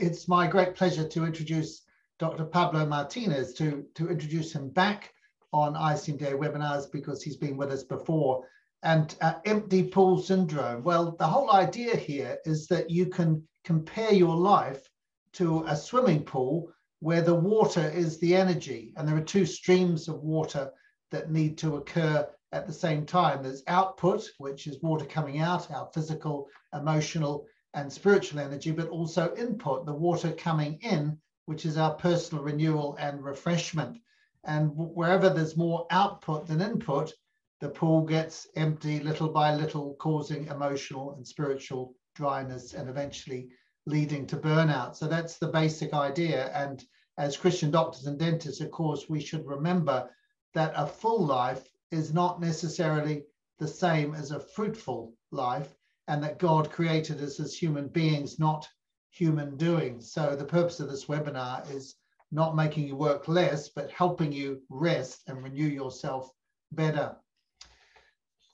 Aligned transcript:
It's 0.00 0.28
my 0.28 0.46
great 0.46 0.76
pleasure 0.76 1.06
to 1.08 1.24
introduce 1.24 1.82
Dr. 2.20 2.44
Pablo 2.44 2.86
Martinez, 2.86 3.52
to, 3.54 3.84
to 3.94 4.08
introduce 4.08 4.52
him 4.52 4.68
back 4.68 5.12
on 5.52 5.74
ICMDA 5.74 6.38
webinars 6.38 6.90
because 6.90 7.20
he's 7.22 7.36
been 7.36 7.56
with 7.56 7.72
us 7.72 7.82
before. 7.82 8.44
And 8.84 9.14
uh, 9.20 9.34
empty 9.44 9.82
pool 9.82 10.22
syndrome. 10.22 10.84
Well, 10.84 11.16
the 11.18 11.26
whole 11.26 11.50
idea 11.50 11.96
here 11.96 12.38
is 12.44 12.68
that 12.68 12.90
you 12.90 13.06
can 13.06 13.42
compare 13.64 14.12
your 14.12 14.36
life 14.36 14.88
to 15.32 15.64
a 15.66 15.74
swimming 15.74 16.22
pool 16.22 16.72
where 17.00 17.22
the 17.22 17.34
water 17.34 17.88
is 17.88 18.18
the 18.18 18.36
energy, 18.36 18.92
and 18.96 19.06
there 19.06 19.16
are 19.16 19.20
two 19.20 19.46
streams 19.46 20.06
of 20.06 20.22
water 20.22 20.70
that 21.10 21.30
need 21.30 21.58
to 21.58 21.76
occur 21.76 22.28
at 22.52 22.66
the 22.66 22.72
same 22.72 23.04
time. 23.04 23.42
There's 23.42 23.64
output, 23.66 24.30
which 24.38 24.68
is 24.68 24.82
water 24.82 25.04
coming 25.04 25.40
out, 25.40 25.70
our 25.72 25.90
physical, 25.92 26.48
emotional, 26.72 27.46
and 27.78 27.92
spiritual 27.92 28.40
energy, 28.40 28.72
but 28.72 28.88
also 28.88 29.32
input, 29.36 29.86
the 29.86 29.94
water 29.94 30.32
coming 30.32 30.80
in, 30.82 31.16
which 31.46 31.64
is 31.64 31.78
our 31.78 31.94
personal 31.94 32.42
renewal 32.42 32.96
and 32.98 33.22
refreshment. 33.22 33.96
And 34.44 34.72
wherever 34.74 35.30
there's 35.30 35.56
more 35.56 35.86
output 35.92 36.48
than 36.48 36.60
input, 36.60 37.12
the 37.60 37.68
pool 37.68 38.02
gets 38.02 38.48
empty 38.56 38.98
little 38.98 39.28
by 39.28 39.54
little, 39.54 39.94
causing 40.00 40.48
emotional 40.48 41.12
and 41.14 41.24
spiritual 41.26 41.94
dryness 42.16 42.74
and 42.74 42.88
eventually 42.88 43.48
leading 43.86 44.26
to 44.26 44.36
burnout. 44.36 44.96
So 44.96 45.06
that's 45.06 45.38
the 45.38 45.46
basic 45.46 45.94
idea. 45.94 46.50
And 46.54 46.84
as 47.16 47.36
Christian 47.36 47.70
doctors 47.70 48.06
and 48.06 48.18
dentists, 48.18 48.60
of 48.60 48.72
course, 48.72 49.08
we 49.08 49.20
should 49.20 49.46
remember 49.46 50.10
that 50.52 50.72
a 50.74 50.84
full 50.84 51.24
life 51.24 51.68
is 51.92 52.12
not 52.12 52.40
necessarily 52.40 53.22
the 53.60 53.68
same 53.68 54.16
as 54.16 54.32
a 54.32 54.40
fruitful 54.40 55.12
life 55.30 55.77
and 56.08 56.22
that 56.22 56.38
God 56.38 56.70
created 56.70 57.22
us 57.22 57.38
as 57.38 57.56
human 57.56 57.88
beings, 57.88 58.38
not 58.38 58.68
human 59.10 59.56
doing. 59.56 60.00
So 60.00 60.34
the 60.34 60.44
purpose 60.44 60.80
of 60.80 60.90
this 60.90 61.04
webinar 61.04 61.70
is 61.70 61.96
not 62.32 62.56
making 62.56 62.86
you 62.86 62.96
work 62.96 63.28
less, 63.28 63.68
but 63.68 63.90
helping 63.90 64.32
you 64.32 64.62
rest 64.68 65.22
and 65.28 65.42
renew 65.42 65.66
yourself 65.66 66.30
better. 66.72 67.16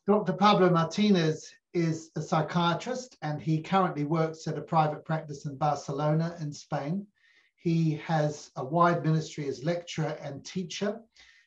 Dr. 0.07 0.35
Pablo 0.35 0.69
Martinez 0.71 1.51
is 1.73 2.11
a 2.17 2.23
psychiatrist 2.23 3.17
and 3.23 3.41
he 3.41 3.63
currently 3.63 4.05
works 4.05 4.47
at 4.47 4.59
a 4.59 4.63
private 4.63 5.05
practice 5.05 5.47
in 5.47 5.57
Barcelona 5.57 6.37
in 6.41 6.53
Spain. 6.53 7.07
He 7.57 7.97
has 8.05 8.51
a 8.57 8.65
wide 8.65 9.03
ministry 9.05 9.49
as 9.49 9.65
lecturer 9.65 10.17
and 10.23 10.45
teacher 10.45 11.01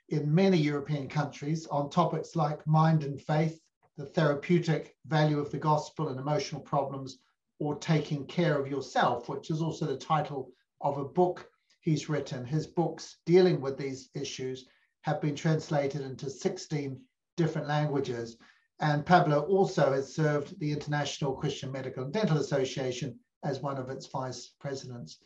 in 0.10 0.34
many 0.34 0.58
European 0.58 1.08
countries 1.08 1.68
on 1.68 1.90
topics 1.90 2.36
like 2.36 2.66
mind 2.66 3.04
and 3.04 3.22
faith, 3.22 3.62
the 3.98 4.06
therapeutic 4.06 4.96
value 5.06 5.40
of 5.40 5.52
the 5.52 5.58
gospel 5.58 6.10
and 6.10 6.20
emotional 6.20 6.62
problems, 6.62 7.18
or 7.60 7.76
taking 7.76 8.26
care 8.26 8.60
of 8.60 8.68
yourself, 8.68 9.28
which 9.28 9.50
is 9.50 9.62
also 9.62 9.86
the 9.86 9.98
title 9.98 10.52
of 10.82 10.98
a 10.98 11.06
book 11.06 11.50
he's 11.82 12.10
written. 12.10 12.46
His 12.46 12.68
books 12.68 13.18
dealing 13.26 13.60
with 13.60 13.78
these 13.78 14.10
issues 14.14 14.66
have 15.02 15.22
been 15.22 15.36
translated 15.36 16.02
into 16.02 16.30
16 16.30 17.02
different 17.38 17.68
languages. 17.68 18.38
And 18.80 19.06
Pablo 19.06 19.42
also 19.42 19.92
has 19.94 20.14
served 20.14 20.60
the 20.60 20.72
International 20.72 21.34
Christian 21.34 21.72
Medical 21.72 22.04
and 22.04 22.14
Dental 22.14 22.38
Association 22.38 23.18
as 23.44 23.62
one 23.62 23.78
of 23.78 23.90
its 23.90 24.06
vice 24.06 24.54
presidents. 24.60 25.20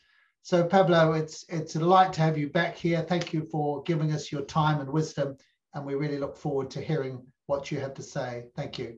So 0.44 0.64
Pablo, 0.64 1.14
it's 1.14 1.46
it's 1.50 1.76
a 1.76 1.80
delight 1.80 2.14
to 2.14 2.22
have 2.22 2.38
you 2.38 2.50
back 2.50 2.76
here. 2.76 3.02
Thank 3.02 3.34
you 3.34 3.44
for 3.52 3.84
giving 3.84 4.12
us 4.12 4.32
your 4.32 4.44
time 4.44 4.80
and 4.80 4.90
wisdom, 4.90 5.38
and 5.74 5.86
we 5.86 5.96
really 5.96 6.18
look 6.18 6.38
forward 6.38 6.70
to 6.72 6.82
hearing 6.82 7.22
what 7.48 7.72
you 7.72 7.80
have 7.80 7.94
to 7.96 8.04
say. 8.04 8.46
Thank 8.56 8.78
you. 8.78 8.98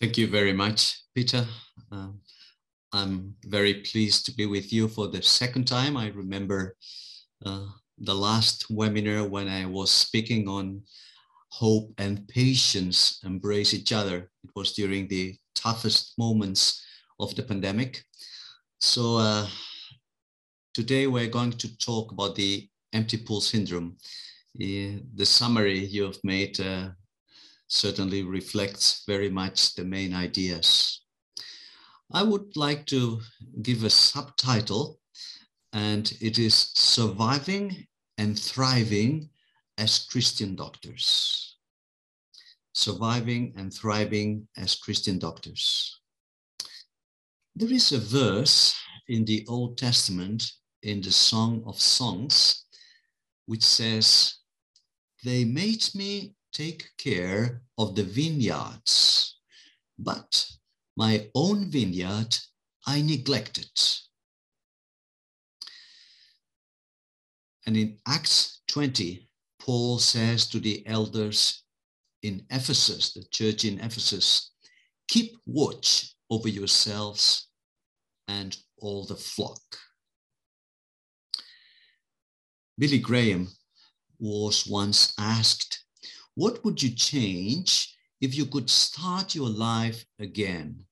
Thank 0.00 0.18
you 0.18 0.26
very 0.28 0.52
much, 0.52 1.02
Peter. 1.14 1.46
Uh, 1.90 2.08
I'm 2.92 3.34
very 3.44 3.74
pleased 3.74 4.26
to 4.26 4.34
be 4.34 4.46
with 4.46 4.72
you 4.72 4.88
for 4.88 5.08
the 5.08 5.22
second 5.22 5.66
time. 5.66 5.96
I 5.96 6.08
remember 6.08 6.76
uh, 7.44 7.66
the 7.98 8.14
last 8.14 8.70
webinar 8.70 9.28
when 9.28 9.48
I 9.48 9.66
was 9.66 9.90
speaking 9.90 10.48
on 10.48 10.82
hope 11.50 11.92
and 11.98 12.28
patience 12.28 13.20
embrace 13.24 13.72
each 13.72 13.92
other. 13.92 14.30
It 14.44 14.50
was 14.54 14.72
during 14.72 15.08
the 15.08 15.36
toughest 15.54 16.14
moments 16.18 16.84
of 17.18 17.34
the 17.34 17.42
pandemic. 17.42 18.04
So 18.80 19.16
uh, 19.16 19.46
today 20.74 21.06
we're 21.06 21.28
going 21.28 21.52
to 21.52 21.78
talk 21.78 22.12
about 22.12 22.34
the 22.34 22.68
empty 22.92 23.16
pool 23.16 23.40
syndrome 23.40 23.96
the 24.58 25.24
summary 25.24 25.78
you 25.78 26.04
have 26.04 26.18
made 26.24 26.58
uh, 26.60 26.88
certainly 27.68 28.22
reflects 28.22 29.04
very 29.06 29.28
much 29.28 29.74
the 29.74 29.84
main 29.84 30.14
ideas. 30.14 31.02
I 32.12 32.22
would 32.22 32.56
like 32.56 32.86
to 32.86 33.20
give 33.62 33.84
a 33.84 33.90
subtitle, 33.90 35.00
and 35.72 36.12
it 36.20 36.38
is 36.38 36.70
Surviving 36.74 37.86
and 38.18 38.38
Thriving 38.38 39.30
as 39.78 40.06
Christian 40.10 40.54
Doctors. 40.54 41.56
Surviving 42.72 43.52
and 43.56 43.72
Thriving 43.72 44.46
as 44.56 44.76
Christian 44.76 45.18
Doctors. 45.18 46.00
There 47.54 47.72
is 47.72 47.92
a 47.92 47.98
verse 47.98 48.74
in 49.08 49.24
the 49.24 49.44
Old 49.48 49.78
Testament 49.78 50.52
in 50.82 51.00
the 51.00 51.12
Song 51.12 51.62
of 51.66 51.80
Songs 51.80 52.66
which 53.46 53.62
says, 53.62 54.34
they 55.26 55.44
made 55.44 55.84
me 55.96 56.36
take 56.52 56.88
care 56.98 57.60
of 57.78 57.96
the 57.96 58.04
vineyards, 58.04 59.40
but 59.98 60.48
my 60.96 61.28
own 61.34 61.68
vineyard 61.68 62.38
I 62.86 63.02
neglected. 63.02 63.68
And 67.66 67.76
in 67.76 67.98
Acts 68.06 68.60
20, 68.68 69.28
Paul 69.58 69.98
says 69.98 70.46
to 70.50 70.60
the 70.60 70.86
elders 70.86 71.64
in 72.22 72.46
Ephesus, 72.50 73.12
the 73.12 73.24
church 73.32 73.64
in 73.64 73.80
Ephesus, 73.80 74.52
keep 75.08 75.36
watch 75.44 76.14
over 76.30 76.48
yourselves 76.48 77.48
and 78.28 78.56
all 78.78 79.04
the 79.04 79.16
flock. 79.16 79.60
Billy 82.78 83.00
Graham 83.00 83.48
was 84.18 84.66
once 84.66 85.12
asked, 85.18 85.84
What 86.34 86.64
would 86.64 86.82
you 86.82 86.90
change 86.90 87.94
if 88.20 88.36
you 88.36 88.46
could 88.46 88.70
start 88.70 89.34
your 89.34 89.48
life 89.48 90.04
again? 90.18 90.84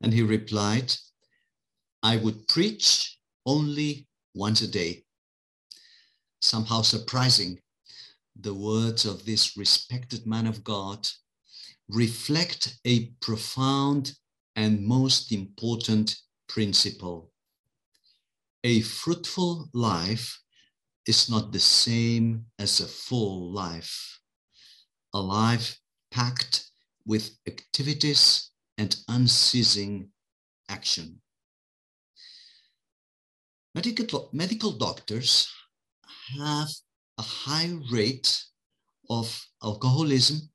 And 0.00 0.12
he 0.12 0.22
replied, 0.22 0.94
I 2.02 2.16
would 2.18 2.46
preach 2.48 3.18
only 3.46 4.06
once 4.34 4.60
a 4.60 4.68
day. 4.68 5.04
Somehow 6.40 6.82
surprising, 6.82 7.60
the 8.38 8.54
words 8.54 9.04
of 9.04 9.24
this 9.24 9.56
respected 9.56 10.26
man 10.26 10.46
of 10.46 10.64
God 10.64 11.08
reflect 11.88 12.78
a 12.84 13.06
profound 13.20 14.12
and 14.56 14.84
most 14.84 15.32
important 15.32 16.16
principle. 16.48 17.32
A 18.64 18.80
fruitful 18.80 19.68
life 19.72 20.40
is 21.06 21.28
not 21.28 21.52
the 21.52 21.60
same 21.60 22.46
as 22.58 22.80
a 22.80 22.86
full 22.86 23.50
life. 23.52 24.20
A 25.12 25.20
life 25.20 25.78
packed 26.10 26.70
with 27.06 27.36
activities 27.46 28.50
and 28.78 28.96
unceasing 29.08 30.08
action. 30.68 31.20
Medical, 33.74 34.30
medical 34.32 34.72
doctors 34.72 35.48
have 36.38 36.68
a 37.18 37.22
high 37.22 37.72
rate 37.90 38.44
of 39.10 39.46
alcoholism, 39.62 40.48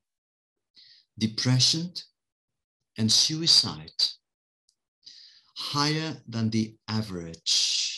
depression, 1.18 1.92
and 2.98 3.10
suicide, 3.10 3.92
higher 5.56 6.16
than 6.26 6.50
the 6.50 6.76
average. 6.88 7.89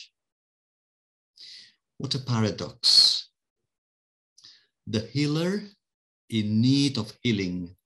What 2.03 2.17
a 2.17 2.19
paradox. 2.19 3.29
The 4.89 5.07
healer 5.15 5.63
in 6.29 6.61
need 6.61 6.99
of 6.99 7.15
healing. 7.23 7.77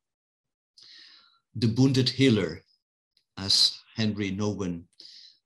The 1.54 1.66
wounded 1.76 2.08
healer, 2.08 2.62
as 3.36 3.76
Henry 3.94 4.32
Nouwen, 4.32 4.84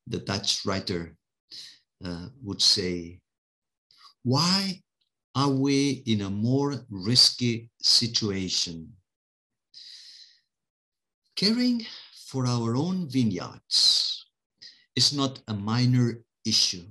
the 0.06 0.18
Dutch 0.18 0.64
writer, 0.64 1.16
uh, 2.04 2.28
would 2.44 2.62
say. 2.62 3.18
Why 4.22 4.80
are 5.34 5.50
we 5.50 6.04
in 6.06 6.20
a 6.20 6.30
more 6.30 6.86
risky 6.90 7.70
situation? 7.82 8.92
Caring 11.34 11.84
for 12.24 12.46
our 12.46 12.76
own 12.76 13.10
vineyards 13.10 14.26
is 14.94 15.12
not 15.12 15.42
a 15.48 15.54
minor 15.54 16.22
issue. 16.46 16.86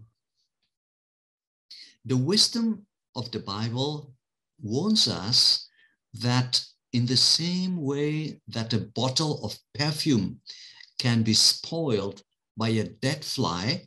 The 2.09 2.17
wisdom 2.17 2.87
of 3.15 3.29
the 3.29 3.39
Bible 3.39 4.15
warns 4.59 5.07
us 5.07 5.69
that 6.15 6.59
in 6.91 7.05
the 7.05 7.15
same 7.15 7.77
way 7.83 8.41
that 8.47 8.73
a 8.73 8.79
bottle 8.79 9.45
of 9.45 9.59
perfume 9.75 10.41
can 10.97 11.21
be 11.21 11.35
spoiled 11.35 12.23
by 12.57 12.69
a 12.69 12.85
dead 12.85 13.23
fly, 13.23 13.85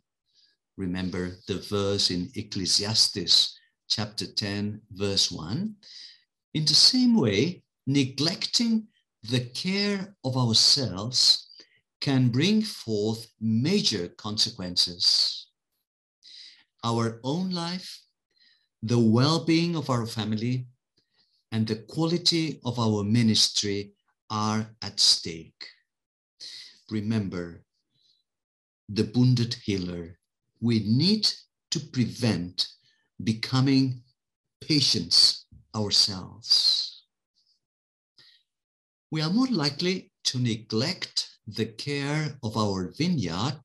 remember 0.77 1.33
the 1.49 1.59
verse 1.69 2.13
in 2.13 2.31
Ecclesiastes 2.37 3.59
chapter 3.89 4.29
10, 4.29 4.81
verse 4.93 5.33
1, 5.33 5.75
in 6.55 6.65
the 6.65 6.75
same 6.75 7.17
way, 7.17 7.65
neglecting 7.89 8.87
the 9.25 9.41
care 9.47 10.15
of 10.23 10.37
ourselves 10.37 11.49
can 12.01 12.29
bring 12.29 12.63
forth 12.63 13.27
major 13.41 14.07
consequences. 14.11 15.49
Our 16.85 17.19
own 17.25 17.51
life, 17.51 18.02
the 18.83 18.99
well 18.99 19.45
being 19.45 19.77
of 19.77 19.91
our 19.91 20.07
family, 20.07 20.67
and 21.53 21.67
the 21.67 21.77
quality 21.77 22.61
of 22.65 22.79
our 22.79 23.05
ministry 23.05 23.93
are 24.31 24.67
at 24.83 24.99
stake. 24.99 25.67
Remember, 26.91 27.63
the 28.89 29.11
wounded 29.15 29.55
healer, 29.65 30.19
we 30.61 30.81
need 30.81 31.31
to 31.71 31.81
prevent 31.81 32.67
becoming 33.23 34.03
patients 34.61 35.47
ourselves. 35.75 37.05
We 39.11 39.23
are 39.23 39.31
more 39.31 39.49
likely 39.49 40.11
to 40.25 40.39
neglect 40.39 41.29
the 41.47 41.67
care 41.67 42.39
of 42.43 42.57
our 42.57 42.93
vineyard 42.97 43.61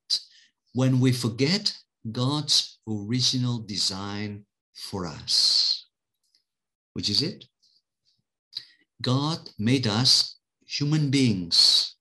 when 0.74 1.00
we 1.00 1.12
forget 1.12 1.74
God's 2.12 2.80
original 2.88 3.60
design 3.60 4.46
for 4.78 5.06
us. 5.06 5.88
Which 6.94 7.10
is 7.10 7.22
it? 7.22 7.46
God 9.02 9.50
made 9.60 9.88
us 9.88 10.38
human 10.66 11.10
beings, 11.12 11.96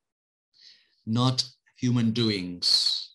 not 1.06 1.44
human 1.76 2.12
doings. 2.12 3.10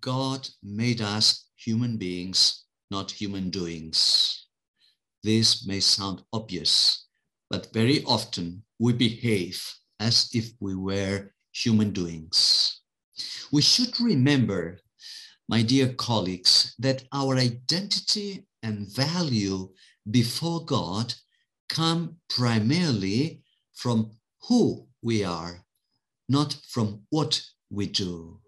God 0.00 0.48
made 0.62 1.00
us 1.00 1.46
human 1.56 1.96
beings, 1.96 2.64
not 2.90 3.10
human 3.10 3.50
doings. 3.50 4.46
This 5.22 5.66
may 5.66 5.80
sound 5.80 6.22
obvious, 6.32 7.06
but 7.48 7.72
very 7.72 8.02
often 8.04 8.64
we 8.78 8.92
behave 8.92 9.62
as 10.00 10.28
if 10.34 10.50
we 10.60 10.74
were 10.74 11.30
human 11.52 11.92
doings. 11.92 12.80
We 13.52 13.62
should 13.62 14.00
remember, 14.00 14.80
my 15.48 15.62
dear 15.62 15.92
colleagues, 15.94 16.74
that 16.78 17.04
our 17.12 17.36
identity 17.36 18.46
and 18.62 18.88
value 18.94 19.70
before 20.10 20.64
God 20.64 21.14
come 21.68 22.16
primarily 22.28 23.42
from 23.74 24.12
who 24.48 24.86
we 25.02 25.24
are, 25.24 25.64
not 26.28 26.56
from 26.68 27.02
what 27.10 27.42
we 27.70 27.86
do. 27.86 28.40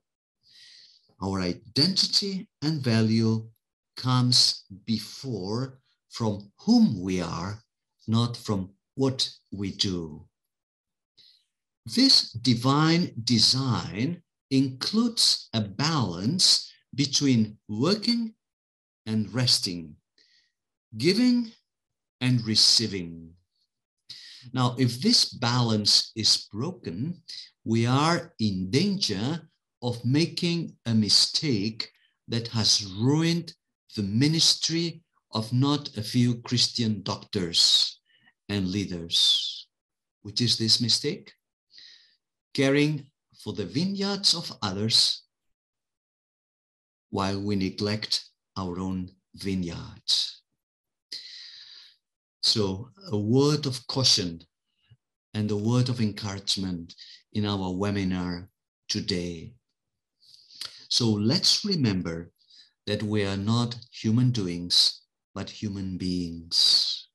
Our 1.23 1.41
identity 1.41 2.49
and 2.63 2.83
value 2.83 3.49
comes 3.97 4.65
before 4.85 5.81
from 6.11 6.53
whom 6.61 7.01
we 7.01 7.21
are, 7.21 7.63
not 8.07 8.37
from 8.37 8.71
what 8.95 9.29
we 9.53 9.73
do. 9.73 10.29
This 11.87 12.31
divine 12.33 13.13
design 13.25 14.23
includes 14.51 15.49
a 15.53 15.61
balance 15.61 16.71
between 16.95 17.59
working 17.69 18.35
and 19.07 19.33
resting, 19.33 19.97
giving 20.97 21.53
and 22.21 22.45
receiving. 22.47 23.33
Now, 24.53 24.77
if 24.79 25.01
this 25.01 25.33
balance 25.33 26.13
is 26.17 26.49
broken, 26.53 27.23
we 27.65 27.87
are 27.87 28.35
in 28.39 28.71
danger 28.71 29.49
of 29.83 30.05
making 30.05 30.77
a 30.87 30.95
mistake 30.95 31.91
that 32.29 32.49
has 32.49 32.87
ruined 32.99 33.55
the 33.97 34.03
ministry 34.03 35.03
of 35.33 35.53
not 35.53 35.97
a 35.97 36.03
few 36.03 36.37
Christian 36.43 37.03
doctors 37.03 38.01
and 38.49 38.69
leaders. 38.69 39.67
Which 40.23 40.41
is 40.41 40.57
this 40.57 40.81
mistake? 40.81 41.33
Caring 42.55 43.07
for 43.43 43.53
the 43.53 43.67
vineyards 43.67 44.35
of 44.35 44.57
others 44.63 45.24
while 47.15 47.41
we 47.41 47.55
neglect 47.55 48.25
our 48.57 48.81
own 48.81 49.09
vineyards. 49.37 50.43
So, 52.43 52.91
a 53.13 53.17
word 53.17 53.67
of 53.67 53.87
caution 53.87 54.41
and 55.33 55.49
a 55.49 55.57
word 55.57 55.89
of 55.89 56.01
encouragement 56.01 56.97
in 57.33 57.47
our 57.47 57.71
webinar 57.73 58.49
today. 58.89 59.55
So, 60.89 61.09
let's 61.09 61.65
remember 61.65 62.33
that 62.89 63.05
we 63.05 63.25
are 63.25 63.37
not 63.37 63.77
human 63.93 64.33
doings, 64.33 65.03
but 65.37 65.49
human 65.49 65.97
beings. 65.97 67.07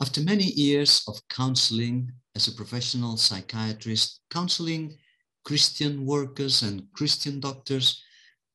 After 0.00 0.20
many 0.20 0.44
years 0.44 1.02
of 1.08 1.26
counseling 1.28 2.12
as 2.36 2.46
a 2.46 2.52
professional 2.52 3.16
psychiatrist, 3.16 4.20
counseling 4.30 4.96
Christian 5.44 6.06
workers 6.06 6.62
and 6.62 6.90
Christian 6.94 7.38
doctors, 7.38 8.02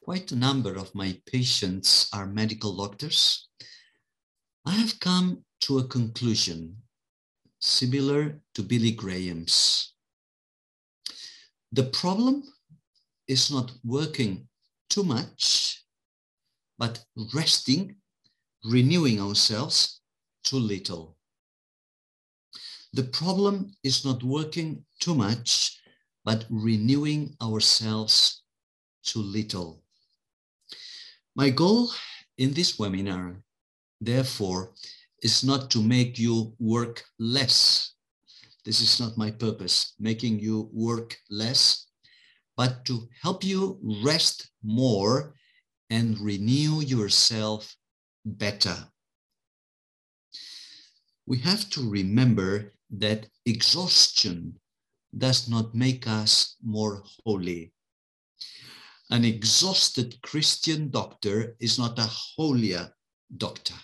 quite 0.03 0.31
a 0.31 0.35
number 0.35 0.75
of 0.75 0.93
my 0.95 1.21
patients 1.25 2.09
are 2.13 2.25
medical 2.25 2.75
doctors. 2.75 3.47
I 4.65 4.71
have 4.71 4.99
come 4.99 5.45
to 5.61 5.79
a 5.79 5.87
conclusion 5.87 6.77
similar 7.59 8.41
to 8.55 8.63
Billy 8.63 8.91
Graham's. 8.91 9.93
The 11.71 11.83
problem 11.83 12.43
is 13.27 13.51
not 13.51 13.71
working 13.85 14.47
too 14.89 15.03
much, 15.03 15.83
but 16.79 17.05
resting, 17.33 17.97
renewing 18.65 19.21
ourselves 19.21 20.01
too 20.43 20.57
little. 20.57 21.17
The 22.93 23.03
problem 23.03 23.75
is 23.83 24.03
not 24.03 24.23
working 24.23 24.83
too 24.99 25.13
much, 25.13 25.78
but 26.29 26.45
renewing 26.51 27.35
ourselves 27.41 28.43
too 29.01 29.17
little. 29.17 29.81
My 31.35 31.49
goal 31.49 31.89
in 32.37 32.53
this 32.53 32.77
webinar 32.77 33.41
therefore, 33.99 34.75
is 35.23 35.43
not 35.43 35.71
to 35.71 35.81
make 35.81 36.19
you 36.19 36.53
work 36.59 37.03
less. 37.17 37.93
This 38.63 38.79
is 38.79 38.99
not 38.99 39.17
my 39.17 39.31
purpose, 39.31 39.95
making 39.99 40.39
you 40.39 40.69
work 40.71 41.17
less, 41.31 41.87
but 42.55 42.85
to 42.85 43.09
help 43.23 43.43
you 43.43 43.79
rest 44.05 44.51
more 44.61 45.33
and 45.89 46.19
renew 46.19 46.81
yourself 46.81 47.75
better. 48.23 48.77
We 51.25 51.39
have 51.39 51.71
to 51.71 51.89
remember 51.89 52.75
that 52.91 53.25
exhaustion 53.47 54.59
does 55.17 55.49
not 55.49 55.73
make 55.73 56.07
us 56.07 56.55
more 56.63 57.03
holy. 57.25 57.73
An 59.09 59.25
exhausted 59.25 60.21
Christian 60.21 60.89
doctor 60.89 61.55
is 61.59 61.79
not 61.79 61.97
a 61.97 62.07
holier 62.07 62.93
doctor 63.35 63.75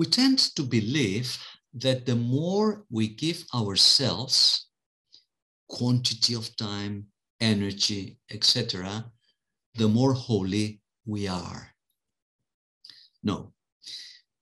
we 0.00 0.06
tend 0.06 0.38
to 0.56 0.62
believe 0.62 1.36
that 1.74 2.06
the 2.06 2.16
more 2.16 2.86
we 2.88 3.06
give 3.06 3.44
ourselves, 3.54 4.68
quantity 5.68 6.34
of 6.34 6.56
time, 6.56 7.04
energy, 7.38 8.18
etc., 8.30 9.04
the 9.74 9.86
more 9.86 10.14
holy 10.14 10.80
we 11.04 11.28
are. 11.28 11.70
No, 13.22 13.52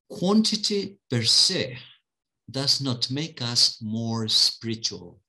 quantity 0.09 0.99
per 1.11 1.25
se 1.25 1.77
does 2.51 2.81
not 2.81 3.11
make 3.11 3.43
us 3.43 3.81
more 3.83 4.29
spiritual 4.29 5.21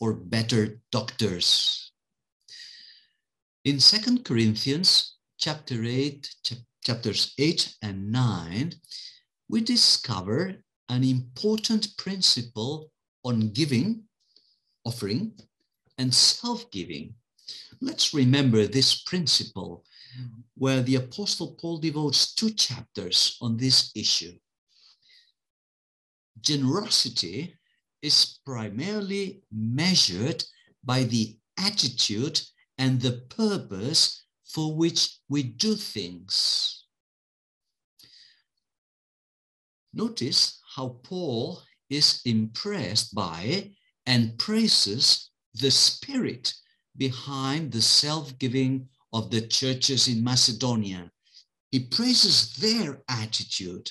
or 0.00 0.12
better 0.12 0.80
doctors. 0.92 1.92
In 3.64 3.80
Second 3.80 4.24
Corinthians 4.24 5.16
chapter 5.38 5.82
8, 5.82 6.28
ch 6.44 6.52
chapters 6.84 7.34
8 7.38 7.74
and 7.82 8.12
9, 8.12 8.72
we 9.48 9.60
discover 9.60 10.54
an 10.88 11.02
important 11.02 11.96
principle 11.96 12.92
on 13.24 13.50
giving, 13.50 14.04
offering, 14.84 15.32
and 15.98 16.14
self-giving. 16.14 17.14
Let's 17.80 18.14
remember 18.14 18.66
this 18.66 19.02
principle 19.02 19.84
where 20.56 20.82
the 20.82 20.96
Apostle 20.96 21.56
Paul 21.60 21.78
devotes 21.78 22.34
two 22.34 22.50
chapters 22.50 23.36
on 23.40 23.56
this 23.56 23.90
issue. 23.94 24.38
Generosity 26.40 27.56
is 28.02 28.38
primarily 28.44 29.42
measured 29.50 30.44
by 30.84 31.04
the 31.04 31.36
attitude 31.58 32.40
and 32.78 33.00
the 33.00 33.22
purpose 33.30 34.24
for 34.44 34.76
which 34.76 35.18
we 35.28 35.42
do 35.42 35.74
things. 35.74 36.84
Notice 39.92 40.60
how 40.74 41.00
Paul 41.02 41.62
is 41.88 42.20
impressed 42.24 43.14
by 43.14 43.72
and 44.04 44.38
praises 44.38 45.30
the 45.54 45.70
spirit 45.70 46.52
behind 46.96 47.72
the 47.72 47.82
self-giving 47.82 48.88
of 49.12 49.30
the 49.30 49.40
churches 49.40 50.08
in 50.08 50.22
Macedonia. 50.22 51.10
He 51.70 51.80
praises 51.80 52.54
their 52.56 53.02
attitude. 53.08 53.90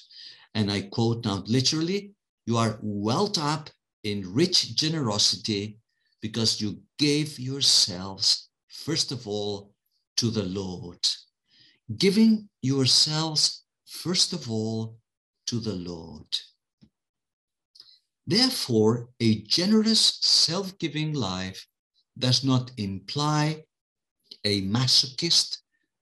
And 0.54 0.72
I 0.72 0.84
quote 0.84 1.26
now 1.26 1.44
literally, 1.48 2.15
you 2.46 2.58
are 2.58 2.78
welled 2.82 3.38
up 3.38 3.70
in 4.04 4.34
rich 4.34 4.76
generosity 4.76 5.80
because 6.22 6.62
you 6.62 6.80
gave 6.98 7.40
yourselves, 7.40 8.50
first 8.68 9.12
of 9.12 9.28
all, 9.28 9.74
to 10.18 10.30
the 10.30 10.44
Lord. 10.44 11.00
Giving 11.98 12.50
yourselves, 12.62 13.64
first 13.86 14.34
of 14.34 14.50
all, 14.50 14.98
to 15.48 15.60
the 15.60 15.74
Lord. 15.74 16.28
Therefore, 18.28 19.10
a 19.20 19.42
generous, 19.44 20.18
self 20.22 20.78
giving 20.80 21.14
life 21.14 21.68
does 22.18 22.44
not 22.44 22.72
imply 22.78 23.64
a 24.44 24.62
masochist 24.64 25.58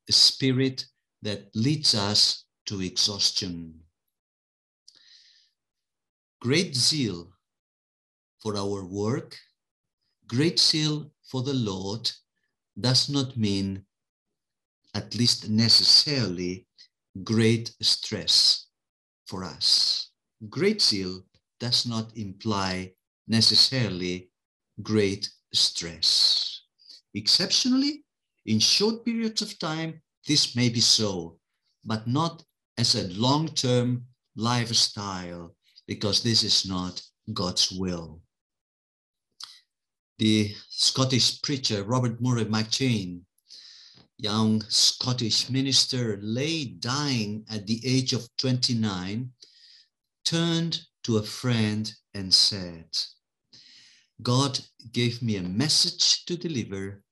spirit 0.09 0.85
that 1.21 1.50
leads 1.55 1.95
us 1.95 2.45
to 2.65 2.81
exhaustion. 2.81 3.83
Great 6.43 6.75
zeal 6.75 7.31
for 8.41 8.57
our 8.57 8.83
work, 8.83 9.38
great 10.27 10.59
zeal 10.59 11.09
for 11.23 11.41
the 11.41 11.53
Lord 11.53 12.12
does 12.77 13.07
not 13.07 13.38
mean, 13.38 13.85
at 14.93 15.15
least 15.15 15.50
necessarily, 15.50 16.67
great 17.23 17.73
stress 17.81 18.67
for 19.25 19.45
us. 19.45 20.09
Great 20.50 20.81
zeal 20.81 21.23
does 21.62 21.85
not 21.85 22.12
imply 22.17 22.91
necessarily 23.25 24.29
great 24.81 25.29
stress. 25.53 26.63
Exceptionally, 27.13 28.03
in 28.45 28.59
short 28.59 29.05
periods 29.05 29.41
of 29.41 29.57
time, 29.59 30.01
this 30.27 30.57
may 30.57 30.67
be 30.67 30.81
so, 30.81 31.39
but 31.85 32.05
not 32.05 32.43
as 32.77 32.95
a 32.95 33.07
long-term 33.13 34.03
lifestyle, 34.35 35.55
because 35.88 36.24
this 36.24 36.44
is 36.44 36.66
not 36.66 37.02
God's 37.34 37.72
will. 37.72 38.22
The 40.20 40.54
Scottish 40.70 41.42
preacher 41.42 41.84
Robert 41.84 42.22
Murray 42.22 42.46
McCheyne, 42.46 43.22
young 44.18 44.62
Scottish 44.70 45.50
minister, 45.50 46.20
lay 46.22 46.66
dying 46.66 47.46
at 47.50 47.68
the 47.68 47.82
age 47.86 48.13
of 48.13 48.30
29, 48.38 49.32
turned 50.24 50.82
to 51.04 51.18
a 51.18 51.24
friend 51.24 51.92
and 52.13 52.34
said, 52.34 52.88
God 54.22 54.60
gave 54.92 55.22
me 55.22 55.38
a 55.38 55.44
message 55.44 56.25
to 56.25 56.38
deliver 56.38 57.04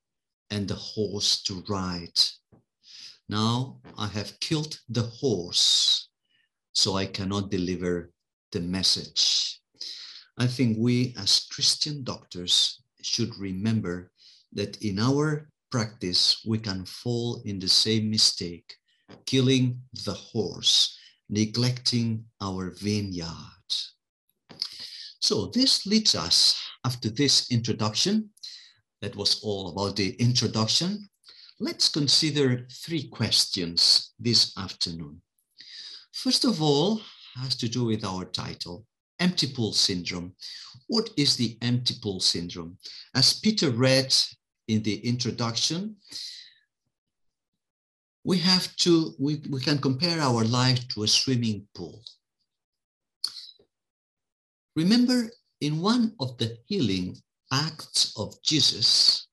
and 0.50 0.70
a 0.70 0.75
horse 0.75 1.42
to 1.44 1.63
ride. 1.68 2.20
Now 3.28 3.82
I 3.98 4.08
have 4.08 4.40
killed 4.40 4.80
the 4.88 5.04
horse, 5.04 6.10
so 6.74 6.96
I 6.96 7.06
cannot 7.06 7.50
deliver 7.50 8.12
the 8.51 8.60
message. 8.60 9.60
I 10.38 10.48
think 10.48 10.77
we 10.79 11.13
as 11.17 11.48
Christian 11.51 12.03
doctors 12.03 12.81
should 13.01 13.38
remember 13.38 14.12
that 14.53 14.81
in 14.81 15.00
our 15.00 15.50
practice, 15.72 16.41
we 16.46 16.58
can 16.58 16.86
fall 16.86 17.41
in 17.46 17.60
the 17.60 17.70
same 17.70 18.10
mistake, 18.10 18.75
killing 19.25 19.79
the 20.05 20.13
horse, 20.13 20.98
neglecting 21.29 22.25
our 22.41 22.72
vineyard. 22.72 23.70
So 25.20 25.48
this 25.48 25.86
leads 25.86 26.15
us, 26.15 26.60
after 26.84 27.10
this 27.10 27.51
introduction, 27.51 28.29
that 29.01 29.15
was 29.15 29.41
all 29.43 29.70
about 29.70 29.96
the 29.96 30.15
introduction, 30.15 31.10
let's 31.60 31.89
consider 31.89 32.67
three 32.72 33.08
questions 33.08 34.13
this 34.20 34.58
afternoon. 34.58 35.22
First 36.12 36.43
of 36.43 36.62
all, 36.62 37.01
has 37.35 37.55
to 37.55 37.69
do 37.69 37.85
with 37.85 38.03
our 38.03 38.25
title, 38.25 38.85
empty 39.19 39.47
pool 39.47 39.73
syndrome. 39.73 40.33
What 40.88 41.09
is 41.17 41.35
the 41.35 41.57
empty 41.61 41.95
pool 42.01 42.19
syndrome? 42.19 42.77
As 43.15 43.39
Peter 43.39 43.69
read 43.69 44.13
in 44.67 44.83
the 44.83 44.97
introduction, 45.07 45.95
we 48.23 48.38
have 48.39 48.75
to, 48.77 49.13
we, 49.19 49.41
we 49.50 49.59
can 49.61 49.79
compare 49.79 50.19
our 50.19 50.43
life 50.43 50.88
to 50.89 51.03
a 51.03 51.07
swimming 51.07 51.67
pool. 51.75 52.01
Remember, 54.75 55.29
in 55.59 55.81
one 55.81 56.13
of 56.19 56.38
the 56.38 56.57
healing 56.65 57.17
acts 57.51 58.13
of 58.17 58.41
Jesus, 58.43 59.27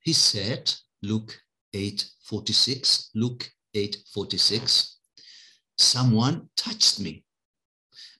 he 0.00 0.12
said, 0.12 0.72
Luke 1.02 1.38
8 1.74 2.08
46, 2.24 3.10
Luke 3.14 3.50
8 3.74 3.96
46, 4.14 4.97
someone 5.78 6.48
touched 6.56 7.00
me 7.00 7.24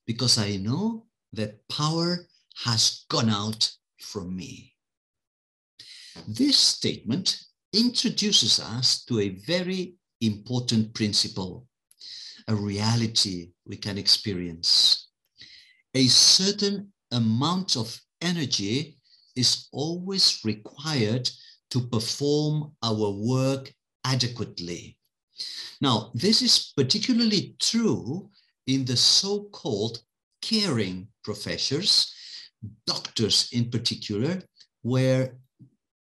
because 0.06 0.38
I 0.38 0.56
know 0.56 1.06
that 1.32 1.68
power 1.68 2.26
has 2.64 3.04
gone 3.08 3.30
out 3.30 3.70
from 4.00 4.34
me. 4.34 4.74
This 6.26 6.58
statement 6.58 7.38
introduces 7.72 8.58
us 8.58 9.04
to 9.04 9.20
a 9.20 9.36
very 9.46 9.94
important 10.20 10.94
principle, 10.94 11.66
a 12.48 12.54
reality 12.54 13.52
we 13.66 13.76
can 13.76 13.98
experience 13.98 15.08
a 15.94 16.06
certain 16.06 16.92
amount 17.12 17.76
of 17.76 18.00
energy 18.20 18.98
is 19.36 19.68
always 19.72 20.40
required 20.44 21.30
to 21.70 21.80
perform 21.80 22.72
our 22.82 23.10
work 23.10 23.72
adequately. 24.04 24.97
Now, 25.80 26.10
this 26.14 26.42
is 26.42 26.72
particularly 26.76 27.56
true 27.60 28.30
in 28.66 28.84
the 28.84 28.96
so-called 28.96 30.00
caring 30.42 31.08
professions, 31.24 32.12
doctors 32.86 33.48
in 33.52 33.70
particular, 33.70 34.42
where 34.82 35.36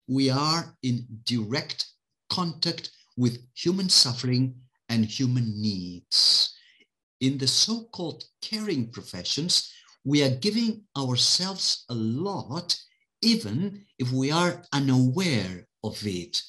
we 0.08 0.30
are 0.30 0.76
in 0.82 1.06
direct 1.24 1.86
contact 2.28 2.90
with 3.16 3.38
human 3.54 3.88
suffering 3.88 4.54
and 4.88 5.04
human 5.04 5.60
needs 5.60 6.52
in 7.22 7.38
the 7.38 7.46
so-called 7.46 8.24
caring 8.42 8.88
professions, 8.88 9.72
we 10.04 10.22
are 10.24 10.36
giving 10.40 10.82
ourselves 10.98 11.84
a 11.88 11.94
lot, 11.94 12.76
even 13.22 13.86
if 13.98 14.10
we 14.10 14.32
are 14.32 14.64
unaware 14.72 15.66
of 15.84 16.04
it. 16.04 16.42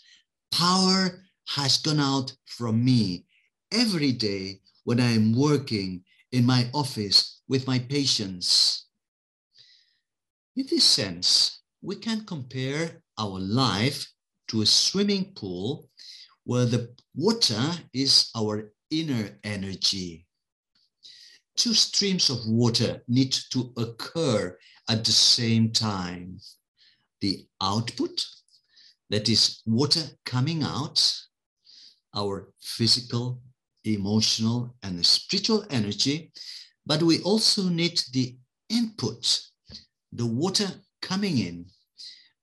Power 0.52 1.24
has 1.48 1.78
gone 1.78 2.00
out 2.00 2.34
from 2.46 2.84
me 2.84 3.26
every 3.72 4.12
day 4.12 4.62
when 4.84 5.00
I 5.00 5.12
am 5.12 5.36
working 5.38 6.04
in 6.32 6.46
my 6.46 6.70
office 6.74 7.42
with 7.48 7.68
my 7.68 7.80
patients. 7.80 8.86
In 10.56 10.66
this 10.70 10.84
sense, 10.84 11.62
we 11.82 11.96
can 11.96 12.26
compare 12.26 13.04
our 13.18 13.40
life 13.40 14.12
to 14.50 14.62
a 14.62 14.66
swimming 14.66 15.34
pool 15.36 15.90
where 16.44 16.66
the 16.66 16.94
water 17.16 17.72
is 17.94 18.30
our 18.36 18.72
inner 18.90 19.38
energy 19.44 20.26
two 21.56 21.74
streams 21.74 22.30
of 22.30 22.46
water 22.48 23.02
need 23.08 23.32
to 23.52 23.72
occur 23.78 24.58
at 24.90 25.06
the 25.06 25.12
same 25.12 25.72
time. 25.72 26.40
The 27.22 27.46
output, 27.62 28.26
that 29.10 29.30
is 29.30 29.62
water 29.66 30.04
coming 30.26 30.64
out, 30.64 31.00
our 32.16 32.50
physical, 32.62 33.42
emotional, 33.84 34.76
and 34.84 35.06
spiritual 35.06 35.66
energy, 35.70 36.32
but 36.86 37.02
we 37.04 37.22
also 37.22 37.64
need 37.70 38.02
the 38.14 38.36
input, 38.70 39.42
the 40.12 40.26
water 40.26 40.70
coming 41.02 41.38
in, 41.38 41.66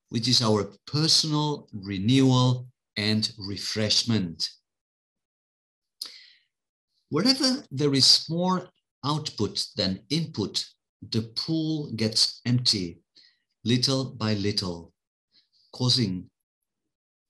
which 0.09 0.29
is 0.29 0.43
our 0.43 0.73
personal 0.87 1.69
renewal 1.73 2.67
and 2.97 3.33
refreshment. 3.39 4.49
Wherever 7.09 7.65
there 7.71 7.95
is 7.95 8.27
more 8.29 8.69
output 9.05 9.67
than 9.77 10.01
input, 10.11 10.65
the 11.11 11.23
pool 11.35 11.91
gets 11.93 12.41
empty 12.45 13.01
little 13.65 14.05
by 14.05 14.35
little, 14.35 14.93
causing 15.73 16.29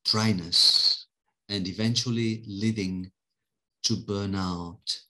dryness 0.04 1.00
and 1.50 1.69
eventually 1.69 2.42
leading 2.47 3.11
to 3.83 3.97
burnout. 3.97 5.00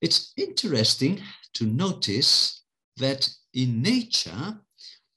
It's 0.00 0.32
interesting 0.36 1.20
to 1.52 1.66
notice 1.66 2.64
that 2.96 3.28
in 3.54 3.82
nature, 3.82 4.58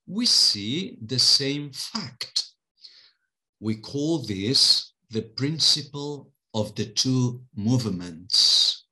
we 0.06 0.26
see 0.26 0.98
the 1.02 1.18
same 1.18 1.72
fact. 1.72 2.44
We 3.60 3.78
call 3.78 4.20
this 4.20 4.94
the 5.10 5.22
principle 5.22 6.32
of 6.54 6.76
the 6.76 6.86
two 6.86 7.42
movements. 7.56 8.86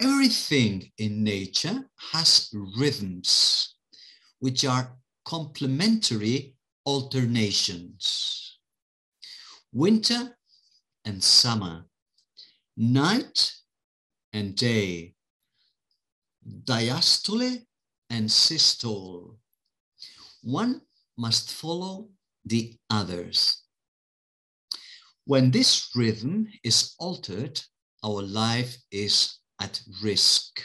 Everything 0.00 0.90
in 0.98 1.24
nature 1.24 1.88
has 2.12 2.50
rhythms, 2.78 3.74
which 4.40 4.64
are 4.64 4.96
complementary 5.24 6.54
alternations. 6.84 8.51
Winter 9.72 10.36
and 11.04 11.22
summer, 11.22 11.86
night 12.76 13.52
and 14.32 14.54
day, 14.54 15.14
diastole 16.64 17.64
and 18.10 18.30
systole. 18.30 19.38
One 20.42 20.82
must 21.16 21.52
follow 21.52 22.10
the 22.44 22.76
others. 22.90 23.62
When 25.24 25.50
this 25.50 25.88
rhythm 25.94 26.48
is 26.62 26.94
altered, 26.98 27.62
our 28.04 28.22
life 28.22 28.76
is 28.90 29.38
at 29.60 29.80
risk. 30.02 30.60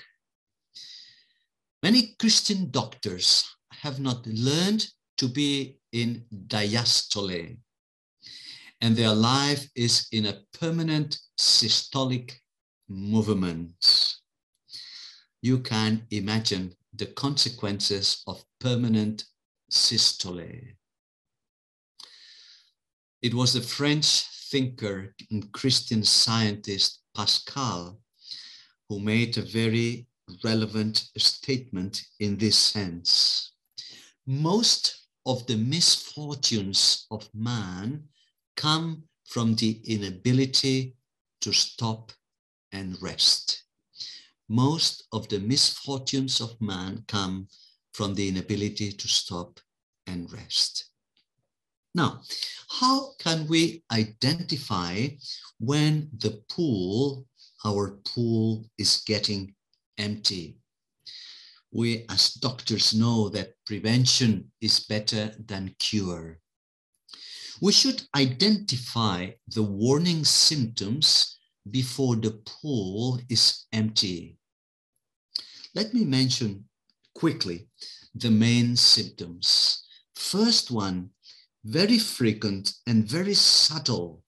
Many 1.84 2.16
Christian 2.20 2.72
doctors 2.72 3.46
have 3.72 4.00
not 4.00 4.26
learned 4.26 4.88
to 5.18 5.28
be 5.28 5.78
in 5.92 6.26
diastole, 6.48 7.58
and 8.82 8.96
their 8.96 9.14
life 9.14 9.68
is 9.76 10.08
in 10.12 10.28
a 10.28 10.40
permanent 10.60 11.20
systolic 11.40 12.34
movement. 12.88 14.16
You 15.42 15.60
can 15.60 16.06
imagine 16.12 16.74
the 16.94 17.08
consequences 17.08 18.24
of 18.28 18.44
permanent 18.60 19.26
systole. 19.70 20.48
It 23.22 23.34
was 23.34 23.54
the 23.54 23.62
French 23.62 24.24
thinker 24.52 25.14
and 25.32 25.52
Christian 25.52 26.04
scientist 26.04 27.02
Pascal 27.16 28.00
who 28.90 29.00
made 29.00 29.38
a 29.38 29.42
very 29.42 30.08
relevant 30.44 31.10
statement 31.18 32.04
in 32.20 32.38
this 32.38 32.58
sense. 32.58 33.54
Most 34.26 35.08
of 35.26 35.46
the 35.48 35.58
misfortunes 35.58 37.06
of 37.12 37.30
man 37.34 38.04
come 38.58 39.04
from 39.26 39.56
the 39.56 39.80
inability 39.86 40.96
to 41.42 41.54
stop 41.54 42.12
and 42.74 43.02
rest. 43.02 43.64
Most 44.50 45.08
of 45.14 45.30
the 45.30 45.40
misfortunes 45.40 46.42
of 46.42 46.60
man 46.60 47.06
come 47.08 47.48
from 47.94 48.16
the 48.16 48.28
inability 48.28 48.92
to 48.92 49.08
stop 49.08 49.60
and 50.08 50.32
rest. 50.34 50.90
Now, 51.96 52.22
how 52.70 53.14
can 53.20 53.48
we 53.48 53.84
identify 53.92 55.08
when 55.60 56.10
the 56.18 56.44
pool, 56.50 57.26
our 57.66 58.00
pool, 58.06 58.70
is 58.78 59.04
getting 59.06 59.56
empty? 59.98 60.58
We 61.72 62.06
as 62.10 62.34
doctors 62.34 62.94
know 62.94 63.30
that 63.30 63.56
prevention 63.66 64.52
is 64.62 64.80
better 64.80 65.32
than 65.44 65.76
cure. 65.80 66.40
We 67.62 67.72
should 67.72 68.04
identify 68.16 69.32
the 69.48 69.64
warning 69.64 70.26
symptoms 70.26 71.40
before 71.70 72.16
the 72.16 72.40
pool 72.46 73.20
is 73.30 73.66
empty. 73.74 74.38
Let 75.74 75.94
me 75.94 76.06
mention 76.06 76.66
quickly 77.16 77.68
the 78.14 78.32
main 78.32 78.76
symptoms. 78.76 79.84
First 80.16 80.72
one, 80.72 81.10
very 81.66 82.00
frequent 82.00 82.74
and 82.86 83.06
very 83.06 83.34
subtle 83.34 84.24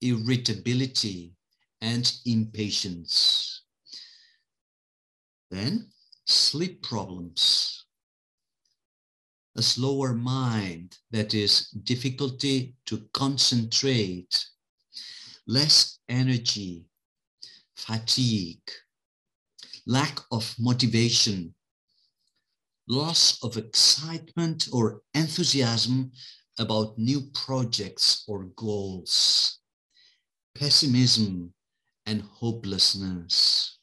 irritability 0.00 1.34
and 1.80 2.12
impatience. 2.24 3.62
Then 5.50 5.90
sleep 6.26 6.82
problems, 6.82 7.57
a 9.58 9.62
slower 9.62 10.14
mind, 10.14 10.96
that 11.10 11.34
is 11.34 11.70
difficulty 11.82 12.76
to 12.86 13.02
concentrate, 13.12 14.46
less 15.48 15.98
energy, 16.08 16.86
fatigue, 17.74 18.70
lack 19.84 20.20
of 20.30 20.54
motivation, 20.60 21.52
loss 22.88 23.42
of 23.42 23.56
excitement 23.56 24.68
or 24.72 25.02
enthusiasm 25.14 26.12
about 26.60 26.96
new 26.96 27.20
projects 27.34 28.24
or 28.28 28.44
goals, 28.54 29.58
pessimism 30.54 31.52
and 32.06 32.22
hopelessness. 32.22 33.78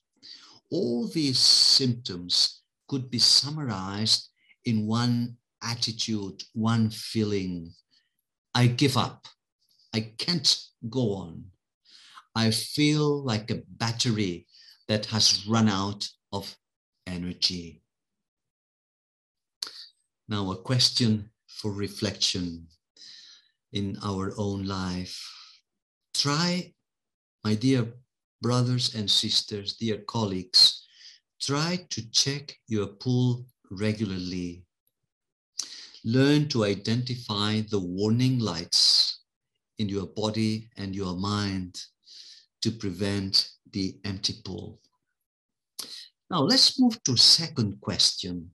All 0.71 1.09
these 1.09 1.38
symptoms 1.38 2.61
could 2.88 3.11
be 3.11 3.19
summarized 3.19 4.29
in 4.63 4.88
one 4.88 5.35
attitude, 5.65 6.43
one 6.54 6.89
feeling. 6.89 7.71
I 8.54 8.67
give 8.67 8.97
up. 8.97 9.28
I 9.93 10.13
can't 10.17 10.58
go 10.89 11.15
on. 11.15 11.45
I 12.36 12.51
feel 12.51 13.23
like 13.23 13.49
a 13.49 13.63
battery 13.67 14.45
that 14.88 15.06
has 15.08 15.47
run 15.47 15.69
out 15.69 16.08
of 16.32 16.56
energy. 17.08 17.82
Now, 20.28 20.51
a 20.51 20.58
question 20.58 21.30
for 21.47 21.71
reflection 21.71 22.67
in 23.71 23.97
our 24.04 24.34
own 24.38 24.65
life. 24.65 25.21
Try, 26.13 26.73
my 27.43 27.56
dear 27.56 27.93
brothers 28.41 28.95
and 28.95 29.10
sisters, 29.10 29.75
dear 29.78 29.97
colleagues, 30.08 30.86
try 31.41 31.86
to 31.89 32.10
check 32.12 32.56
your 32.67 32.88
pool 32.88 33.45
regularly. 33.71 34.65
Learn 36.07 36.47
to 36.49 36.63
identify 36.65 37.61
the 37.61 37.79
warning 37.79 38.37
lights 38.37 39.21
in 39.79 39.89
your 39.89 40.05
body 40.05 40.69
and 40.77 40.95
your 40.95 41.15
mind 41.15 41.81
to 42.61 42.69
prevent 42.69 43.49
the 43.71 43.97
empty 44.05 44.35
pool. 44.45 44.79
Now 46.29 46.41
let's 46.41 46.79
move 46.79 47.01
to 47.05 47.17
second 47.17 47.81
question. 47.81 48.51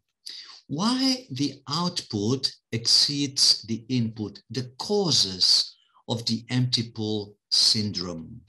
Why 0.67 1.27
the 1.29 1.61
output 1.67 2.49
exceeds 2.71 3.63
the 3.63 3.83
input, 3.89 4.41
the 4.49 4.71
causes 4.79 5.75
of 6.07 6.25
the 6.25 6.45
empty 6.49 6.89
pool 6.91 7.35
syndrome. 7.49 8.39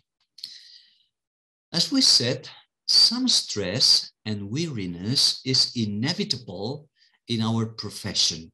As 1.72 1.90
we 1.90 2.02
said, 2.02 2.48
some 2.86 3.26
stress 3.26 4.12
and 4.24 4.48
weariness 4.48 5.40
is 5.44 5.72
inevitable 5.74 6.88
in 7.26 7.42
our 7.42 7.66
profession. 7.66 8.52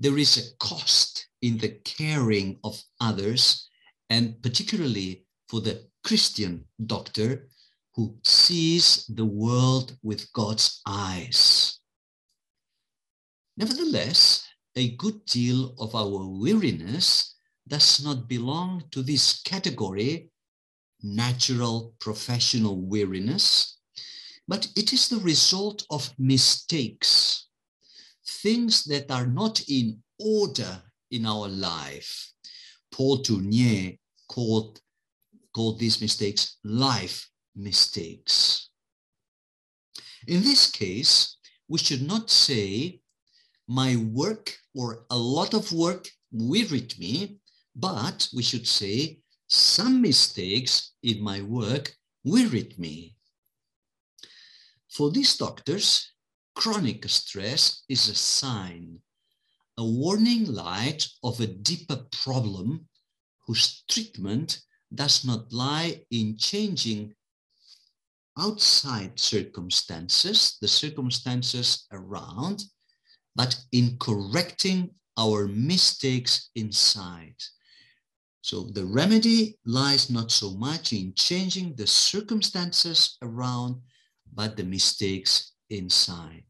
There 0.00 0.16
is 0.16 0.38
a 0.38 0.56
cost 0.56 1.28
in 1.42 1.58
the 1.58 1.78
caring 1.84 2.58
of 2.64 2.82
others, 3.00 3.68
and 4.08 4.42
particularly 4.42 5.26
for 5.46 5.60
the 5.60 5.86
Christian 6.02 6.64
doctor 6.86 7.50
who 7.94 8.16
sees 8.24 9.04
the 9.06 9.26
world 9.26 9.98
with 10.02 10.32
God's 10.32 10.80
eyes. 10.86 11.78
Nevertheless, 13.58 14.46
a 14.74 14.96
good 14.96 15.26
deal 15.26 15.74
of 15.78 15.94
our 15.94 16.26
weariness 16.26 17.34
does 17.68 18.02
not 18.02 18.26
belong 18.26 18.84
to 18.92 19.02
this 19.02 19.42
category, 19.42 20.30
natural 21.02 21.94
professional 22.00 22.80
weariness, 22.80 23.76
but 24.48 24.66
it 24.76 24.94
is 24.94 25.08
the 25.08 25.18
result 25.18 25.84
of 25.90 26.14
mistakes, 26.18 27.49
things 28.42 28.84
that 28.84 29.10
are 29.10 29.26
not 29.26 29.60
in 29.68 30.02
order 30.18 30.82
in 31.10 31.26
our 31.26 31.48
life. 31.48 32.32
Paul 32.92 33.22
Tournier 33.22 33.96
called, 34.28 34.80
called 35.54 35.78
these 35.78 36.00
mistakes 36.00 36.58
life 36.64 37.28
mistakes. 37.56 38.70
In 40.26 40.42
this 40.42 40.70
case, 40.70 41.36
we 41.68 41.78
should 41.78 42.06
not 42.06 42.30
say, 42.30 43.00
my 43.66 43.96
work 43.96 44.56
or 44.74 45.06
a 45.10 45.16
lot 45.16 45.54
of 45.54 45.72
work 45.72 46.08
wearied 46.32 46.98
me, 46.98 47.38
but 47.74 48.28
we 48.34 48.42
should 48.42 48.66
say, 48.66 49.20
some 49.48 50.00
mistakes 50.00 50.92
in 51.02 51.20
my 51.22 51.42
work 51.42 51.92
wearied 52.24 52.78
me. 52.78 53.16
For 54.88 55.10
these 55.10 55.36
doctors, 55.36 56.12
chronic 56.54 57.08
stress 57.08 57.82
is 57.88 58.08
a 58.08 58.14
sign, 58.14 58.98
a 59.78 59.84
warning 59.84 60.44
light 60.46 61.06
of 61.22 61.40
a 61.40 61.46
deeper 61.46 62.04
problem 62.10 62.88
whose 63.46 63.82
treatment 63.90 64.60
does 64.94 65.24
not 65.24 65.52
lie 65.52 66.02
in 66.10 66.36
changing 66.36 67.14
outside 68.38 69.18
circumstances, 69.18 70.56
the 70.60 70.68
circumstances 70.68 71.86
around, 71.92 72.64
but 73.36 73.56
in 73.72 73.96
correcting 73.98 74.90
our 75.18 75.46
mistakes 75.46 76.50
inside. 76.54 77.36
So 78.42 78.64
the 78.72 78.86
remedy 78.86 79.58
lies 79.66 80.10
not 80.10 80.30
so 80.30 80.50
much 80.52 80.92
in 80.92 81.12
changing 81.14 81.74
the 81.76 81.86
circumstances 81.86 83.18
around, 83.22 83.82
but 84.32 84.56
the 84.56 84.64
mistakes 84.64 85.52
inside. 85.70 86.44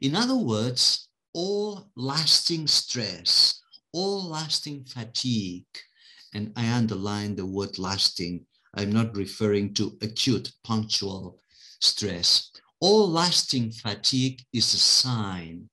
In 0.00 0.14
other 0.14 0.36
words, 0.36 1.08
all 1.32 1.90
lasting 1.96 2.66
stress, 2.66 3.60
all 3.92 4.28
lasting 4.28 4.84
fatigue, 4.84 5.66
and 6.34 6.52
I 6.56 6.70
underline 6.72 7.36
the 7.36 7.46
word 7.46 7.78
lasting. 7.78 8.46
I'm 8.74 8.92
not 8.92 9.16
referring 9.16 9.74
to 9.74 9.96
acute 10.02 10.52
punctual 10.62 11.40
stress. 11.80 12.50
All 12.80 13.08
lasting 13.10 13.72
fatigue 13.72 14.42
is 14.52 14.72
a 14.74 14.78
sign, 14.78 15.68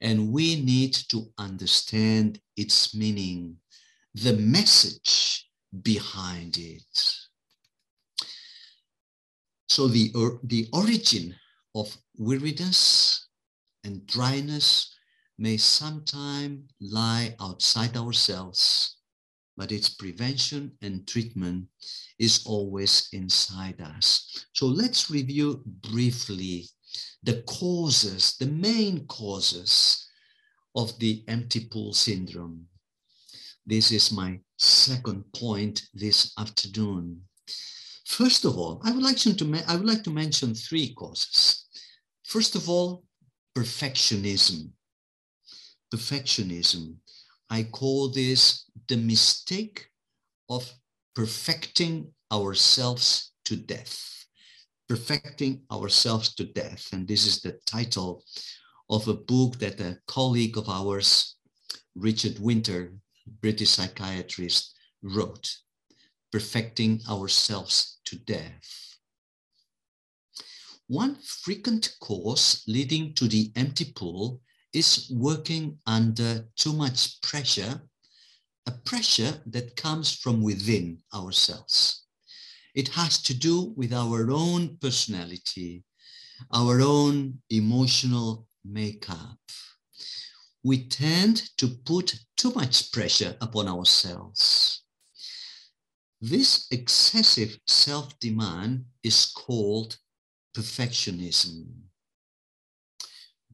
and 0.00 0.30
we 0.30 0.60
need 0.62 0.92
to 1.08 1.26
understand 1.38 2.40
its 2.56 2.94
meaning, 2.94 3.56
the 4.14 4.34
message 4.34 5.48
behind 5.82 6.58
it. 6.58 7.16
So 9.68 9.88
the, 9.88 10.12
or, 10.14 10.38
the 10.44 10.68
origin 10.72 11.34
of 11.74 11.96
weariness 12.16 13.28
and 13.84 14.06
dryness 14.06 14.94
may 15.38 15.56
sometime 15.56 16.68
lie 16.80 17.34
outside 17.40 17.96
ourselves, 17.96 18.98
but 19.56 19.72
its 19.72 19.88
prevention 19.88 20.72
and 20.82 21.06
treatment 21.06 21.66
is 22.18 22.44
always 22.46 23.08
inside 23.12 23.80
us. 23.80 24.46
So 24.52 24.66
let's 24.66 25.10
review 25.10 25.62
briefly 25.66 26.68
the 27.22 27.42
causes, 27.42 28.36
the 28.38 28.46
main 28.46 29.06
causes 29.06 30.08
of 30.76 30.96
the 30.98 31.24
empty 31.28 31.66
pool 31.70 31.92
syndrome. 31.92 32.66
This 33.66 33.90
is 33.92 34.12
my 34.12 34.38
second 34.58 35.24
point 35.34 35.82
this 35.94 36.32
afternoon. 36.38 37.22
First 38.06 38.44
of 38.44 38.58
all, 38.58 38.80
I 38.84 38.92
would 38.92 39.02
like 39.02 39.16
to, 39.18 39.64
I 39.66 39.76
would 39.76 39.86
like 39.86 40.04
to 40.04 40.10
mention 40.10 40.54
three 40.54 40.94
causes. 40.94 41.63
First 42.34 42.56
of 42.56 42.68
all, 42.68 43.04
perfectionism. 43.56 44.72
Perfectionism. 45.94 46.96
I 47.48 47.62
call 47.62 48.08
this 48.08 48.68
the 48.88 48.96
mistake 48.96 49.86
of 50.50 50.68
perfecting 51.14 52.12
ourselves 52.32 53.30
to 53.44 53.54
death. 53.54 54.26
Perfecting 54.88 55.62
ourselves 55.70 56.34
to 56.34 56.44
death. 56.44 56.88
And 56.92 57.06
this 57.06 57.24
is 57.24 57.40
the 57.40 57.52
title 57.66 58.24
of 58.90 59.06
a 59.06 59.14
book 59.14 59.60
that 59.60 59.78
a 59.78 60.00
colleague 60.08 60.58
of 60.58 60.68
ours, 60.68 61.36
Richard 61.94 62.40
Winter, 62.40 62.94
British 63.42 63.70
psychiatrist, 63.70 64.74
wrote 65.04 65.56
perfecting 66.32 67.00
ourselves 67.08 68.00
to 68.06 68.18
death. 68.18 68.83
One 70.88 71.16
frequent 71.16 71.96
cause 72.00 72.62
leading 72.66 73.14
to 73.14 73.26
the 73.26 73.50
empty 73.56 73.86
pool 73.86 74.42
is 74.72 75.10
working 75.10 75.78
under 75.86 76.46
too 76.56 76.74
much 76.74 77.20
pressure, 77.22 77.80
a 78.66 78.70
pressure 78.70 79.40
that 79.46 79.76
comes 79.76 80.12
from 80.12 80.42
within 80.42 80.98
ourselves. 81.14 82.04
It 82.74 82.88
has 82.88 83.22
to 83.22 83.34
do 83.34 83.72
with 83.76 83.92
our 83.92 84.30
own 84.30 84.76
personality, 84.76 85.84
our 86.52 86.80
own 86.82 87.40
emotional 87.48 88.46
makeup. 88.64 89.38
We 90.62 90.86
tend 90.88 91.50
to 91.58 91.68
put 91.68 92.18
too 92.36 92.52
much 92.52 92.92
pressure 92.92 93.36
upon 93.40 93.68
ourselves. 93.68 94.82
This 96.20 96.66
excessive 96.70 97.58
self-demand 97.66 98.84
is 99.02 99.26
called 99.26 99.98
perfectionism. 100.56 101.66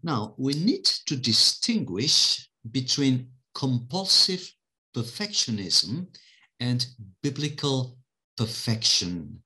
Now, 0.02 0.34
we 0.38 0.54
need 0.54 0.84
to 1.06 1.16
distinguish 1.16 2.48
between 2.70 3.30
compulsive 3.54 4.50
perfectionism 4.96 6.06
and 6.58 6.86
biblical 7.22 7.98
perfection. 8.36 9.42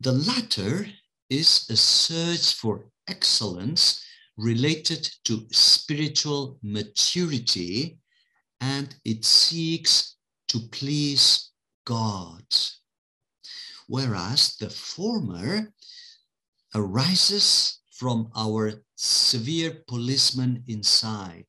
The 0.00 0.12
latter 0.12 0.86
is 1.30 1.66
a 1.70 1.76
search 1.76 2.54
for 2.54 2.90
excellence 3.08 4.04
related 4.36 5.10
to 5.24 5.46
spiritual 5.50 6.58
maturity 6.62 7.98
and 8.60 8.94
it 9.04 9.24
seeks 9.24 10.16
to 10.48 10.60
please 10.70 11.50
God. 11.84 12.44
Whereas 13.88 14.56
the 14.56 14.70
former 14.70 15.72
arises 16.74 17.80
from 17.92 18.30
our 18.36 18.72
severe 18.96 19.82
policeman 19.86 20.62
inside. 20.66 21.46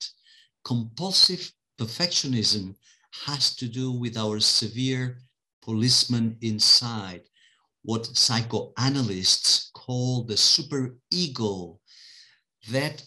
Compulsive 0.63 1.51
perfectionism 1.79 2.75
has 3.25 3.55
to 3.55 3.67
do 3.67 3.91
with 3.91 4.17
our 4.17 4.39
severe 4.39 5.17
policeman 5.61 6.37
inside, 6.41 7.21
what 7.83 8.05
psychoanalysts 8.05 9.71
call 9.73 10.23
the 10.23 10.35
superego, 10.35 11.79
that 12.69 13.03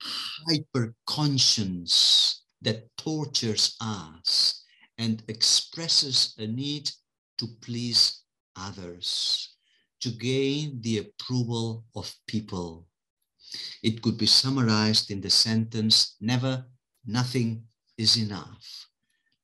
hyper 0.00 0.94
conscience 1.06 2.44
that 2.62 2.88
tortures 2.96 3.76
us 3.80 4.64
and 4.98 5.22
expresses 5.28 6.34
a 6.38 6.46
need 6.46 6.90
to 7.38 7.46
please 7.60 8.22
others, 8.56 9.56
to 10.00 10.10
gain 10.10 10.80
the 10.80 10.98
approval 10.98 11.84
of 11.94 12.14
people. 12.26 12.86
It 13.82 14.02
could 14.02 14.18
be 14.18 14.26
summarized 14.26 15.10
in 15.10 15.20
the 15.20 15.30
sentence, 15.30 16.16
never, 16.20 16.64
nothing 17.06 17.64
is 17.96 18.16
enough. 18.16 18.86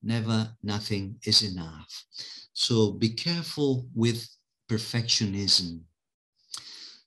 Never, 0.02 0.54
nothing 0.62 1.18
is 1.24 1.42
enough. 1.42 2.04
So 2.52 2.92
be 2.92 3.08
careful 3.10 3.88
with 3.94 4.28
perfectionism. 4.68 5.80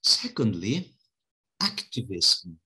Secondly, 0.02 0.96
activism, 1.62 2.58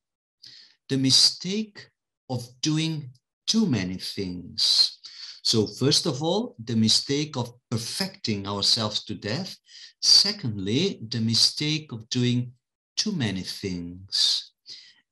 the 0.90 0.98
mistake 0.98 1.90
of 2.30 2.48
doing 2.62 3.12
too 3.46 3.66
many 3.66 3.98
things. 3.98 5.00
So 5.44 5.68
first 5.68 6.06
of 6.06 6.22
all, 6.24 6.56
the 6.64 6.76
mistake 6.76 7.36
of 7.36 7.54
perfecting 7.70 8.48
ourselves 8.48 9.04
to 9.06 9.16
death. 9.16 9.58
Secondly, 10.02 11.00
the 11.08 11.22
mistake 11.22 11.92
of 11.92 12.10
doing 12.10 12.54
too 12.98 13.12
many 13.12 13.44
things. 13.44 14.52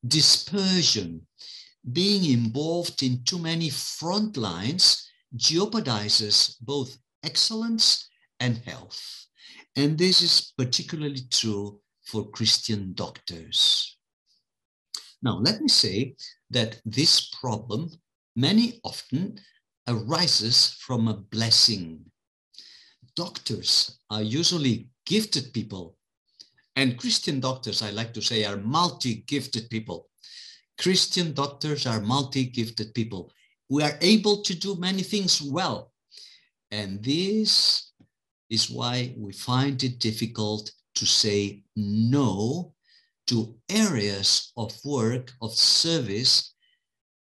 Dispersion, 0.05 1.27
being 1.93 2.25
involved 2.25 3.03
in 3.03 3.23
too 3.23 3.39
many 3.39 3.69
front 3.69 4.35
lines 4.35 5.09
jeopardizes 5.35 6.55
both 6.61 6.97
excellence 7.23 8.09
and 8.39 8.57
health. 8.65 9.27
And 9.75 9.97
this 9.97 10.21
is 10.21 10.53
particularly 10.57 11.21
true 11.29 11.79
for 12.05 12.29
Christian 12.31 12.93
doctors. 12.93 13.97
Now, 15.21 15.37
let 15.37 15.61
me 15.61 15.67
say 15.67 16.15
that 16.49 16.81
this 16.85 17.29
problem 17.39 17.91
many 18.35 18.79
often 18.83 19.39
arises 19.87 20.75
from 20.79 21.07
a 21.07 21.13
blessing. 21.13 22.05
Doctors 23.19 23.99
are 24.09 24.23
usually 24.23 24.87
gifted 25.05 25.51
people, 25.51 25.97
and 26.77 26.97
Christian 26.97 27.41
doctors, 27.41 27.81
I 27.81 27.89
like 27.89 28.13
to 28.13 28.21
say, 28.21 28.45
are 28.45 28.55
multi-gifted 28.55 29.69
people. 29.69 30.07
Christian 30.77 31.33
doctors 31.33 31.85
are 31.85 31.99
multi-gifted 31.99 32.93
people. 32.93 33.33
We 33.67 33.83
are 33.83 33.97
able 33.99 34.41
to 34.43 34.53
do 34.55 34.77
many 34.77 35.03
things 35.03 35.41
well. 35.41 35.91
And 36.71 37.03
this 37.03 37.91
is 38.49 38.69
why 38.69 39.13
we 39.17 39.33
find 39.33 39.83
it 39.83 39.99
difficult 39.99 40.71
to 40.95 41.05
say 41.05 41.63
no 41.75 42.73
to 43.27 43.53
areas 43.67 44.53
of 44.55 44.71
work, 44.85 45.33
of 45.41 45.51
service 45.53 46.53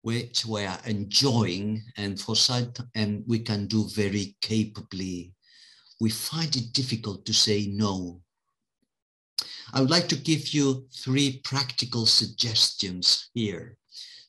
which 0.02 0.46
we 0.46 0.66
are 0.66 0.82
enjoying 0.86 1.82
and 1.96 2.20
for 2.20 2.36
such, 2.36 2.76
and 2.94 3.24
we 3.26 3.40
can 3.40 3.68
do 3.68 3.88
very 3.96 4.36
capably. 4.42 5.34
We 6.00 6.10
find 6.10 6.56
it 6.56 6.74
difficult 6.74 7.26
to 7.26 7.34
say 7.34 7.68
no. 7.68 8.22
I 9.74 9.82
would 9.82 9.90
like 9.90 10.08
to 10.10 10.16
give 10.16 10.54
you 10.54 10.88
three 10.94 11.40
practical 11.44 12.06
suggestions 12.06 13.30
here 13.34 13.78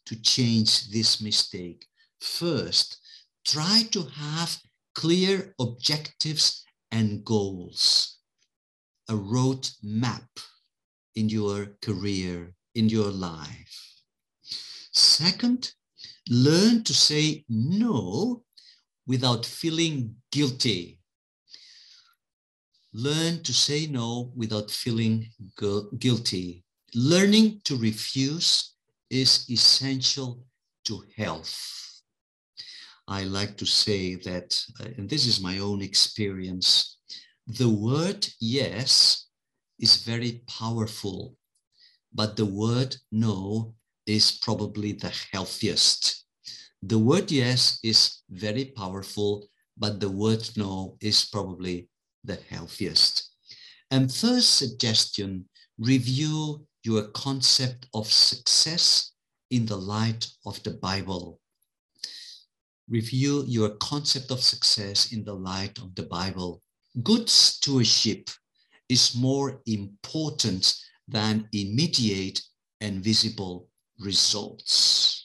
to 0.06 0.20
change 0.22 0.90
this 0.90 1.20
mistake. 1.20 1.86
First, 2.20 2.98
try 3.44 3.82
to 3.92 4.02
have 4.02 4.58
clear 4.94 5.54
objectives 5.60 6.64
and 6.90 7.24
goals, 7.24 8.18
a 9.08 9.14
road 9.14 9.68
map 9.82 10.28
in 11.14 11.28
your 11.28 11.76
career, 11.82 12.54
in 12.74 12.88
your 12.88 13.10
life. 13.10 14.02
Second, 14.92 15.72
learn 16.28 16.82
to 16.84 16.94
say 16.94 17.44
no 17.48 18.42
without 19.06 19.46
feeling 19.46 20.16
guilty. 20.32 20.98
Learn 22.92 23.42
to 23.42 23.52
say 23.52 23.86
no 23.86 24.32
without 24.34 24.70
feeling 24.70 25.28
gu 25.56 25.90
guilty. 25.98 26.64
Learning 26.94 27.60
to 27.64 27.76
refuse 27.76 28.74
is 29.10 29.44
essential 29.50 30.42
to 30.84 31.04
health. 31.16 32.02
I 33.06 33.24
like 33.24 33.56
to 33.58 33.66
say 33.66 34.14
that, 34.16 34.58
uh, 34.80 34.88
and 34.96 35.08
this 35.08 35.26
is 35.26 35.40
my 35.40 35.58
own 35.58 35.82
experience, 35.82 36.98
the 37.46 37.68
word 37.68 38.26
yes 38.40 39.28
is 39.78 40.04
very 40.04 40.42
powerful, 40.46 41.36
but 42.12 42.36
the 42.36 42.46
word 42.46 42.96
no 43.12 43.74
is 44.06 44.32
probably 44.32 44.92
the 44.92 45.12
healthiest. 45.32 46.24
The 46.82 46.98
word 46.98 47.30
yes 47.30 47.78
is 47.82 48.22
very 48.30 48.66
powerful, 48.76 49.46
but 49.76 50.00
the 50.00 50.10
word 50.10 50.48
no 50.56 50.96
is 51.00 51.24
probably 51.24 51.88
the 52.28 52.38
healthiest. 52.48 53.30
And 53.90 54.12
first 54.12 54.54
suggestion, 54.54 55.48
review 55.78 56.66
your 56.84 57.08
concept 57.08 57.86
of 57.94 58.06
success 58.06 59.12
in 59.50 59.66
the 59.66 59.76
light 59.76 60.28
of 60.46 60.62
the 60.62 60.72
Bible. 60.72 61.40
Review 62.88 63.44
your 63.46 63.70
concept 63.80 64.30
of 64.30 64.42
success 64.42 65.12
in 65.12 65.24
the 65.24 65.34
light 65.34 65.78
of 65.78 65.94
the 65.94 66.04
Bible. 66.04 66.62
Good 67.02 67.28
stewardship 67.28 68.30
is 68.88 69.16
more 69.16 69.60
important 69.66 70.74
than 71.06 71.48
immediate 71.52 72.40
and 72.80 73.02
visible 73.02 73.68
results. 73.98 75.24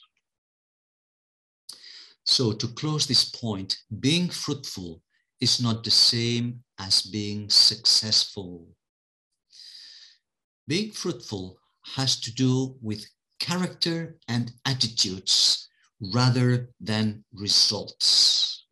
So 2.24 2.52
to 2.52 2.68
close 2.68 3.06
this 3.06 3.24
point, 3.30 3.76
being 4.00 4.28
fruitful 4.28 5.02
is 5.40 5.60
not 5.60 5.84
the 5.84 5.90
same 5.90 6.63
as 6.78 7.02
being 7.02 7.48
successful. 7.50 8.66
Being 10.66 10.92
fruitful 10.92 11.58
has 11.94 12.20
to 12.20 12.32
do 12.32 12.76
with 12.80 13.06
character 13.38 14.16
and 14.28 14.52
attitudes 14.64 15.68
rather 16.00 16.70
than 16.80 17.24
results. 17.32 18.66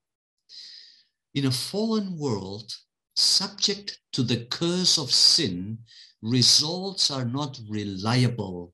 In 1.34 1.46
a 1.46 1.50
fallen 1.50 2.18
world, 2.18 2.72
subject 3.14 4.00
to 4.12 4.22
the 4.22 4.46
curse 4.46 4.98
of 4.98 5.12
sin, 5.12 5.78
results 6.22 7.10
are 7.10 7.24
not 7.24 7.58
reliable. 7.68 8.72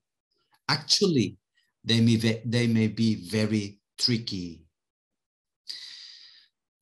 Actually, 0.67 1.37
they 1.83 2.01
may, 2.01 2.41
they 2.45 2.67
may 2.67 2.87
be 2.87 3.15
very 3.15 3.79
tricky. 3.97 4.65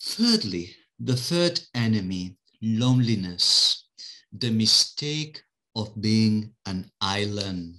Thirdly, 0.02 0.76
the 1.00 1.16
third 1.16 1.60
enemy, 1.76 2.38
loneliness, 2.62 3.86
the 4.32 4.50
mistake 4.50 5.42
of 5.76 6.00
being 6.02 6.54
an 6.66 6.90
island. 7.02 7.76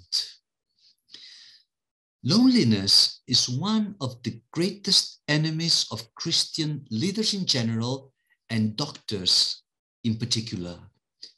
Loneliness 2.23 3.23
is 3.27 3.49
one 3.49 3.97
of 4.01 4.23
the 4.23 4.41
greatest 4.53 5.21
enemies 5.27 5.87
of 5.91 6.15
Christian 6.15 6.85
leaders 6.91 7.35
in 7.35 7.45
general 7.45 8.13
and 8.51 8.77
doctors 8.77 9.63
in 10.05 10.17
particular, 10.17 10.79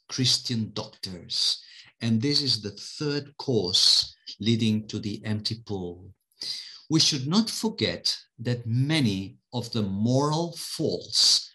Christian 0.07 0.71
doctors. 0.73 1.63
And 2.01 2.21
this 2.21 2.41
is 2.41 2.61
the 2.61 2.71
third 2.71 3.35
cause 3.37 4.15
leading 4.39 4.87
to 4.87 4.99
the 4.99 5.21
empty 5.25 5.61
pole. 5.65 6.13
We 6.89 6.99
should 6.99 7.27
not 7.27 7.49
forget 7.49 8.15
that 8.39 8.65
many 8.67 9.37
of 9.53 9.71
the 9.71 9.83
moral 9.83 10.53
faults 10.57 11.50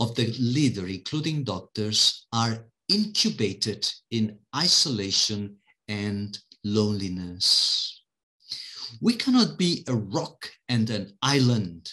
of 0.00 0.14
the 0.14 0.32
leader, 0.40 0.86
including 0.86 1.44
doctors, 1.44 2.26
are 2.32 2.66
incubated 2.88 3.88
in 4.10 4.38
isolation 4.56 5.56
and 5.88 6.38
loneliness. 6.64 8.02
We 9.00 9.14
cannot 9.14 9.58
be 9.58 9.84
a 9.86 9.94
rock 9.94 10.50
and 10.68 10.88
an 10.90 11.12
island, 11.22 11.88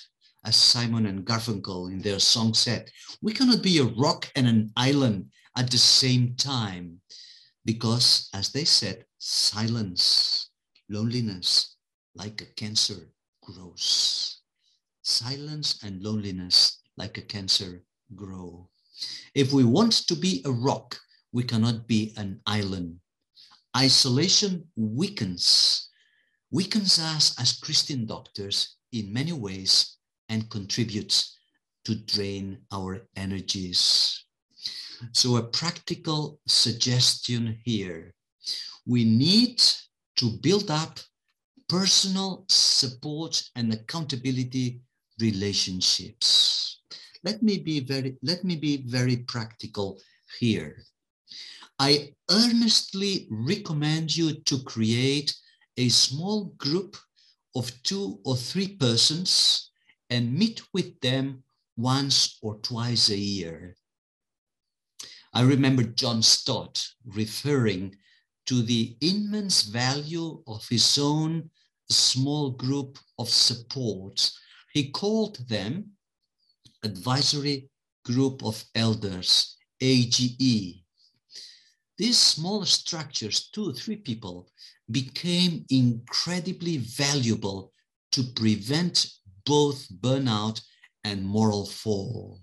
as 0.45 0.55
Simon 0.55 1.05
and 1.05 1.25
Garfunkel 1.25 1.91
in 1.91 2.01
their 2.01 2.19
song 2.19 2.53
said. 2.53 2.89
We 3.21 3.33
cannot 3.33 3.61
be 3.61 3.77
a 3.77 3.83
rock 3.83 4.31
and 4.35 4.47
an 4.47 4.71
island 4.77 5.29
at 5.57 5.69
the 5.69 5.77
same 5.77 6.35
time 6.35 7.01
because, 7.65 8.29
as 8.33 8.49
they 8.49 8.63
said, 8.63 9.05
silence, 9.19 10.49
loneliness, 10.89 11.75
like 12.15 12.41
a 12.41 12.45
cancer, 12.55 13.09
grows. 13.43 14.41
Silence 15.03 15.83
and 15.83 16.01
loneliness, 16.01 16.81
like 16.97 17.17
a 17.17 17.21
cancer, 17.21 17.83
grow. 18.15 18.69
If 19.35 19.53
we 19.53 19.63
want 19.63 19.93
to 20.07 20.15
be 20.15 20.41
a 20.45 20.51
rock, 20.51 20.99
we 21.31 21.43
cannot 21.43 21.87
be 21.87 22.13
an 22.17 22.41
island. 22.47 22.99
Isolation 23.75 24.67
weakens, 24.75 25.89
weakens 26.51 26.99
us 26.99 27.39
as 27.39 27.59
Christian 27.59 28.05
doctors 28.05 28.77
in 28.91 29.13
many 29.13 29.33
ways 29.33 29.97
and 30.29 30.49
contributes 30.49 31.37
to 31.85 31.95
drain 31.95 32.59
our 32.71 33.07
energies. 33.15 34.23
So 35.11 35.37
a 35.37 35.43
practical 35.43 36.39
suggestion 36.47 37.59
here. 37.63 38.13
We 38.85 39.05
need 39.05 39.61
to 40.15 40.31
build 40.41 40.71
up 40.71 40.99
personal 41.69 42.45
support 42.49 43.43
and 43.55 43.71
accountability 43.73 44.81
relationships 45.19 46.56
let 47.27 47.43
me 47.43 47.57
be 47.57 47.81
very, 47.81 48.15
let 48.23 48.45
me 48.45 48.55
be 48.55 48.83
very 48.87 49.17
practical 49.17 49.99
here. 50.39 50.83
I 51.77 52.13
earnestly 52.31 53.27
recommend 53.29 54.15
you 54.15 54.27
to 54.49 54.63
create 54.63 55.35
a 55.75 55.89
small 55.89 56.45
group 56.65 56.95
of 57.53 57.65
two 57.83 58.19
or 58.23 58.37
three 58.37 58.69
persons 58.77 59.71
and 60.09 60.39
meet 60.41 60.61
with 60.73 60.89
them 61.01 61.43
once 61.75 62.39
or 62.41 62.53
twice 62.69 63.09
a 63.09 63.17
year. 63.17 63.75
I 65.33 65.41
remember 65.41 65.83
John 65.83 66.21
Stott 66.21 66.75
referring 67.03 67.97
to 68.45 68.61
the 68.61 68.95
immense 69.01 69.63
value 69.63 70.41
of 70.47 70.65
his 70.69 70.97
own 70.97 71.49
small 71.89 72.51
group 72.51 72.97
of 73.19 73.27
support. 73.27 74.31
He 74.71 74.91
called 74.91 75.35
them 75.49 75.96
Advisory 76.87 77.69
Group 78.05 78.45
of 78.45 78.63
Elders, 78.73 79.57
AGE. 79.81 80.83
These 81.97 82.17
small 82.17 82.63
structures, 82.63 83.49
two 83.49 83.69
or 83.69 83.73
three 83.73 83.97
people, 83.97 84.49
became 84.89 85.65
incredibly 85.69 86.77
valuable 86.77 87.73
to 88.13 88.23
prevent 88.23 89.05
both 89.45 89.85
burnout 89.99 90.61
and 91.03 91.25
moral 91.25 91.65
fall. 91.65 92.39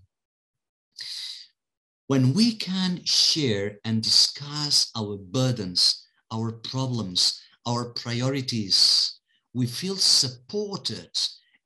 When 2.06 2.34
we 2.34 2.56
can 2.56 3.02
share 3.04 3.78
and 3.86 4.02
discuss 4.02 4.90
our 4.94 5.16
burdens, 5.16 6.06
our 6.30 6.52
problems, 6.52 7.40
our 7.64 7.84
priorities, 7.94 9.20
we 9.54 9.66
feel 9.66 9.96
supported 9.96 11.16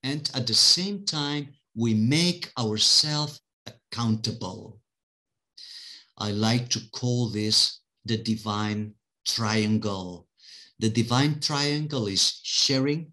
and 0.05 0.31
at 0.35 0.47
the 0.47 0.55
same 0.55 1.05
time 1.05 1.58
we 1.79 1.95
make 1.95 2.51
ourselves 2.59 3.41
accountable. 3.65 4.81
I 6.19 6.33
like 6.33 6.69
to 6.71 6.81
call 6.91 7.29
this 7.29 7.79
the 8.05 8.17
divine 8.17 8.95
triangle. 9.25 10.27
The 10.81 10.89
divine 10.89 11.39
triangle 11.39 12.09
is 12.09 12.41
sharing, 12.43 13.13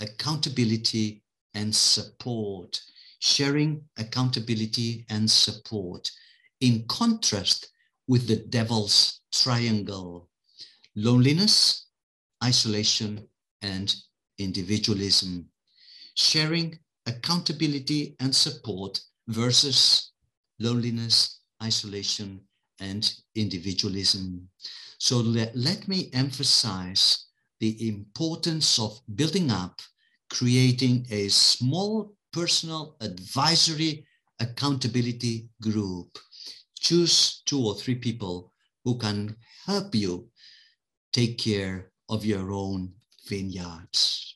accountability, 0.00 1.22
and 1.54 1.74
support. 1.74 2.78
Sharing, 3.20 3.80
accountability, 3.96 5.06
and 5.08 5.30
support. 5.30 6.10
In 6.60 6.84
contrast 6.88 7.68
with 8.06 8.28
the 8.28 8.36
devil's 8.36 9.22
triangle 9.32 10.28
loneliness, 10.94 11.86
isolation, 12.44 13.26
and 13.62 13.96
individualism. 14.38 15.46
Sharing, 16.14 16.78
accountability 17.06 18.16
and 18.20 18.34
support 18.34 19.00
versus 19.28 20.12
loneliness, 20.58 21.40
isolation, 21.62 22.40
and 22.80 23.14
individualism. 23.34 24.48
So 24.98 25.18
let, 25.18 25.54
let 25.56 25.86
me 25.88 26.10
emphasize 26.12 27.26
the 27.60 27.88
importance 27.88 28.78
of 28.78 29.00
building 29.14 29.50
up, 29.50 29.80
creating 30.30 31.06
a 31.10 31.28
small 31.28 32.14
personal 32.32 32.96
advisory 33.00 34.06
accountability 34.40 35.48
group. 35.62 36.18
Choose 36.78 37.42
two 37.46 37.64
or 37.64 37.74
three 37.74 37.94
people 37.94 38.52
who 38.84 38.98
can 38.98 39.36
help 39.66 39.94
you 39.94 40.28
take 41.12 41.38
care 41.38 41.90
of 42.08 42.24
your 42.24 42.52
own 42.52 42.92
vineyards. 43.26 44.33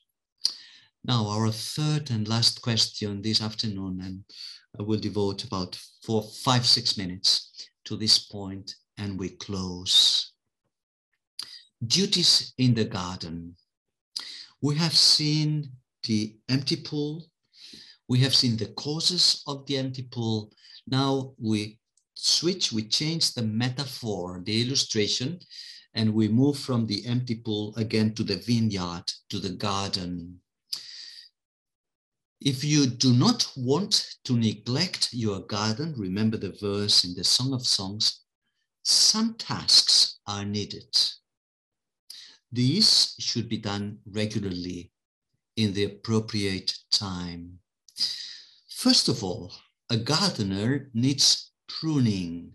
Now, 1.09 1.27
our 1.27 1.51
third 1.51 2.11
and 2.11 2.29
last 2.29 2.61
question 2.61 3.23
this 3.23 3.40
afternoon, 3.40 4.03
and 4.05 4.25
I 4.79 4.83
will 4.83 5.01
devote 5.01 5.42
about 5.42 5.75
four, 6.03 6.23
five, 6.23 6.66
six 6.66 6.99
minutes 6.99 7.51
to 7.87 7.97
this 7.97 8.18
point, 8.18 8.75
and 8.99 9.18
we 9.18 9.31
close. 9.31 10.33
Duties 11.83 12.53
in 12.59 12.75
the 12.75 12.85
garden. 12.85 13.57
We 14.61 14.77
have 14.77 14.94
seen 14.94 15.73
the 16.07 16.37
empty 16.51 16.77
pool. 16.77 17.25
We 18.07 18.18
have 18.18 18.35
seen 18.35 18.59
the 18.59 18.75
causes 18.75 19.42
of 19.47 19.64
the 19.64 19.79
empty 19.79 20.03
pool. 20.03 20.53
Now 20.87 21.33
we 21.38 21.79
switch, 22.12 22.71
we 22.71 22.83
change 22.83 23.33
the 23.33 23.44
metaphor, 23.44 24.42
the 24.44 24.61
illustration, 24.61 25.40
and 25.94 26.12
we 26.12 26.29
move 26.29 26.59
from 26.59 26.87
the 26.87 27.07
empty 27.07 27.37
pool 27.37 27.73
again 27.79 28.12
to 28.16 28.25
the 28.25 28.37
vineyard, 28.37 29.05
to 29.31 29.38
the 29.38 29.53
garden. 29.57 30.42
If 32.40 32.62
you 32.62 32.87
do 32.87 33.12
not 33.12 33.51
want 33.57 34.14
to 34.24 34.37
neglect 34.37 35.11
your 35.12 35.40
garden, 35.40 35.94
remember 35.96 36.37
the 36.37 36.53
verse 36.61 37.05
in 37.05 37.14
the 37.14 37.24
Song 37.24 37.53
of 37.53 37.66
Songs, 37.66 38.20
some 38.85 39.35
tasks 39.35 40.20
are 40.27 40.44
needed. 40.44 40.96
These 42.53 43.16
should 43.18 43.48
be 43.48 43.59
done 43.59 43.98
regularly 44.07 44.92
in 45.57 45.72
the 45.74 45.85
appropriate 45.85 46.79
time. 46.92 47.59
First 48.70 49.09
of 49.09 49.24
all, 49.24 49.53
a 49.90 49.96
gardener 49.96 50.90
needs 50.94 51.51
pruning, 51.66 52.53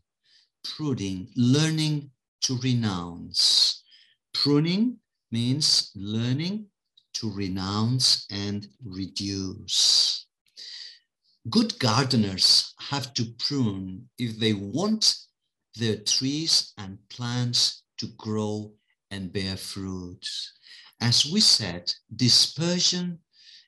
pruning, 0.64 1.30
learning 1.36 2.12
to 2.44 2.58
renounce. 2.60 3.84
Pruning 4.34 5.00
means 5.30 5.92
learning 5.94 6.68
to 7.14 7.32
renounce 7.32 8.26
and 8.32 8.68
reduce. 8.84 10.26
Good 11.50 11.78
gardeners 11.80 12.74
have 12.80 13.14
to 13.16 13.26
prune 13.38 14.10
if 14.18 14.40
they 14.40 14.54
want 14.54 15.16
their 15.76 15.98
trees 15.98 16.74
and 16.78 16.98
plants 17.10 17.84
to 17.98 18.08
grow 18.18 18.74
and 19.12 19.32
bear 19.32 19.58
fruit. 19.58 20.26
As 21.02 21.26
we 21.26 21.42
said, 21.42 21.94
dispersion 22.16 23.20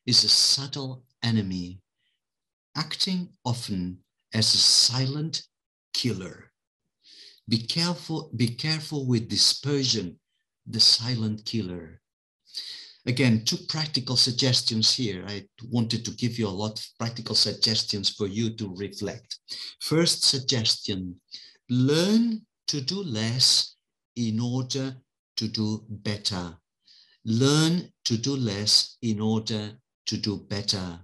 is 0.05 0.23
a 0.23 0.29
subtle 0.29 1.03
enemy, 1.23 1.81
acting 2.75 3.29
often 3.43 3.99
as 4.33 4.53
a 4.53 4.57
silent 4.57 5.43
killer. 5.93 6.51
Be 7.47 7.57
careful, 7.57 8.31
be 8.35 8.47
careful 8.47 9.05
with 9.05 9.29
dispersion, 9.29 10.19
the 10.65 10.79
silent 10.79 11.45
killer. 11.45 12.01
Again, 13.07 13.45
two 13.45 13.57
practical 13.69 14.15
suggestions 14.15 14.95
here. 14.95 15.23
I 15.27 15.45
wanted 15.69 16.03
to 16.05 16.11
give 16.11 16.39
you 16.39 16.47
a 16.47 16.49
lot 16.49 16.79
of 16.79 16.85
practical 16.99 17.35
suggestions 17.35 18.09
for 18.09 18.25
you 18.25 18.55
to 18.55 18.75
reflect. 18.75 19.39
First 19.79 20.23
suggestion, 20.23 21.19
learn 21.69 22.41
to 22.67 22.81
do 22.81 23.03
less 23.03 23.75
in 24.15 24.39
order 24.39 24.95
to 25.37 25.47
do 25.47 25.85
better. 25.87 26.57
Learn 27.25 27.91
to 28.05 28.17
do 28.17 28.35
less 28.35 28.97
in 29.03 29.19
order 29.19 29.71
to 30.07 30.17
do 30.17 30.37
better. 30.37 30.99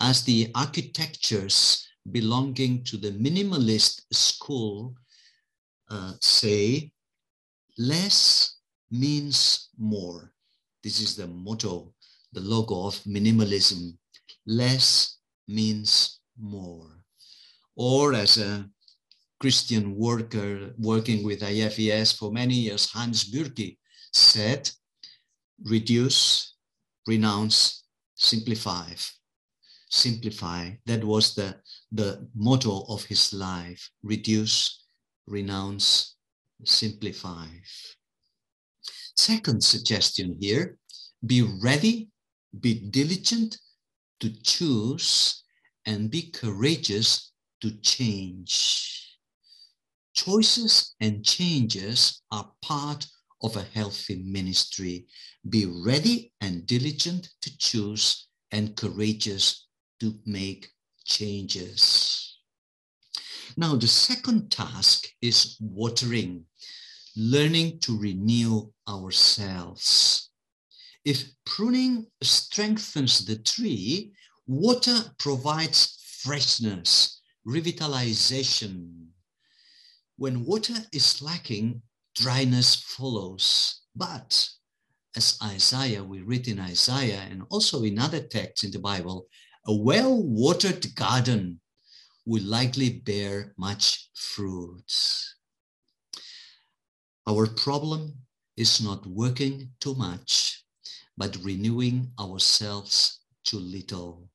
As 0.00 0.24
the 0.24 0.50
architectures 0.54 1.88
belonging 2.10 2.84
to 2.84 2.98
the 2.98 3.12
minimalist 3.12 4.02
school 4.12 4.94
uh, 5.88 6.12
say, 6.20 6.92
less 7.78 8.58
means 8.90 9.70
more. 9.78 10.33
This 10.84 11.00
is 11.00 11.16
the 11.16 11.26
motto, 11.26 11.94
the 12.30 12.40
logo 12.40 12.86
of 12.86 13.02
minimalism. 13.04 13.96
Less 14.46 15.16
means 15.48 16.20
more. 16.38 16.90
Or 17.74 18.12
as 18.12 18.36
a 18.36 18.68
Christian 19.40 19.96
worker 19.96 20.74
working 20.78 21.24
with 21.24 21.40
IFES 21.40 22.18
for 22.18 22.30
many 22.30 22.54
years, 22.54 22.90
Hans 22.92 23.24
Bürki, 23.24 23.78
said, 24.12 24.70
reduce, 25.64 26.54
renounce, 27.06 27.84
simplify. 28.14 28.92
Simplify. 29.88 30.72
That 30.84 31.02
was 31.02 31.34
the, 31.34 31.56
the 31.92 32.28
motto 32.34 32.84
of 32.88 33.04
his 33.04 33.32
life. 33.32 33.90
Reduce, 34.02 34.84
renounce, 35.26 36.16
simplify. 36.62 37.46
Second 39.16 39.62
suggestion 39.62 40.36
here, 40.40 40.76
be 41.24 41.42
ready, 41.62 42.08
be 42.60 42.74
diligent 42.90 43.58
to 44.20 44.30
choose 44.42 45.42
and 45.86 46.10
be 46.10 46.30
courageous 46.30 47.32
to 47.60 47.70
change. 47.80 49.18
Choices 50.14 50.94
and 51.00 51.24
changes 51.24 52.22
are 52.30 52.52
part 52.62 53.06
of 53.42 53.56
a 53.56 53.66
healthy 53.74 54.22
ministry. 54.24 55.06
Be 55.48 55.66
ready 55.66 56.32
and 56.40 56.66
diligent 56.66 57.28
to 57.42 57.56
choose 57.58 58.28
and 58.52 58.76
courageous 58.76 59.66
to 60.00 60.18
make 60.24 60.68
changes. 61.04 62.38
Now, 63.56 63.76
the 63.76 63.86
second 63.86 64.50
task 64.50 65.06
is 65.20 65.56
watering, 65.60 66.46
learning 67.16 67.78
to 67.80 67.98
renew 67.98 68.70
ourselves. 68.88 70.30
If 71.04 71.24
pruning 71.44 72.06
strengthens 72.22 73.24
the 73.24 73.36
tree, 73.36 74.12
water 74.46 75.14
provides 75.18 75.98
freshness, 76.22 77.20
revitalization. 77.46 79.08
When 80.16 80.44
water 80.44 80.74
is 80.92 81.20
lacking, 81.20 81.82
dryness 82.14 82.76
follows. 82.76 83.82
But 83.94 84.48
as 85.16 85.38
Isaiah, 85.42 86.02
we 86.02 86.22
read 86.22 86.48
in 86.48 86.58
Isaiah 86.58 87.26
and 87.30 87.42
also 87.50 87.82
in 87.84 87.98
other 87.98 88.20
texts 88.20 88.64
in 88.64 88.70
the 88.70 88.78
Bible, 88.78 89.26
a 89.66 89.74
well-watered 89.74 90.94
garden 90.94 91.60
will 92.26 92.42
likely 92.44 92.90
bear 92.90 93.54
much 93.56 94.10
fruit. 94.14 94.92
Our 97.26 97.46
problem 97.46 98.12
is 98.56 98.82
not 98.82 99.06
working 99.06 99.70
too 99.80 99.94
much, 99.94 100.62
but 101.16 101.38
renewing 101.42 102.12
ourselves 102.20 103.20
too 103.44 103.58
little. 103.58 104.28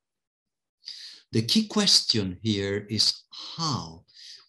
The 1.31 1.43
key 1.43 1.67
question 1.67 2.39
here 2.41 2.87
is 2.89 3.21
how 3.57 4.05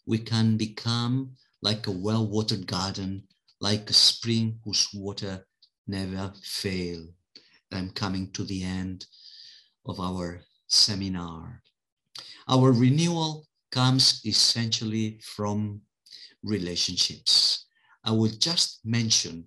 we 0.06 0.18
can 0.18 0.56
become 0.56 1.36
like 1.60 1.86
a 1.86 1.90
well-watered 1.92 2.66
garden, 2.66 3.24
like 3.60 3.90
a 3.90 3.92
spring 3.92 4.58
whose 4.64 4.88
water 4.94 5.46
never 5.86 6.32
fail. 6.42 7.06
I'm 7.70 7.90
coming 7.90 8.32
to 8.32 8.44
the 8.44 8.64
end 8.64 9.04
of 9.84 10.00
our 10.00 10.40
seminar. 10.66 11.62
Our 12.48 12.72
renewal 12.72 13.46
comes 13.70 14.22
essentially 14.24 15.20
from 15.22 15.82
relationships. 16.42 17.66
I 18.04 18.12
will 18.12 18.30
just 18.30 18.80
mention 18.84 19.44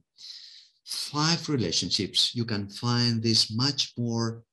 five 0.85 1.49
relationships. 1.49 2.35
You 2.35 2.45
can 2.45 2.69
find 2.69 3.21
this 3.21 3.51
much 3.51 3.93
more 3.97 4.43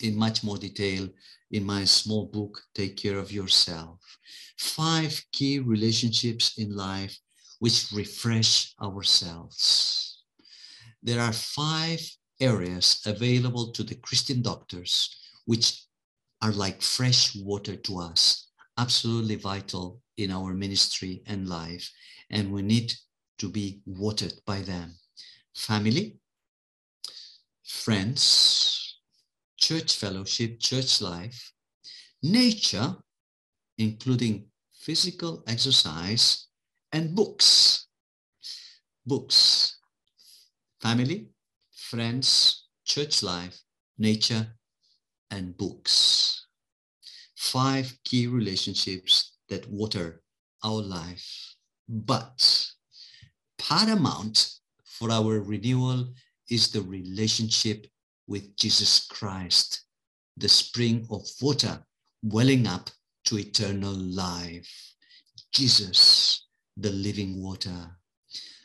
in 0.00 0.16
much 0.16 0.42
more 0.42 0.56
detail 0.56 1.08
in 1.50 1.64
my 1.64 1.84
small 1.84 2.26
book, 2.26 2.62
Take 2.74 2.96
Care 2.96 3.18
of 3.18 3.32
Yourself. 3.32 3.98
Five 4.58 5.22
key 5.32 5.58
relationships 5.58 6.54
in 6.58 6.74
life 6.74 7.16
which 7.58 7.92
refresh 7.92 8.74
ourselves. 8.82 10.22
There 11.02 11.20
are 11.20 11.32
five 11.32 12.00
areas 12.40 13.00
available 13.04 13.72
to 13.72 13.82
the 13.82 13.96
Christian 13.96 14.42
doctors 14.42 15.14
which 15.44 15.84
are 16.42 16.52
like 16.52 16.80
fresh 16.80 17.36
water 17.36 17.76
to 17.76 18.00
us, 18.00 18.48
absolutely 18.78 19.36
vital 19.36 20.00
in 20.16 20.30
our 20.30 20.54
ministry 20.54 21.22
and 21.26 21.48
life, 21.48 21.90
and 22.30 22.50
we 22.52 22.62
need 22.62 22.92
to 23.40 23.48
be 23.48 23.80
watered 23.86 24.34
by 24.46 24.60
them. 24.60 24.94
Family, 25.54 26.18
friends, 27.64 28.98
church 29.56 29.96
fellowship, 29.96 30.60
church 30.60 31.00
life, 31.00 31.52
nature, 32.22 32.96
including 33.78 34.44
physical 34.78 35.42
exercise, 35.46 36.48
and 36.92 37.16
books. 37.16 37.86
Books, 39.06 39.78
family, 40.82 41.30
friends, 41.74 42.66
church 42.84 43.22
life, 43.22 43.58
nature, 43.96 44.46
and 45.30 45.56
books. 45.56 46.46
Five 47.36 47.96
key 48.04 48.26
relationships 48.26 49.38
that 49.48 49.66
water 49.70 50.22
our 50.62 50.82
life. 50.82 51.56
But 51.88 52.70
paramount 53.68 54.54
for 54.84 55.10
our 55.10 55.40
renewal 55.40 56.08
is 56.48 56.70
the 56.70 56.82
relationship 56.82 57.86
with 58.26 58.56
Jesus 58.56 59.06
Christ, 59.06 59.84
the 60.36 60.48
spring 60.48 61.06
of 61.10 61.26
water 61.40 61.84
welling 62.22 62.66
up 62.66 62.90
to 63.26 63.38
eternal 63.38 63.92
life. 63.92 64.68
Jesus, 65.52 66.46
the 66.76 66.90
living 66.90 67.42
water. 67.42 67.96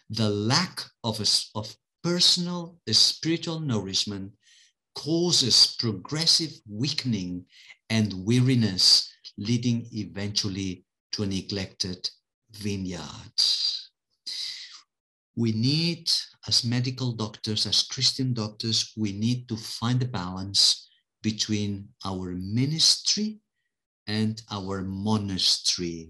The 0.10 0.30
lack 0.30 0.82
of, 1.04 1.20
a, 1.20 1.26
of 1.56 1.76
personal 2.04 2.78
spiritual 2.90 3.60
nourishment 3.60 4.32
causes 4.94 5.76
progressive 5.80 6.54
weakening 6.70 7.46
and 7.90 8.14
weariness, 8.26 9.12
leading 9.38 9.88
eventually 9.92 10.86
to 11.12 11.24
a 11.24 11.28
neglected 11.28 12.10
vineyard. 12.52 13.34
We 15.36 15.52
need, 15.52 16.10
as 16.48 16.64
medical 16.64 17.12
doctors, 17.12 17.66
as 17.66 17.84
Christian 17.84 18.34
doctors, 18.34 18.94
we 18.96 19.12
need 19.12 19.50
to 19.50 19.58
find 19.58 20.02
a 20.02 20.08
balance 20.08 20.88
between 21.22 21.90
our 22.06 22.32
ministry 22.32 23.40
and 24.08 24.42
our 24.52 24.82
monastery. 24.82 26.10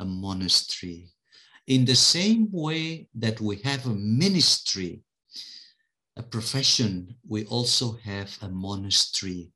A 0.00 0.04
monastery. 0.04 1.10
In 1.66 1.84
the 1.84 1.94
same 1.94 2.48
way 2.50 3.08
that 3.14 3.40
we 3.40 3.56
have 3.64 3.86
a 3.86 3.94
ministry, 3.94 5.02
a 6.16 6.22
profession, 6.22 7.14
we 7.28 7.44
also 7.44 7.98
have 8.02 8.36
a 8.42 8.48
monastery, 8.48 9.52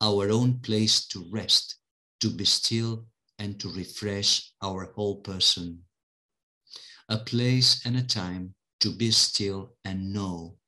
our 0.00 0.30
own 0.30 0.60
place 0.60 1.06
to 1.08 1.26
rest, 1.30 1.76
to 2.20 2.30
be 2.30 2.44
still, 2.44 3.04
and 3.38 3.60
to 3.60 3.68
refresh 3.72 4.52
our 4.62 4.92
whole 4.94 5.16
person. 5.16 5.82
A 7.08 7.18
place 7.18 7.86
and 7.86 7.96
a 7.96 8.02
time 8.02 8.54
to 8.80 8.90
be 8.90 9.12
still 9.12 9.76
and 9.84 10.12
know 10.12 10.58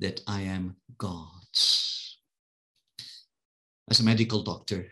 that 0.00 0.20
I 0.26 0.42
am 0.42 0.76
God's. 0.98 2.18
As 3.90 4.00
a 4.00 4.04
medical 4.04 4.42
doctor, 4.42 4.90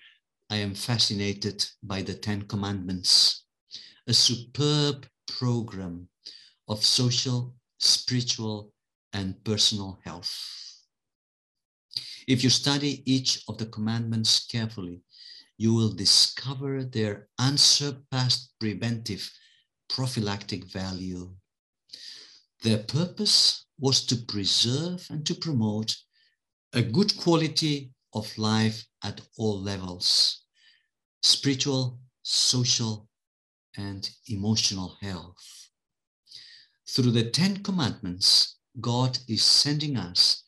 I 0.49 0.57
am 0.57 0.75
fascinated 0.75 1.67
by 1.83 2.01
the 2.01 2.15
Ten 2.15 2.43
Commandments, 2.43 3.45
a 4.07 4.15
superb 4.15 5.07
program 5.27 6.09
of 6.67 6.83
social, 6.83 7.55
spiritual, 7.79 8.73
and 9.13 9.43
personal 9.45 9.99
health. 10.03 10.33
If 12.27 12.43
you 12.43 12.51
study 12.51 13.03
each 13.05 13.43
of 13.49 13.59
the 13.59 13.67
commandments 13.67 14.47
carefully, 14.47 15.03
you 15.59 15.75
will 15.75 15.93
discover 15.93 16.85
their 16.85 17.29
unsurpassed 17.39 18.55
preventive 18.59 19.31
prophylactic 19.89 20.65
value. 20.65 21.35
Their 22.63 22.79
purpose 22.79 23.67
was 23.79 24.05
to 24.07 24.17
preserve 24.17 25.07
and 25.11 25.27
to 25.27 25.35
promote 25.35 25.97
a 26.73 26.83
good 26.83 27.17
quality 27.17 27.93
of 28.15 28.37
life 28.39 28.85
at 29.03 29.21
all 29.37 29.61
levels 29.61 30.43
spiritual, 31.23 31.99
social, 32.23 33.09
and 33.77 34.09
emotional 34.29 34.97
health. 35.01 35.71
Through 36.89 37.11
the 37.13 37.31
Ten 37.31 37.63
Commandments, 37.63 38.59
God 38.81 39.19
is 39.29 39.43
sending 39.43 39.97
us 39.97 40.45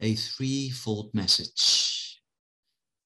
a 0.00 0.14
threefold 0.14 1.10
message. 1.14 2.20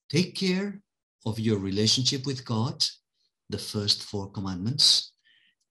Take 0.09 0.35
care 0.35 0.81
of 1.27 1.39
your 1.39 1.59
relationship 1.59 2.25
with 2.25 2.45
God, 2.45 2.85
the 3.51 3.59
first 3.59 4.03
four 4.03 4.31
commandments. 4.31 5.14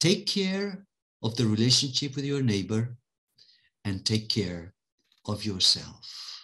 Take 0.03 0.27
care 0.27 0.85
of 1.21 1.37
the 1.37 1.45
relationship 1.47 2.17
with 2.17 2.25
your 2.25 2.43
neighbor 2.43 2.97
and 3.85 4.05
take 4.05 4.27
care 4.27 4.73
of 5.25 5.45
yourself. 5.45 6.43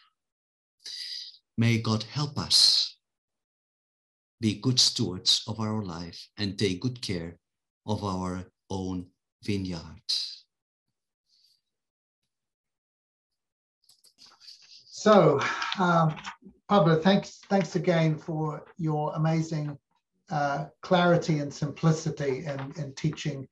May 1.57 1.80
God 1.80 2.03
help 2.03 2.39
us 2.39 2.95
be 4.39 4.62
good 4.62 4.80
stewards 4.80 5.43
of 5.45 5.60
our 5.60 5.84
life 5.84 6.30
and 6.38 6.57
take 6.57 6.80
good 6.80 7.01
care 7.01 7.38
of 7.86 8.01
our 8.01 8.45
own 8.70 9.07
vineyard. 9.43 10.07
So, 14.88 15.41
um, 15.78 16.16
Pablo, 16.70 17.01
thanks, 17.01 17.41
thanks 17.49 17.76
again 17.76 18.18
for 18.18 18.64
your 18.78 19.14
amazing 19.16 19.78
uh, 20.30 20.65
clarity 20.82 21.39
and 21.39 21.53
simplicity 21.53 22.45
in, 22.45 22.73
in 22.77 22.93
teaching 22.95 23.47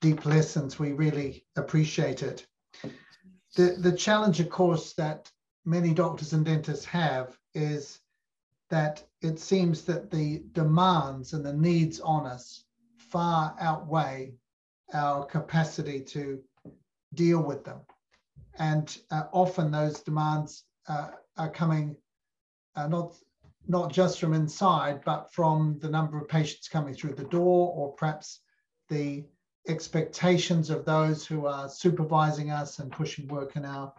deep 0.00 0.24
lessons. 0.26 0.78
We 0.78 0.92
really 0.92 1.46
appreciate 1.56 2.22
it. 2.22 2.46
The, 3.56 3.76
the 3.78 3.92
challenge, 3.92 4.40
of 4.40 4.48
course, 4.48 4.94
that 4.94 5.30
many 5.64 5.92
doctors 5.92 6.32
and 6.32 6.44
dentists 6.44 6.84
have 6.86 7.36
is 7.54 8.00
that 8.70 9.04
it 9.20 9.38
seems 9.38 9.82
that 9.82 10.10
the 10.10 10.42
demands 10.52 11.34
and 11.34 11.44
the 11.44 11.52
needs 11.52 12.00
on 12.00 12.26
us 12.26 12.64
far 12.96 13.54
outweigh 13.60 14.32
our 14.94 15.26
capacity 15.26 16.00
to 16.00 16.40
deal 17.14 17.42
with 17.42 17.64
them. 17.64 17.80
And 18.58 18.96
uh, 19.10 19.24
often 19.32 19.70
those 19.70 20.00
demands 20.00 20.64
uh, 20.88 21.10
are 21.36 21.50
coming 21.50 21.96
uh, 22.74 22.88
not 22.88 23.14
not 23.68 23.92
just 23.92 24.18
from 24.18 24.34
inside, 24.34 25.02
but 25.04 25.32
from 25.32 25.78
the 25.80 25.88
number 25.88 26.18
of 26.18 26.28
patients 26.28 26.68
coming 26.68 26.94
through 26.94 27.14
the 27.14 27.24
door, 27.24 27.72
or 27.74 27.92
perhaps 27.92 28.40
the 28.88 29.24
expectations 29.68 30.70
of 30.70 30.84
those 30.84 31.24
who 31.24 31.46
are 31.46 31.68
supervising 31.68 32.50
us 32.50 32.78
and 32.78 32.90
pushing 32.90 33.28
work 33.28 33.56
in 33.56 33.64
our 33.64 33.92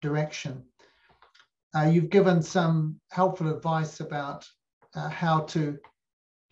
direction. 0.00 0.62
Uh, 1.74 1.82
you've 1.82 2.10
given 2.10 2.42
some 2.42 2.98
helpful 3.10 3.52
advice 3.54 4.00
about 4.00 4.48
uh, 4.94 5.08
how 5.08 5.40
to 5.40 5.78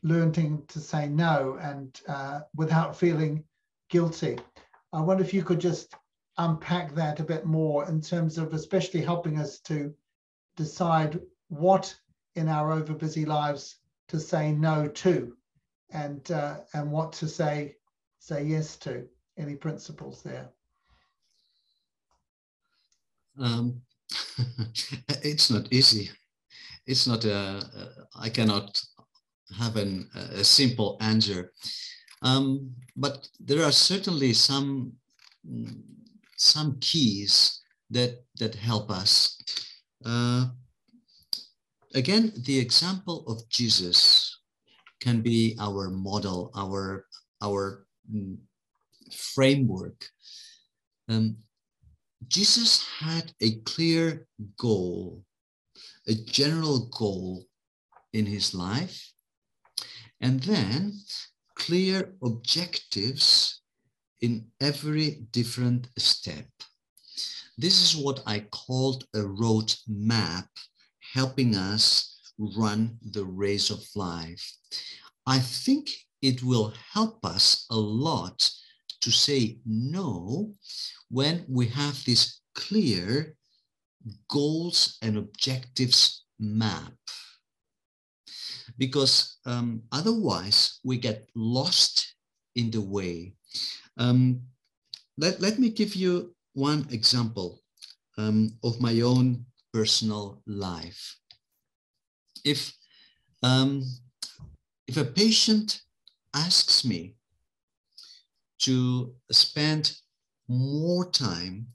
learn 0.03 0.33
to, 0.33 0.63
to 0.69 0.79
say 0.79 1.09
no 1.09 1.59
and 1.61 2.01
uh, 2.09 2.41
without 2.55 2.97
feeling 2.97 3.43
guilty. 3.89 4.39
I 4.93 5.01
wonder 5.01 5.23
if 5.23 5.33
you 5.33 5.43
could 5.43 5.61
just 5.61 5.95
unpack 6.39 6.95
that 6.95 7.21
a 7.21 7.25
bit 7.25 7.47
more 7.47 7.89
in 7.89 8.01
terms 8.01 8.37
of 8.37 8.53
especially 8.53 9.01
helping 9.01 9.39
us 9.39 9.59
to 9.61 9.95
decide 10.57 11.21
what 11.49 11.95
in 12.37 12.49
our 12.49 12.81
overbusy 12.81 13.27
lives 13.27 13.77
to 14.09 14.21
say 14.21 14.53
no 14.53 14.87
to 14.89 15.37
and 15.91 16.31
uh, 16.31 16.59
and 16.75 16.91
what 16.91 17.13
to 17.15 17.29
say 17.29 17.77
say 18.19 18.45
yes 18.45 18.77
to. 18.77 19.07
Any 19.39 19.55
principles 19.55 20.23
there? 20.23 20.49
Um, 23.39 23.83
it's 25.23 25.51
not 25.51 25.71
easy. 25.71 26.11
It's 26.87 27.07
not 27.07 27.25
a, 27.25 27.37
a 27.37 27.89
i 28.19 28.29
cannot 28.31 28.81
have 29.59 29.77
an, 29.77 30.09
a 30.15 30.43
simple 30.43 30.97
answer. 31.01 31.53
Um, 32.23 32.75
but 32.97 33.29
there 33.39 33.63
are 33.65 33.73
certainly 33.73 34.33
some 34.33 34.93
some 36.37 36.79
keys 36.81 37.61
that 37.91 38.25
that 38.39 38.55
help 38.55 38.91
us. 38.91 39.39
Uh, 40.05 40.47
again, 41.97 42.31
the 42.45 42.59
example 42.59 43.25
of 43.27 43.49
Jesus 43.49 44.39
can 45.01 45.23
be 45.23 45.57
our 45.59 45.89
model, 45.89 46.53
our, 46.55 47.07
our 47.43 47.87
mm, 48.13 48.37
framework. 49.35 50.07
Um, 51.09 51.39
Jesus 52.29 52.87
had 52.99 53.33
a 53.41 53.57
clear 53.65 54.27
goal, 54.59 55.25
a 56.07 56.15
general 56.15 56.87
goal 56.87 57.45
in 58.13 58.27
his 58.27 58.55
life, 58.55 59.13
and 60.21 60.41
then 60.43 60.93
clear 61.55 62.15
objectives 62.23 63.63
in 64.21 64.47
every 64.61 65.23
different 65.33 65.89
step. 65.97 66.47
This 67.57 67.81
is 67.83 67.97
what 67.97 68.23
I 68.27 68.41
called 68.51 69.05
a 69.15 69.23
road 69.23 69.75
map 69.89 70.49
helping 71.17 71.57
us 71.57 72.21
run 72.37 72.99
the 73.01 73.25
race 73.25 73.71
of 73.71 73.81
life. 73.97 74.45
I 75.25 75.39
think 75.39 75.89
it 76.21 76.43
will 76.43 76.75
help 76.93 77.25
us 77.25 77.65
a 77.71 77.77
lot 77.77 78.37
to 79.01 79.11
say 79.11 79.57
no 79.65 80.53
when 81.09 81.45
we 81.49 81.73
have 81.73 81.97
this 82.05 82.41
clear 82.55 83.35
goals 84.29 84.99
and 85.01 85.17
objectives 85.17 86.25
map. 86.39 86.93
Because 88.77 89.39
um, 89.47 89.83
otherwise 89.93 90.81
we 90.85 90.99
get 90.99 91.31
lost 91.35 92.15
in 92.57 92.71
the 92.71 92.83
way. 92.83 93.33
Um, 93.97 94.43
let, 95.17 95.41
let 95.41 95.59
me 95.59 95.71
give 95.71 95.97
you 95.97 96.37
one 96.53 96.85
example 96.91 97.63
um, 98.19 98.53
of 98.63 98.81
my 98.81 99.01
own 99.01 99.47
personal 99.77 100.41
life. 100.47 101.03
If, 102.45 102.61
um, 103.43 103.85
if 104.89 104.97
a 104.97 105.05
patient 105.05 105.83
asks 106.33 106.85
me 106.85 107.17
to 108.61 109.13
spend 109.31 109.85
more 110.49 111.05
time 111.11 111.67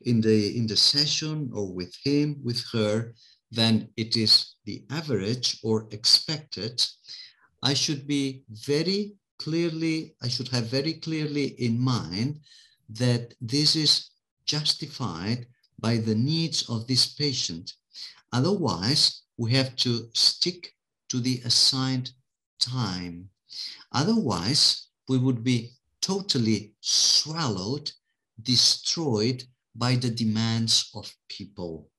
in 0.00 0.20
the, 0.20 0.56
in 0.58 0.66
the 0.66 0.76
session 0.76 1.50
or 1.54 1.72
with 1.72 1.94
him, 2.04 2.40
with 2.42 2.60
her, 2.72 3.14
than 3.52 3.88
it 3.96 4.16
is 4.16 4.56
the 4.64 4.82
average 4.90 5.60
or 5.62 5.86
expected, 5.90 6.82
I 7.62 7.74
should 7.74 8.06
be 8.06 8.42
very 8.48 9.12
clearly, 9.38 10.16
I 10.22 10.28
should 10.28 10.48
have 10.48 10.66
very 10.78 10.94
clearly 10.94 11.48
in 11.66 11.78
mind 11.78 12.40
that 12.88 13.34
this 13.40 13.76
is 13.76 14.10
justified 14.46 15.46
by 15.82 15.96
the 15.96 16.14
needs 16.14 16.70
of 16.70 16.86
this 16.86 17.06
patient. 17.06 17.74
Otherwise, 18.32 19.22
we 19.36 19.52
have 19.52 19.74
to 19.76 20.08
stick 20.14 20.72
to 21.08 21.20
the 21.20 21.42
assigned 21.44 22.12
time. 22.60 23.28
Otherwise, 23.92 24.86
we 25.08 25.18
would 25.18 25.42
be 25.44 25.72
totally 26.00 26.72
swallowed, 26.80 27.90
destroyed 28.42 29.42
by 29.74 29.96
the 29.96 30.10
demands 30.10 30.90
of 30.94 31.12
people. 31.28 31.90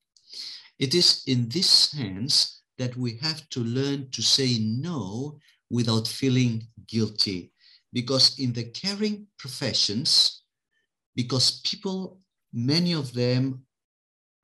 It 0.78 0.94
is 0.94 1.22
in 1.26 1.48
this 1.48 1.68
sense 1.68 2.62
that 2.78 2.96
we 2.96 3.18
have 3.18 3.48
to 3.50 3.60
learn 3.60 4.10
to 4.10 4.22
say 4.22 4.58
no 4.58 5.38
without 5.70 6.08
feeling 6.08 6.66
guilty. 6.88 7.52
Because 7.92 8.38
in 8.38 8.52
the 8.52 8.64
caring 8.64 9.28
professions, 9.38 10.42
because 11.14 11.60
people, 11.60 12.18
many 12.52 12.92
of 12.92 13.12
them 13.12 13.64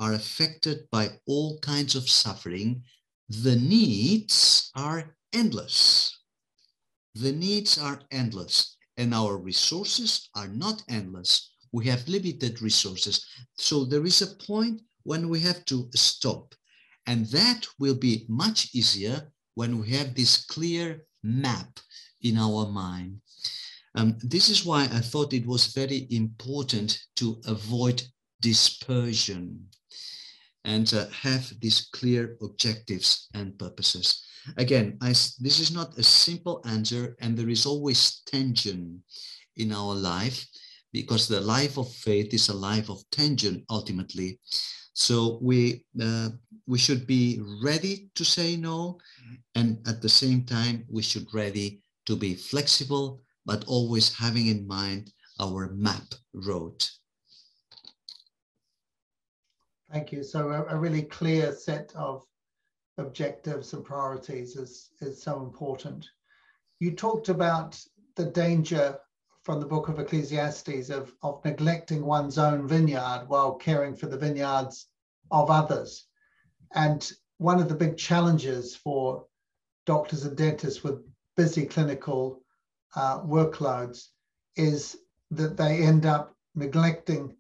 are 0.01 0.15
affected 0.15 0.89
by 0.91 1.11
all 1.27 1.59
kinds 1.61 1.95
of 1.95 2.09
suffering, 2.09 2.83
the 3.29 3.55
needs 3.55 4.71
are 4.75 5.15
endless. 5.33 6.19
The 7.15 7.33
needs 7.33 7.79
are 7.79 8.01
endless 8.11 8.77
and 8.97 9.15
our 9.15 9.37
resources 9.37 10.31
are 10.35 10.49
not 10.49 10.83
endless. 10.89 11.53
We 11.73 11.87
have 11.87 12.09
limited 12.09 12.63
resources. 12.63 13.25
So 13.57 13.85
there 13.85 14.05
is 14.07 14.23
a 14.23 14.35
point 14.47 14.81
when 15.05 15.29
we 15.29 15.41
have 15.41 15.65
to 15.67 15.89
stop. 15.95 16.55
And 17.07 17.27
that 17.27 17.67
will 17.79 17.95
be 17.95 18.27
much 18.29 18.75
easier 18.75 19.33
when 19.55 19.79
we 19.79 19.91
have 19.91 20.15
this 20.15 20.45
clear 20.47 21.05
map 21.23 21.79
in 22.23 22.39
our 22.39 22.67
mind. 22.67 23.21
Um, 23.95 24.17
this 24.23 24.49
is 24.49 24.65
why 24.65 24.85
I 24.85 25.01
thought 25.01 25.33
it 25.33 25.47
was 25.47 25.75
very 25.75 26.07
important 26.11 26.99
to 27.17 27.41
avoid 27.47 28.03
dispersion 28.41 29.69
and 30.65 30.93
uh, 30.95 31.07
have 31.09 31.53
these 31.61 31.89
clear 31.93 32.37
objectives 32.43 33.29
and 33.35 33.59
purposes. 33.59 34.25
Again, 34.57 34.99
I, 35.03 35.09
this 35.09 35.59
is 35.61 35.73
not 35.73 35.99
a 35.99 36.03
simple 36.03 36.63
answer 36.65 37.17
and 37.21 37.37
there 37.37 37.49
is 37.49 37.67
always 37.67 38.23
tension 38.27 39.03
in 39.57 39.73
our 39.73 39.95
life 39.95 40.47
because 40.93 41.29
the 41.29 41.41
life 41.41 41.79
of 41.79 41.93
faith 41.93 42.35
is 42.35 42.49
a 42.49 42.55
life 42.55 42.89
of 42.91 43.03
tension 43.11 43.65
ultimately. 43.71 44.41
So 44.93 45.39
we, 45.41 45.85
uh, 46.03 46.31
we 46.67 46.79
should 46.79 47.07
be 47.07 47.41
ready 47.63 48.11
to 48.15 48.25
say 48.25 48.57
no 48.57 48.99
and 49.55 49.79
at 49.87 50.03
the 50.03 50.09
same 50.09 50.45
time 50.45 50.85
we 50.91 51.03
should 51.03 51.27
ready 51.33 51.83
to 52.07 52.17
be 52.17 52.35
flexible 52.35 53.23
but 53.47 53.65
always 53.67 54.15
having 54.15 54.49
in 54.49 54.67
mind 54.67 55.13
our 55.41 55.71
map 55.73 56.15
road. 56.35 56.85
Thank 59.93 60.13
you. 60.13 60.23
So 60.23 60.51
a, 60.51 60.65
a 60.67 60.77
really 60.77 61.03
clear 61.03 61.53
set 61.53 61.93
of 61.97 62.25
objectives 62.99 63.73
and 63.73 63.85
priorities 63.85 64.57
is, 64.57 64.91
is 65.01 65.21
so 65.21 65.41
important. 65.43 66.07
You 66.79 66.93
talked 66.93 67.29
about 67.29 67.83
the 68.17 68.27
danger 68.27 68.99
from 69.43 69.59
the 69.59 69.67
book 69.67 69.89
of 69.89 69.99
Ecclesiastes 69.99 70.91
of, 70.91 71.13
of 71.23 71.45
neglecting 71.45 72.05
one's 72.05 72.39
own 72.39 72.69
vineyard 72.69 73.25
while 73.27 73.55
caring 73.55 73.97
for 73.97 74.07
the 74.07 74.19
vineyards 74.19 74.87
of 75.31 75.51
others. 75.51 76.07
And 76.75 77.11
one 77.39 77.59
of 77.59 77.69
the 77.69 77.75
big 77.75 77.97
challenges 77.97 78.77
for 78.77 79.25
doctors 79.87 80.25
and 80.25 80.37
dentists 80.37 80.85
with 80.85 81.03
busy 81.37 81.67
clinical 81.67 82.43
uh, 82.95 83.21
workloads 83.23 84.09
is 84.57 84.99
that 85.31 85.57
they 85.57 85.83
end 85.83 86.07
up 86.07 86.35
neglecting 86.55 87.35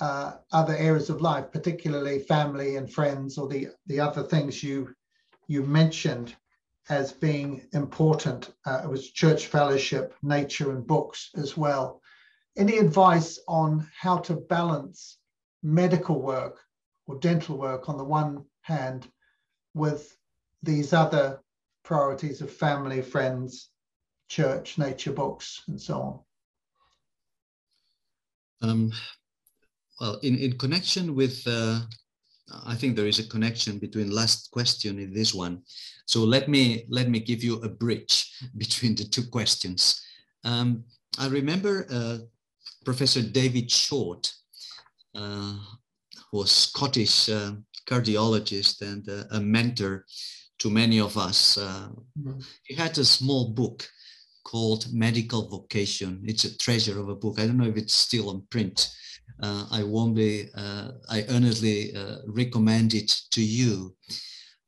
uh, 0.00 0.32
other 0.52 0.74
areas 0.76 1.10
of 1.10 1.20
life, 1.20 1.52
particularly 1.52 2.18
family 2.20 2.76
and 2.76 2.92
friends, 2.92 3.38
or 3.38 3.48
the 3.48 3.68
the 3.86 4.00
other 4.00 4.22
things 4.22 4.62
you 4.62 4.94
you 5.46 5.62
mentioned 5.62 6.34
as 6.88 7.12
being 7.12 7.62
important. 7.72 8.52
Uh, 8.66 8.80
it 8.84 8.88
was 8.88 9.10
church 9.10 9.46
fellowship, 9.46 10.14
nature, 10.22 10.70
and 10.72 10.86
books 10.86 11.30
as 11.36 11.56
well. 11.56 12.00
Any 12.56 12.78
advice 12.78 13.38
on 13.46 13.86
how 13.98 14.18
to 14.18 14.34
balance 14.34 15.18
medical 15.62 16.20
work 16.20 16.58
or 17.06 17.18
dental 17.18 17.56
work 17.56 17.88
on 17.88 17.96
the 17.96 18.04
one 18.04 18.44
hand 18.62 19.06
with 19.74 20.16
these 20.62 20.92
other 20.92 21.40
priorities 21.84 22.40
of 22.40 22.50
family, 22.50 23.02
friends, 23.02 23.70
church, 24.28 24.78
nature, 24.78 25.12
books, 25.12 25.62
and 25.68 25.80
so 25.80 26.24
on? 28.62 28.68
Um, 28.68 28.92
well, 30.00 30.18
in, 30.22 30.38
in 30.38 30.56
connection 30.58 31.14
with, 31.14 31.42
uh, 31.46 31.80
I 32.66 32.74
think 32.74 32.96
there 32.96 33.06
is 33.06 33.18
a 33.18 33.28
connection 33.28 33.78
between 33.78 34.10
last 34.10 34.50
question 34.50 34.98
and 34.98 35.14
this 35.14 35.34
one. 35.34 35.62
So 36.06 36.24
let 36.24 36.48
me, 36.48 36.86
let 36.88 37.08
me 37.08 37.20
give 37.20 37.44
you 37.44 37.56
a 37.60 37.68
bridge 37.68 38.32
between 38.56 38.94
the 38.94 39.04
two 39.04 39.24
questions. 39.24 40.02
Um, 40.44 40.84
I 41.18 41.28
remember 41.28 41.86
uh, 41.90 42.18
Professor 42.84 43.20
David 43.20 43.70
Short, 43.70 44.32
uh, 45.14 45.54
who 46.30 46.38
was 46.38 46.50
Scottish 46.50 47.28
uh, 47.28 47.52
cardiologist 47.86 48.80
and 48.80 49.06
uh, 49.08 49.24
a 49.32 49.40
mentor 49.40 50.06
to 50.60 50.70
many 50.70 51.00
of 51.00 51.16
us. 51.16 51.56
Mm 51.58 51.94
-hmm. 52.24 52.44
He 52.62 52.74
had 52.74 52.98
a 52.98 53.04
small 53.04 53.52
book 53.52 53.88
called 54.42 54.92
Medical 54.92 55.48
Vocation. 55.48 56.22
It's 56.24 56.44
a 56.44 56.56
treasure 56.56 56.98
of 57.00 57.08
a 57.08 57.14
book. 57.14 57.38
I 57.38 57.46
don't 57.46 57.56
know 57.56 57.68
if 57.68 57.76
it's 57.76 57.94
still 57.94 58.28
on 58.28 58.46
print, 58.48 58.90
I 59.70 59.82
warmly, 59.82 60.50
uh, 60.54 60.92
I 61.08 61.24
earnestly 61.28 61.94
uh, 61.94 62.18
recommend 62.26 62.94
it 62.94 63.10
to 63.30 63.42
you. 63.42 63.96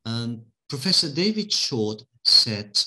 Um, 0.04 0.42
Professor 0.68 1.10
David 1.10 1.52
Short 1.52 2.02
said, 2.24 2.78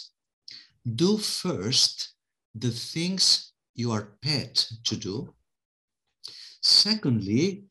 do 0.95 1.17
first 1.17 2.13
the 2.53 2.71
things 2.71 3.53
you 3.75 3.91
are 3.91 4.17
paid 4.21 4.55
to 4.85 4.95
do. 4.95 5.33
Secondly, 6.61 7.65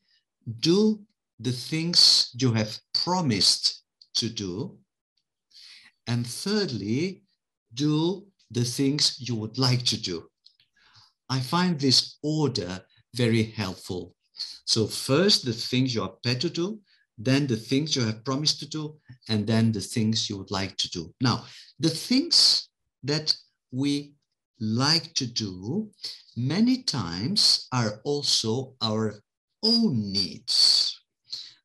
do 0.59 1.01
the 1.39 1.51
things 1.51 2.29
you 2.39 2.53
have 2.53 2.77
promised 2.93 3.83
to 4.15 4.29
do. 4.29 4.77
And 6.07 6.25
thirdly, 6.25 7.23
do 7.73 8.27
the 8.51 8.63
things 8.63 9.17
you 9.19 9.35
would 9.35 9.57
like 9.57 9.83
to 9.85 9.97
do. 9.99 10.29
I 11.29 11.39
find 11.39 11.79
this 11.79 12.17
order 12.21 12.81
very 13.15 13.43
helpful. 13.43 14.13
So 14.65 14.87
first 14.87 15.45
the 15.45 15.53
things 15.53 15.95
you 15.95 16.03
are 16.03 16.13
paid 16.23 16.41
to 16.41 16.49
do, 16.49 16.79
then 17.17 17.47
the 17.47 17.55
things 17.55 17.95
you 17.95 18.03
have 18.03 18.25
promised 18.25 18.59
to 18.59 18.67
do, 18.67 18.97
and 19.29 19.47
then 19.47 19.71
the 19.71 19.81
things 19.81 20.29
you 20.29 20.37
would 20.37 20.51
like 20.51 20.75
to 20.77 20.89
do. 20.89 21.13
Now, 21.21 21.45
the 21.79 21.89
things 21.89 22.69
that 23.03 23.35
we 23.71 24.15
like 24.59 25.13
to 25.15 25.25
do 25.25 25.89
many 26.35 26.83
times 26.83 27.67
are 27.71 28.01
also 28.03 28.75
our 28.81 29.15
own 29.63 30.11
needs. 30.11 30.99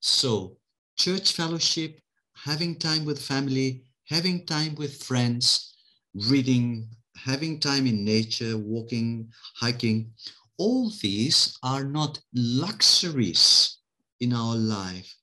So 0.01 0.57
church 0.97 1.33
fellowship, 1.33 2.01
having 2.35 2.77
time 2.77 3.05
with 3.05 3.21
family, 3.21 3.85
having 4.05 4.47
time 4.47 4.75
with 4.77 5.03
friends, 5.03 5.75
reading, 6.15 6.89
having 7.17 7.61
time 7.61 7.87
in 7.87 8.05
nature, 8.05 8.57
walking, 8.57 9.31
hiking, 9.55 10.13
all 10.61 10.91
these 11.01 11.57
are 11.63 11.85
not 11.85 12.21
luxuries 12.35 13.79
in 14.21 14.35
our 14.35 14.57
life. 14.57 15.17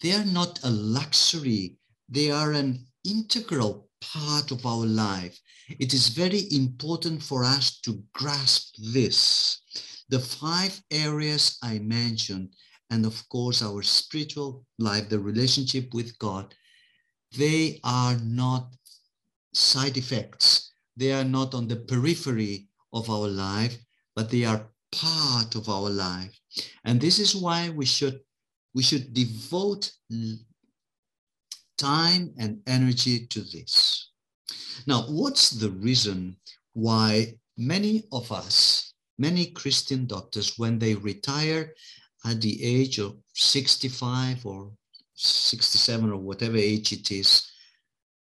They 0.00 0.12
are 0.12 0.24
not 0.24 0.60
a 0.62 0.70
luxury. 0.70 1.76
They 2.08 2.30
are 2.30 2.52
an 2.52 2.86
integral 3.04 3.88
part 4.00 4.52
of 4.52 4.64
our 4.64 4.86
life. 4.86 5.36
It 5.80 5.92
is 5.92 6.10
very 6.10 6.46
important 6.52 7.20
for 7.20 7.42
us 7.42 7.80
to 7.80 8.00
grasp 8.14 8.76
this. 8.78 9.58
The 10.08 10.20
five 10.20 10.80
areas 10.92 11.58
I 11.64 11.80
mentioned, 11.80 12.54
and 12.90 13.04
of 13.04 13.28
course, 13.28 13.62
our 13.62 13.82
spiritual 13.82 14.64
life, 14.78 15.08
the 15.08 15.18
relationship 15.18 15.92
with 15.94 16.16
God, 16.20 16.54
they 17.36 17.80
are 17.82 18.16
not 18.22 18.72
side 19.52 19.96
effects. 19.96 20.70
They 20.96 21.12
are 21.12 21.24
not 21.24 21.54
on 21.54 21.66
the 21.66 21.82
periphery 21.90 22.68
of 22.92 23.10
our 23.10 23.26
life, 23.26 23.76
but 24.14 24.30
they 24.30 24.44
are 24.44 24.70
part 25.00 25.54
of 25.54 25.68
our 25.68 25.90
life. 25.90 26.38
And 26.84 27.00
this 27.00 27.18
is 27.18 27.34
why 27.34 27.70
we 27.70 27.84
should, 27.84 28.20
we 28.74 28.82
should 28.82 29.12
devote 29.12 29.92
time 31.78 32.32
and 32.38 32.60
energy 32.66 33.26
to 33.26 33.40
this. 33.40 34.10
Now, 34.86 35.02
what's 35.08 35.50
the 35.50 35.70
reason 35.70 36.36
why 36.72 37.34
many 37.56 38.04
of 38.12 38.30
us, 38.32 38.92
many 39.18 39.46
Christian 39.46 40.06
doctors, 40.06 40.58
when 40.58 40.78
they 40.78 40.94
retire 40.94 41.72
at 42.24 42.40
the 42.40 42.62
age 42.62 42.98
of 42.98 43.16
65 43.34 44.44
or 44.44 44.72
67 45.14 46.10
or 46.10 46.18
whatever 46.18 46.56
age 46.56 46.92
it 46.92 47.10
is, 47.10 47.50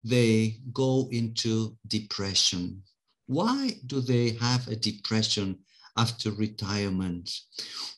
they 0.03 0.57
go 0.73 1.09
into 1.11 1.77
depression. 1.87 2.81
Why 3.27 3.71
do 3.85 4.01
they 4.01 4.31
have 4.41 4.67
a 4.67 4.75
depression 4.75 5.59
after 5.99 6.31
retirement? 6.31 7.29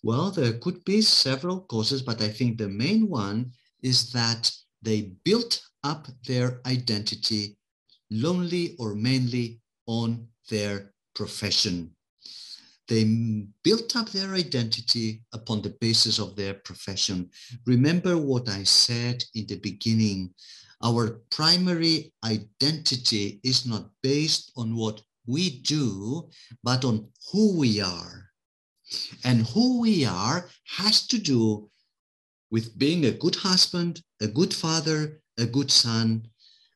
Well, 0.02 0.32
there 0.32 0.54
could 0.54 0.84
be 0.84 1.02
several 1.02 1.62
causes, 1.62 2.02
but 2.02 2.22
I 2.22 2.30
think 2.30 2.58
the 2.58 2.68
main 2.68 3.08
one 3.08 3.52
is 3.84 4.12
that 4.12 4.52
they 4.82 5.14
built 5.24 5.62
up 5.84 6.08
their 6.26 6.60
identity 6.66 7.58
lonely 8.10 8.76
or 8.80 8.95
mainly 8.95 9.62
on 9.86 10.28
their 10.49 10.93
profession. 11.14 11.95
They 12.88 13.04
built 13.64 13.95
up 13.95 14.10
their 14.10 14.34
identity 14.34 15.24
upon 15.32 15.62
the 15.62 15.78
basis 15.80 16.20
of 16.20 16.36
their 16.36 16.56
profession. 16.56 17.30
Remember 17.66 18.18
what 18.18 18.49
I 18.49 18.64
said 18.64 19.24
in 19.34 19.45
the 19.47 19.60
beginning. 19.60 20.34
Our 20.84 21.22
primary 21.30 22.12
identity 22.26 23.39
is 23.43 23.66
not 23.66 23.89
based 24.02 24.52
on 24.58 24.76
what 24.76 25.02
we 25.26 25.62
do, 25.62 26.30
but 26.64 26.84
on 26.86 27.08
who 27.32 27.58
we 27.58 27.82
are. 27.82 28.30
And 29.24 29.48
who 29.48 29.80
we 29.80 30.06
are 30.06 30.50
has 30.78 31.08
to 31.08 31.18
do 31.18 31.70
with 32.50 32.78
being 32.78 33.06
a 33.06 33.12
good 33.12 33.36
husband, 33.36 34.02
a 34.22 34.28
good 34.28 34.54
father, 34.54 35.22
a 35.38 35.46
good 35.46 35.72
son, 35.72 36.28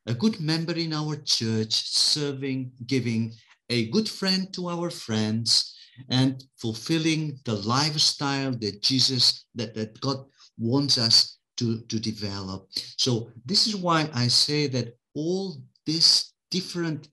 a 0.08 0.14
good 0.14 0.40
member 0.40 0.74
in 0.74 0.94
our 0.94 1.18
church, 1.18 1.74
serving, 1.74 2.72
giving, 2.86 3.34
a 3.70 3.90
good 3.90 4.08
friend 4.08 4.54
to 4.54 4.70
our 4.70 4.90
friends, 4.90 5.76
and 6.10 6.44
fulfilling 6.58 7.40
the 7.46 7.56
lifestyle 7.56 8.52
that 8.52 8.82
Jesus, 8.82 9.46
that, 9.56 9.74
that 9.76 10.00
God 10.02 10.26
wants 10.58 10.98
us 10.98 11.38
to, 11.58 11.82
to 11.82 12.00
develop. 12.00 12.68
So 12.98 13.30
this 13.46 13.68
is 13.68 13.76
why 13.76 14.10
I 14.14 14.28
say 14.28 14.68
that 14.68 14.98
all 15.14 15.58
these 15.86 16.34
different 16.52 17.08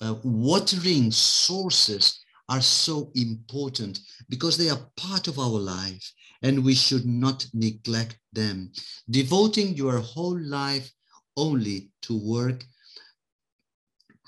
uh, 0.00 0.14
watering 0.24 1.10
sources 1.10 2.20
are 2.48 2.60
so 2.60 3.12
important 3.14 4.00
because 4.28 4.56
they 4.56 4.68
are 4.68 4.90
part 4.96 5.28
of 5.28 5.38
our 5.38 5.60
life 5.60 6.12
and 6.42 6.64
we 6.64 6.74
should 6.74 7.06
not 7.06 7.46
neglect 7.52 8.18
them. 8.32 8.72
Devoting 9.08 9.74
your 9.76 9.98
whole 9.98 10.38
life 10.40 10.90
only 11.36 11.90
to 12.02 12.18
work 12.18 12.64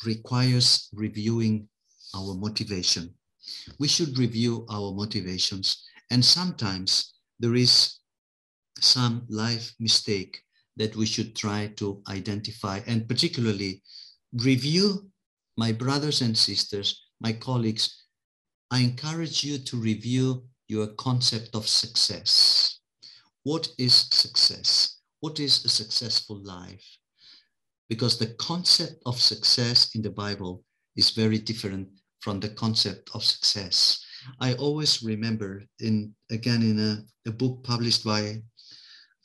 requires 0.04 0.88
reviewing 0.92 1.68
our 2.14 2.34
motivation. 2.34 3.12
We 3.78 3.88
should 3.88 4.18
review 4.18 4.66
our 4.70 4.92
motivations. 4.92 5.84
And 6.10 6.24
sometimes 6.24 7.14
there 7.40 7.54
is 7.54 7.98
some 8.78 9.26
life 9.28 9.72
mistake 9.80 10.40
that 10.76 10.94
we 10.96 11.06
should 11.06 11.34
try 11.34 11.72
to 11.76 12.02
identify 12.08 12.80
and 12.86 13.08
particularly 13.08 13.82
review 14.32 15.11
my 15.56 15.72
brothers 15.72 16.20
and 16.20 16.36
sisters, 16.36 17.06
my 17.20 17.32
colleagues, 17.32 18.04
I 18.70 18.80
encourage 18.80 19.44
you 19.44 19.58
to 19.58 19.76
review 19.76 20.44
your 20.68 20.86
concept 20.96 21.54
of 21.54 21.68
success. 21.68 22.80
What 23.42 23.68
is 23.78 24.08
success? 24.10 25.00
What 25.20 25.40
is 25.40 25.64
a 25.64 25.68
successful 25.68 26.36
life? 26.42 26.84
Because 27.88 28.18
the 28.18 28.34
concept 28.38 29.02
of 29.04 29.20
success 29.20 29.94
in 29.94 30.02
the 30.02 30.10
Bible 30.10 30.64
is 30.96 31.10
very 31.10 31.38
different 31.38 31.88
from 32.20 32.40
the 32.40 32.48
concept 32.48 33.10
of 33.14 33.22
success. 33.22 34.04
I 34.40 34.54
always 34.54 35.02
remember 35.02 35.64
in, 35.80 36.14
again, 36.30 36.62
in 36.62 36.78
a, 36.78 37.28
a 37.28 37.32
book 37.32 37.64
published 37.64 38.04
by, 38.04 38.42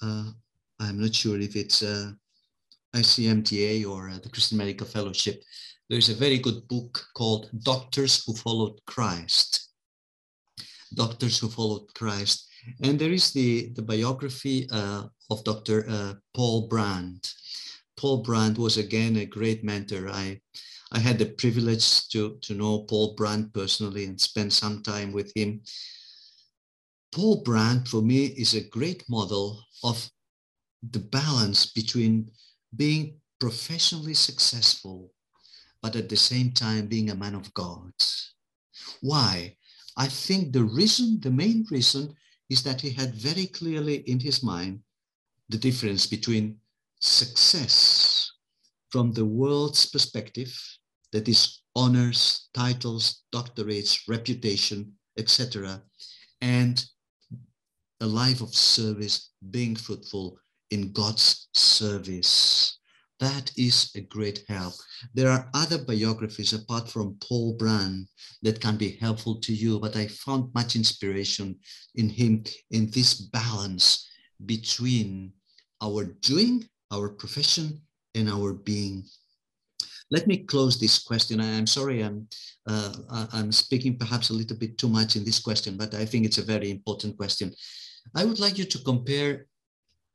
uh, 0.02 0.32
I'm 0.80 1.00
not 1.00 1.16
sure 1.16 1.40
if 1.40 1.56
it's 1.56 1.84
uh, 1.84 2.12
ICMDA 2.96 3.88
or 3.88 4.10
uh, 4.10 4.20
the 4.22 4.30
Christian 4.30 4.58
Medical 4.58 4.88
Fellowship, 4.88 5.42
there's 5.90 6.10
a 6.10 6.16
very 6.16 6.38
good 6.38 6.68
book 6.68 7.06
called 7.14 7.50
Doctors 7.64 8.24
Who 8.26 8.34
Followed 8.34 8.80
Christ. 8.86 9.70
Doctors 10.94 11.40
Who 11.40 11.50
Followed 11.50 11.94
Christ. 11.94 12.48
And 12.84 13.00
there 13.00 13.14
is 13.14 13.32
the, 13.32 13.70
the 13.74 13.82
biography 13.82 14.68
uh, 14.72 15.04
of 15.30 15.44
Dr. 15.46 15.86
Uh, 15.88 16.14
Paul 16.34 16.68
Brand. 16.68 17.32
Paul 17.96 18.18
Brand 18.18 18.58
was 18.58 18.78
again 18.78 19.16
a 19.18 19.26
great 19.26 19.64
mentor. 19.64 20.10
I, 20.10 20.42
I 20.92 21.00
had 21.00 21.20
the 21.20 21.28
privilege 21.28 22.10
to, 22.10 22.38
to 22.42 22.54
know 22.54 22.80
Paul 22.80 23.16
Brand 23.16 23.54
personally 23.54 24.06
and 24.06 24.20
spend 24.20 24.52
some 24.52 24.84
time 24.84 25.14
with 25.14 25.32
him. 25.36 25.62
Paul 27.14 27.44
Brand, 27.44 27.88
for 27.88 28.02
me, 28.02 28.26
is 28.26 28.54
a 28.54 28.70
great 28.70 29.10
model 29.10 29.64
of 29.84 30.10
the 30.92 31.00
balance 31.00 31.66
between 31.66 32.30
being 32.76 33.20
professionally 33.40 34.14
successful 34.14 35.12
but 35.82 35.96
at 35.96 36.10
the 36.10 36.18
same 36.18 36.52
time 36.52 36.88
being 36.88 37.10
a 37.10 37.16
man 37.16 37.36
of 37.36 37.54
God. 37.54 37.94
Why? 39.02 39.56
I 39.96 40.08
think 40.08 40.54
the 40.54 40.64
reason, 40.64 41.20
the 41.22 41.32
main 41.32 41.66
reason, 41.72 42.14
is 42.50 42.64
that 42.64 42.82
he 42.82 42.92
had 42.92 43.16
very 43.16 43.48
clearly 43.48 43.98
in 44.10 44.20
his 44.20 44.44
mind 44.44 44.82
the 45.50 45.58
difference 45.58 46.06
between 46.06 46.58
success 47.00 48.32
from 48.90 49.12
the 49.12 49.26
world's 49.26 49.86
perspective, 49.86 50.54
that 51.12 51.28
is 51.28 51.62
honors, 51.76 52.50
titles, 52.54 53.24
doctorates, 53.34 54.08
reputation, 54.08 54.94
etc., 55.18 55.82
and 56.42 56.86
a 58.02 58.06
life 58.06 58.42
of 58.42 58.54
service, 58.54 59.32
being 59.50 59.76
fruitful 59.76 60.38
in 60.72 60.92
God's 60.92 61.48
service. 61.54 62.77
That 63.20 63.52
is 63.58 63.92
a 63.96 64.02
great 64.02 64.44
help. 64.48 64.76
There 65.16 65.30
are 65.30 65.50
other 65.56 65.80
biographies 65.80 66.54
apart 66.54 66.88
from 66.90 67.18
Paul 67.20 67.54
Brand 67.54 68.08
that 68.44 68.62
can 68.62 68.78
be 68.78 68.98
helpful 69.02 69.40
to 69.42 69.54
you, 69.54 69.80
but 69.80 69.96
I 69.96 70.08
found 70.08 70.54
much 70.54 70.76
inspiration 70.76 71.58
in 71.96 72.10
him 72.10 72.44
in 72.70 72.92
this 72.92 73.16
balance 73.16 74.08
between 74.46 75.34
our 75.82 76.04
doing, 76.22 76.70
our 76.92 77.10
profession, 77.10 77.82
and 78.14 78.30
our 78.30 78.54
being. 78.54 79.04
Let 80.12 80.28
me 80.28 80.38
close 80.38 80.80
this 80.80 81.00
question. 81.00 81.42
I, 81.42 81.48
am 81.48 81.68
sorry 81.68 82.02
I'm, 82.02 82.28
uh, 82.68 82.94
I'm 83.34 83.52
speaking 83.52 83.98
perhaps 83.98 84.30
a 84.30 84.34
little 84.34 84.58
bit 84.58 84.78
too 84.78 84.90
much 84.90 85.16
in 85.16 85.26
this 85.26 85.40
question, 85.40 85.76
but 85.76 85.94
I 85.96 86.06
think 86.06 86.26
it's 86.26 86.38
a 86.38 86.44
very 86.44 86.70
important 86.70 87.18
question. 87.18 87.52
I 88.16 88.26
would 88.26 88.40
like 88.40 88.58
you 88.60 88.66
to 88.66 88.80
compare 88.80 89.48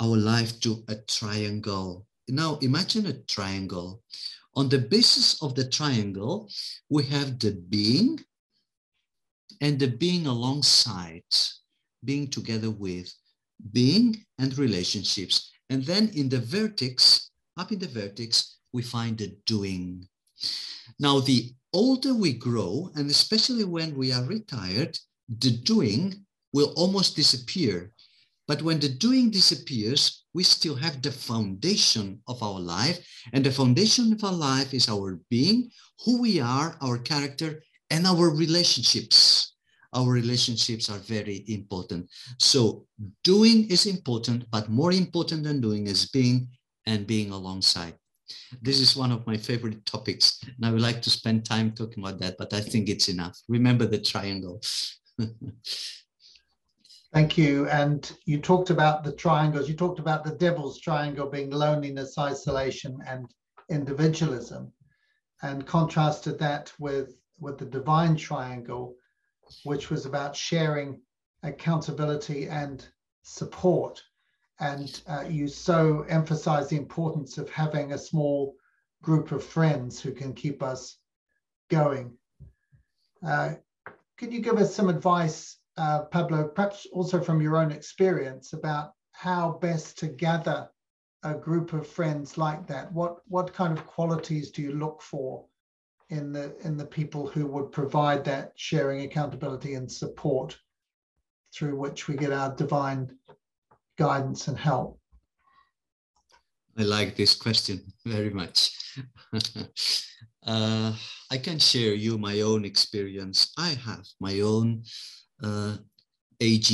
our 0.00 0.16
life 0.16 0.59
to 0.61 0.84
a 0.88 0.94
triangle 0.96 2.07
now 2.29 2.59
imagine 2.62 3.07
a 3.07 3.14
triangle. 3.25 4.03
On 4.55 4.68
the 4.68 4.79
basis 4.79 5.43
of 5.43 5.55
the 5.55 5.68
triangle, 5.68 6.51
we 6.91 7.05
have 7.05 7.39
the 7.39 7.53
being 7.53 8.20
and 9.61 9.79
the 9.79 9.89
being 9.89 10.27
alongside, 10.27 11.25
being 12.05 12.29
together 12.29 12.70
with, 12.70 13.12
being 13.73 14.25
and 14.39 14.57
relationships. 14.59 15.51
And 15.70 15.85
then 15.85 16.11
in 16.14 16.29
the 16.29 16.41
vertex, 16.41 17.31
up 17.57 17.73
in 17.73 17.79
the 17.79 17.87
vertex, 17.87 18.59
we 18.73 18.83
find 18.83 19.16
the 19.18 19.37
doing. 19.47 20.09
Now, 20.99 21.20
the 21.20 21.53
older 21.73 22.14
we 22.14 22.33
grow, 22.33 22.91
and 22.97 23.11
especially 23.11 23.64
when 23.64 23.95
we 23.97 24.12
are 24.12 24.25
retired, 24.25 24.99
the 25.29 25.51
doing 25.51 26.27
will 26.53 26.75
almost 26.77 27.16
disappear. 27.16 27.93
But 28.49 28.62
when 28.62 28.80
the 28.80 28.88
doing 28.88 29.30
disappears, 29.30 30.24
we 30.34 30.43
still 30.43 30.74
have 30.76 31.01
the 31.01 31.12
foundation 31.12 32.20
of 32.26 32.43
our 32.43 32.59
life. 32.59 32.99
And 33.32 33.45
the 33.45 33.53
foundation 33.53 34.12
of 34.12 34.24
our 34.24 34.32
life 34.32 34.74
is 34.74 34.88
our 34.88 35.20
being, 35.30 35.70
who 36.05 36.20
we 36.20 36.40
are, 36.40 36.76
our 36.80 36.99
character, 36.99 37.62
and 37.90 38.07
our 38.07 38.30
relationships. 38.30 39.55
Our 39.95 40.11
relationships 40.11 40.88
are 40.88 40.99
very 40.99 41.45
important. 41.49 42.09
So 42.38 42.86
doing 43.22 43.68
is 43.70 43.86
important, 43.86 44.51
but 44.51 44.70
more 44.70 44.93
important 44.93 45.45
than 45.45 45.61
doing 45.61 45.86
is 45.86 46.09
being 46.09 46.49
and 46.86 47.07
being 47.07 47.30
alongside. 47.30 47.95
This 48.62 48.80
is 48.80 48.97
one 48.97 49.12
of 49.12 49.26
my 49.26 49.36
favorite 49.36 49.84
topics, 49.84 50.40
and 50.43 50.64
I 50.64 50.70
would 50.70 50.80
like 50.80 51.03
to 51.03 51.11
spend 51.11 51.45
time 51.45 51.72
talking 51.72 52.03
about 52.03 52.18
that, 52.20 52.36
but 52.38 52.55
I 52.55 52.61
think 52.61 52.88
it's 52.88 53.09
enough. 53.09 53.38
Remember 53.49 53.84
the 53.86 54.01
triangle. 54.01 54.62
Thank 57.13 57.37
you. 57.37 57.69
And 57.69 58.11
you 58.25 58.41
talked 58.41 58.71
about 58.71 59.05
the 59.05 59.13
triangles. 59.13 59.69
You 59.69 59.75
talked 59.75 59.99
about 59.99 60.25
the 60.25 60.35
devil's 60.35 60.81
triangle 60.81 61.29
being 61.29 61.51
loneliness, 61.51 62.17
isolation, 62.17 62.99
and 63.07 63.31
individualism, 63.69 64.73
and 65.43 65.67
contrasted 65.67 66.39
that 66.39 66.73
with, 66.79 67.19
with 67.39 67.59
the 67.59 67.67
divine 67.67 68.17
triangle, 68.17 68.95
which 69.65 69.91
was 69.91 70.07
about 70.07 70.35
sharing 70.35 71.03
accountability 71.43 72.49
and 72.49 72.87
support. 73.23 74.03
And 74.61 75.03
uh, 75.07 75.25
you 75.29 75.49
so 75.49 76.07
emphasize 76.09 76.71
the 76.71 76.79
importance 76.79 77.37
of 77.37 77.51
having 77.51 77.93
a 77.93 77.99
small 77.99 78.55
group 79.03 79.33
of 79.33 79.45
friends 79.45 80.01
who 80.01 80.13
can 80.13 80.33
keep 80.33 80.63
us 80.63 80.97
going. 81.69 82.17
Uh, 83.27 83.55
can 84.17 84.33
you 84.33 84.41
give 84.41 84.57
us 84.57 84.75
some 84.75 84.89
advice 84.89 85.59
uh, 85.77 86.03
Pablo, 86.03 86.49
perhaps 86.49 86.87
also 86.93 87.20
from 87.20 87.41
your 87.41 87.57
own 87.57 87.73
experience 87.73 88.53
about 88.53 88.93
how 89.12 89.59
best 89.61 89.99
to 89.99 90.07
gather 90.07 90.68
a 91.23 91.35
group 91.35 91.73
of 91.73 91.87
friends 91.87 92.37
like 92.37 92.66
that. 92.66 92.93
What 92.93 93.18
what 93.29 93.53
kind 93.53 93.77
of 93.77 93.87
qualities 93.87 94.51
do 94.51 94.62
you 94.62 94.73
look 94.73 95.01
for 95.01 95.45
in 96.11 96.33
the 96.33 96.57
in 96.66 96.77
the 96.77 96.87
people 96.87 97.27
who 97.27 97.47
would 97.47 97.73
provide 97.73 98.25
that 98.25 98.53
sharing 98.57 99.03
accountability 99.03 99.75
and 99.75 99.91
support 99.91 100.59
through 101.55 101.77
which 101.79 102.09
we 102.09 102.16
get 102.16 102.33
our 102.33 102.55
divine 102.55 103.16
guidance 103.99 104.49
and 104.49 104.59
help? 104.59 104.99
I 106.79 106.83
like 106.83 107.16
this 107.16 107.35
question 107.35 107.93
very 108.07 108.31
much. 108.31 108.77
Uh, 110.45 110.93
i 111.31 111.39
can 111.39 111.57
share 111.57 111.95
you 111.95 112.18
my 112.18 112.41
own 112.41 112.64
experience. 112.64 113.53
I 113.57 113.68
have 113.87 114.05
my 114.18 114.41
own 114.41 114.83
age 116.40 116.72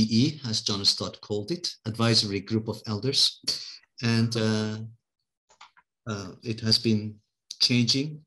as 0.49 0.63
john 0.63 0.85
stott 0.85 1.21
called 1.21 1.51
it 1.51 1.69
advisory 1.87 2.41
group 2.41 2.69
of 2.69 2.81
elders 2.87 3.41
and 4.03 4.37
uh, 4.37 4.77
uh 6.07 6.31
it 6.43 6.61
has 6.61 6.79
been 6.79 7.15
changing 7.61 8.21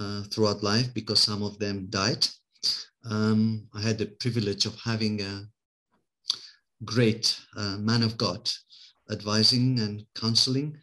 uh, 0.00 0.22
throughout 0.24 0.62
life 0.62 0.92
because 0.94 1.20
some 1.20 1.42
of 1.42 1.58
them 1.58 1.86
died. 1.90 2.26
Um, 3.04 3.68
I 3.74 3.80
had 3.80 3.98
the 3.98 4.06
privilege 4.06 4.66
of 4.66 4.78
having 4.80 5.20
a 5.22 5.46
great 6.84 7.38
uh, 7.56 7.78
man 7.78 8.02
of 8.02 8.16
God 8.16 8.48
advising 9.10 9.80
and 9.80 10.04
counseling. 10.14 10.76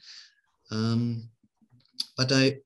Um, 0.71 1.29
but 2.17 2.31
I, 2.31 2.57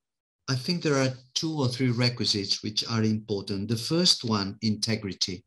I 0.49 0.55
think 0.55 0.81
there 0.81 0.95
are 0.95 1.13
two 1.33 1.59
or 1.59 1.67
three 1.67 1.91
requisites 1.91 2.63
which 2.63 2.83
are 2.89 3.03
important. 3.03 3.67
The 3.67 3.77
first 3.77 4.23
one, 4.23 4.57
integrity. 4.61 5.43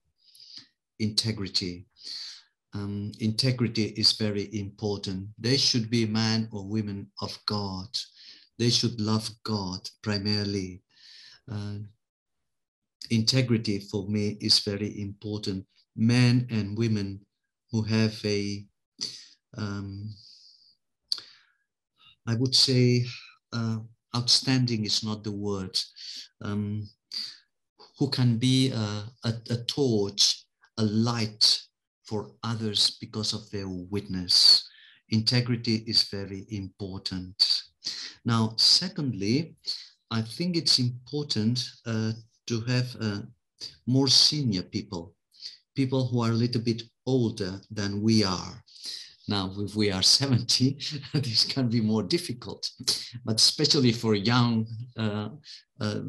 Integrity. 1.03 1.87
Um, 2.75 3.11
integrity 3.19 3.87
is 3.97 4.13
very 4.13 4.49
important. 4.57 5.29
They 5.37 5.57
should 5.57 5.91
be 5.91 6.07
men 6.07 6.49
or 6.53 6.65
women 6.65 7.11
of 7.21 7.37
God. 7.45 7.89
They 8.59 8.71
should 8.71 9.01
love 9.01 9.29
God 9.43 9.81
primarily. 10.03 10.83
Uh, 11.51 11.79
integrity 13.11 13.81
for 13.81 14.07
me 14.09 14.39
is 14.41 14.61
very 14.61 15.01
important. 15.01 15.67
Men 15.97 16.47
and 16.51 16.79
women 16.79 17.27
who 17.73 17.83
have 17.83 18.15
a, 18.25 18.65
um, 19.59 20.15
I 22.29 22.37
would 22.37 22.55
say, 22.55 23.07
uh, 23.53 23.79
outstanding 24.17 24.85
is 24.85 25.03
not 25.03 25.25
the 25.25 25.33
word, 25.33 25.77
um, 26.41 26.89
who 27.99 28.09
can 28.09 28.39
be 28.39 28.71
a, 28.71 29.05
a, 29.25 29.33
a 29.51 29.57
torch, 29.67 30.47
a 30.79 30.85
light 30.85 31.61
for 32.05 32.33
others 32.43 32.99
because 33.01 33.33
of 33.33 33.51
their 33.51 33.69
witness. 33.69 34.69
Integrity 35.11 35.85
is 35.87 36.05
very 36.05 36.47
important. 36.51 37.63
Now, 38.25 38.55
secondly, 38.57 39.57
I 40.11 40.23
think 40.23 40.57
it's 40.57 40.79
important 40.79 41.65
uh, 41.87 42.13
to 42.47 42.61
have 42.63 42.97
uh, 43.01 43.21
more 43.87 44.09
senior 44.09 44.63
people, 44.63 45.15
people 45.75 46.07
who 46.07 46.23
are 46.23 46.31
a 46.31 46.43
little 46.45 46.61
bit 46.61 46.83
older 47.07 47.61
than 47.71 48.03
we 48.03 48.25
are. 48.25 48.63
Now, 49.29 49.53
if 49.59 49.75
we 49.77 49.91
are 49.91 50.03
70, 50.21 50.79
this 51.15 51.45
can 51.45 51.69
be 51.69 51.81
more 51.81 52.03
difficult, 52.03 52.71
but 53.25 53.37
especially 53.37 53.93
for 53.93 54.15
young 54.15 54.67
uh, 54.97 55.29
uh, 55.81 56.01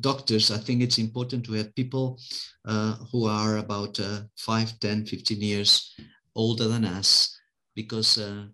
doctors, 0.00 0.50
I 0.50 0.58
think 0.58 0.82
it's 0.82 0.98
important 0.98 1.44
to 1.46 1.52
have 1.54 1.74
people 1.74 2.18
uh, 2.66 2.96
who 3.12 3.26
are 3.26 3.58
about 3.58 3.98
uh, 4.00 4.20
5, 4.38 4.80
10, 4.80 5.06
15 5.06 5.40
years 5.40 5.94
older 6.34 6.68
than 6.68 6.84
us, 6.84 7.36
because 7.74 8.18
uh, 8.18 8.46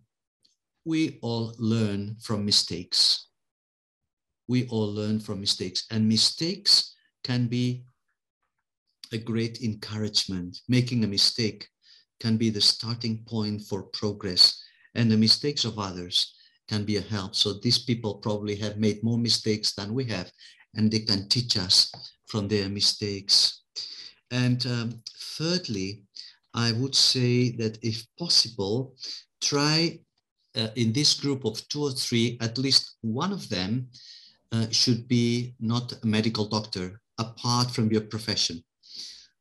we 0.84 1.18
all 1.22 1.54
learn 1.58 2.16
from 2.20 2.44
mistakes 2.44 3.26
we 4.48 4.66
all 4.68 4.92
learn 4.92 5.18
from 5.20 5.40
mistakes 5.40 5.86
and 5.90 6.08
mistakes 6.08 6.94
can 7.24 7.46
be 7.46 7.84
a 9.12 9.18
great 9.18 9.62
encouragement. 9.62 10.60
Making 10.68 11.04
a 11.04 11.08
mistake 11.08 11.68
can 12.20 12.36
be 12.36 12.50
the 12.50 12.60
starting 12.60 13.24
point 13.26 13.62
for 13.62 13.82
progress 13.82 14.62
and 14.94 15.10
the 15.10 15.16
mistakes 15.16 15.64
of 15.64 15.78
others 15.78 16.34
can 16.68 16.84
be 16.84 16.96
a 16.96 17.02
help. 17.02 17.34
So 17.34 17.54
these 17.54 17.78
people 17.78 18.14
probably 18.16 18.56
have 18.56 18.78
made 18.78 19.02
more 19.02 19.18
mistakes 19.18 19.74
than 19.74 19.94
we 19.94 20.04
have 20.06 20.30
and 20.74 20.90
they 20.90 21.00
can 21.00 21.28
teach 21.28 21.56
us 21.56 21.92
from 22.26 22.48
their 22.48 22.68
mistakes. 22.68 23.62
And 24.30 24.64
um, 24.66 25.02
thirdly, 25.38 26.02
I 26.54 26.72
would 26.72 26.94
say 26.94 27.50
that 27.52 27.78
if 27.82 28.04
possible, 28.18 28.96
try 29.40 30.00
uh, 30.56 30.68
in 30.74 30.92
this 30.92 31.14
group 31.14 31.44
of 31.44 31.66
two 31.68 31.82
or 31.82 31.92
three, 31.92 32.38
at 32.40 32.58
least 32.58 32.96
one 33.02 33.32
of 33.32 33.48
them 33.48 33.88
uh, 34.52 34.66
should 34.70 35.06
be 35.06 35.54
not 35.60 35.92
a 35.92 36.06
medical 36.06 36.46
doctor 36.46 37.00
apart 37.18 37.70
from 37.70 37.90
your 37.90 38.02
profession, 38.02 38.64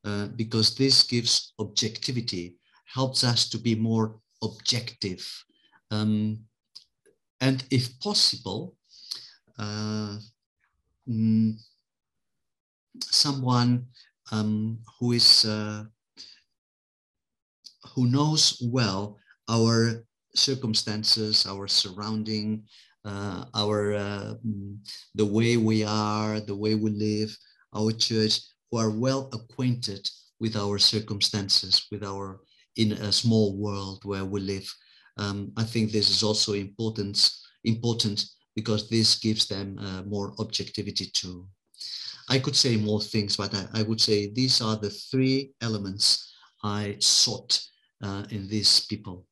uh, 0.03 0.27
because 0.35 0.75
this 0.75 1.03
gives 1.03 1.53
objectivity, 1.59 2.57
helps 2.95 3.23
us 3.23 3.49
to 3.49 3.57
be 3.57 3.75
more 3.75 4.15
objective. 4.41 5.23
Um, 5.91 6.39
and 7.41 7.63
if 7.69 7.99
possible, 7.99 8.75
uh, 9.59 10.17
mm, 11.07 11.53
someone 13.03 13.85
um, 14.31 14.79
who 14.97 15.11
is 15.11 15.45
uh, 15.45 15.83
who 17.93 18.07
knows 18.07 18.61
well 18.71 19.17
our 19.49 20.05
circumstances, 20.33 21.45
our 21.45 21.67
surrounding, 21.67 22.63
uh, 23.03 23.45
our 23.53 23.93
uh, 23.93 24.33
mm, 24.45 24.77
the 25.13 25.25
way 25.25 25.57
we 25.57 25.83
are, 25.83 26.39
the 26.39 26.55
way 26.55 26.75
we 26.75 26.91
live, 26.91 27.37
our 27.75 27.91
church, 27.91 28.39
who 28.71 28.77
are 28.79 28.89
well 28.89 29.29
acquainted 29.33 30.09
with 30.39 30.55
our 30.55 30.77
circumstances, 30.77 31.87
with 31.91 32.03
our 32.03 32.39
in 32.77 32.93
a 32.93 33.11
small 33.11 33.55
world 33.55 34.03
where 34.03 34.25
we 34.25 34.41
live. 34.41 34.71
Um, 35.17 35.51
I 35.57 35.63
think 35.63 35.91
this 35.91 36.09
is 36.09 36.23
also 36.23 36.53
important, 36.53 37.29
important 37.63 38.25
because 38.55 38.89
this 38.89 39.15
gives 39.15 39.47
them 39.47 39.77
uh, 39.79 40.01
more 40.03 40.33
objectivity 40.39 41.05
too. 41.13 41.47
I 42.29 42.39
could 42.39 42.55
say 42.55 42.75
more 42.75 43.01
things, 43.01 43.37
but 43.37 43.53
I, 43.53 43.67
I, 43.73 43.83
would 43.83 44.01
say 44.01 44.31
these 44.31 44.61
are 44.61 44.75
the 44.75 44.89
three 44.89 45.53
elements 45.61 46.33
I 46.63 46.97
sought 46.99 47.61
uh, 48.01 48.23
in 48.31 48.47
these 48.47 48.85
people. 48.87 49.27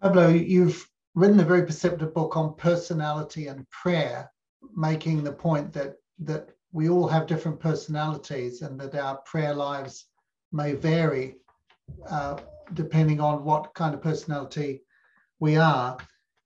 Pablo, 0.00 0.28
you've 0.28 0.88
written 1.14 1.40
a 1.40 1.44
very 1.44 1.66
perceptive 1.66 2.14
book 2.14 2.36
on 2.36 2.54
personality 2.54 3.48
and 3.48 3.68
prayer, 3.70 4.30
making 4.76 5.24
the 5.24 5.32
point 5.32 5.72
that 5.72 5.96
that 6.20 6.50
we 6.72 6.88
all 6.88 7.08
have 7.08 7.26
different 7.26 7.60
personalities 7.60 8.62
and 8.62 8.80
that 8.80 8.94
our 8.94 9.18
prayer 9.26 9.54
lives 9.54 10.06
may 10.52 10.74
vary 10.74 11.36
uh, 12.08 12.38
depending 12.74 13.20
on 13.20 13.44
what 13.44 13.74
kind 13.74 13.94
of 13.94 14.02
personality 14.02 14.82
we 15.40 15.56
are. 15.56 15.96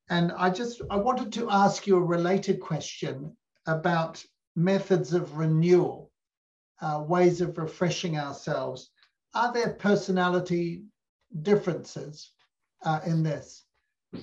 And 0.09 0.33
I 0.33 0.51
just 0.51 0.81
I 0.91 0.97
wanted 0.97 1.33
to 1.35 1.51
ask 1.51 1.87
you 1.87 1.97
a 1.97 2.03
related 2.17 2.61
question 2.61 3.37
about 3.67 4.25
methods 4.55 5.13
of 5.13 5.37
renewal, 5.37 6.11
uh, 6.81 7.05
ways 7.07 7.41
of 7.41 7.59
refreshing 7.59 8.17
ourselves. 8.17 8.91
Are 9.35 9.53
there 9.53 9.75
personality 9.75 10.85
differences 11.43 12.31
uh, 12.85 13.01
in 13.05 13.23
this? 13.23 13.67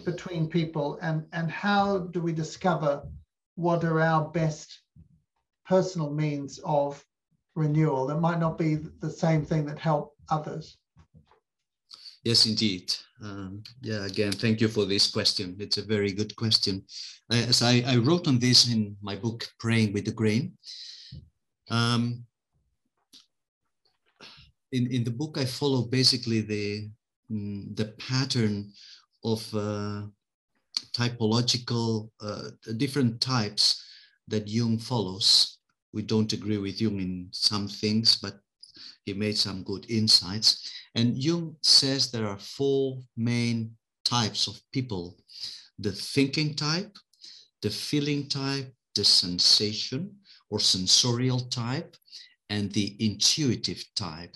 between 0.06 0.48
people 0.48 0.98
and, 1.02 1.26
and 1.34 1.50
how 1.50 2.00
do 2.00 2.22
we 2.22 2.34
discover 2.34 3.04
what 3.56 3.84
are 3.84 4.02
our 4.02 4.30
best 4.30 4.82
personal 5.66 6.12
means 6.12 6.60
of 6.64 7.04
renewal 7.56 8.06
that 8.08 8.20
might 8.20 8.40
not 8.40 8.58
be 8.58 8.76
the 8.76 9.10
same 9.10 9.46
thing 9.46 9.66
that 9.66 9.80
help 9.80 10.16
others? 10.30 10.78
Yes, 12.24 12.46
indeed. 12.46 12.94
Um, 13.22 13.64
yeah, 13.82 14.06
again, 14.06 14.32
thank 14.32 14.62
you 14.62 14.68
for 14.68 14.86
this 14.86 15.12
question. 15.12 15.56
It's 15.60 15.78
a 15.78 15.86
very 15.86 16.12
good 16.12 16.36
question. 16.36 16.84
As 17.30 17.62
I, 17.62 17.84
I 17.86 17.98
wrote 17.98 18.28
on 18.28 18.40
this 18.40 18.72
in 18.72 18.96
my 19.02 19.16
book, 19.16 19.48
Praying 19.60 19.94
with 19.94 20.06
the 20.06 20.12
Grain. 20.12 20.54
Um, 21.70 22.26
in, 24.72 24.92
in 24.92 25.04
the 25.04 25.12
book, 25.12 25.38
I 25.38 25.46
follow 25.46 25.84
basically 25.84 26.42
the, 26.42 26.90
mm, 27.32 27.76
the 27.76 27.94
pattern 28.00 28.72
of 29.24 29.54
uh, 29.54 30.04
typological, 30.94 32.10
uh, 32.22 32.52
different 32.78 33.20
types 33.22 33.84
that 34.28 34.48
Jung 34.48 34.78
follows. 34.78 35.60
We 35.94 36.02
don't 36.02 36.34
agree 36.34 36.58
with 36.58 36.82
Jung 36.82 37.00
in 37.00 37.28
some 37.32 37.68
things, 37.68 38.18
but 38.18 38.40
he 39.06 39.14
made 39.14 39.38
some 39.38 39.64
good 39.64 39.86
insights. 39.90 40.72
And 40.96 41.18
Jung 41.18 41.56
says 41.62 42.12
there 42.12 42.28
are 42.28 42.40
four 42.40 43.00
main 43.16 43.76
types 44.04 44.48
of 44.48 44.60
people, 44.72 45.18
the 45.80 45.92
thinking 45.92 46.56
type, 46.56 46.98
the 47.62 47.70
feeling 47.70 48.28
type, 48.28 48.74
the 48.96 49.04
sensation 49.04 50.16
or 50.50 50.60
sensorial 50.60 51.40
type, 51.40 51.96
and 52.50 52.72
the 52.72 52.96
intuitive 53.00 53.84
type. 53.96 54.36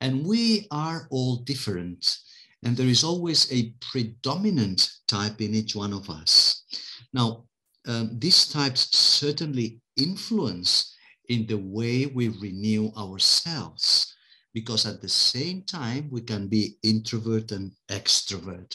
And 0.00 0.24
we 0.24 0.66
are 0.70 1.08
all 1.10 1.36
different. 1.36 2.18
And 2.62 2.76
there 2.76 2.86
is 2.86 3.04
always 3.04 3.50
a 3.52 3.72
predominant 3.80 4.90
type 5.08 5.40
in 5.40 5.54
each 5.54 5.74
one 5.74 5.92
of 5.92 6.08
us. 6.10 6.64
Now, 7.12 7.44
um, 7.86 8.10
these 8.18 8.46
types 8.46 8.96
certainly 8.96 9.80
influence 10.00 10.94
in 11.28 11.46
the 11.46 11.58
way 11.58 12.06
we 12.06 12.28
renew 12.28 12.90
ourselves 12.96 14.14
because 14.52 14.84
at 14.84 15.00
the 15.00 15.08
same 15.08 15.62
time 15.62 16.08
we 16.10 16.20
can 16.20 16.48
be 16.48 16.76
introvert 16.82 17.52
and 17.52 17.70
extrovert. 17.88 18.74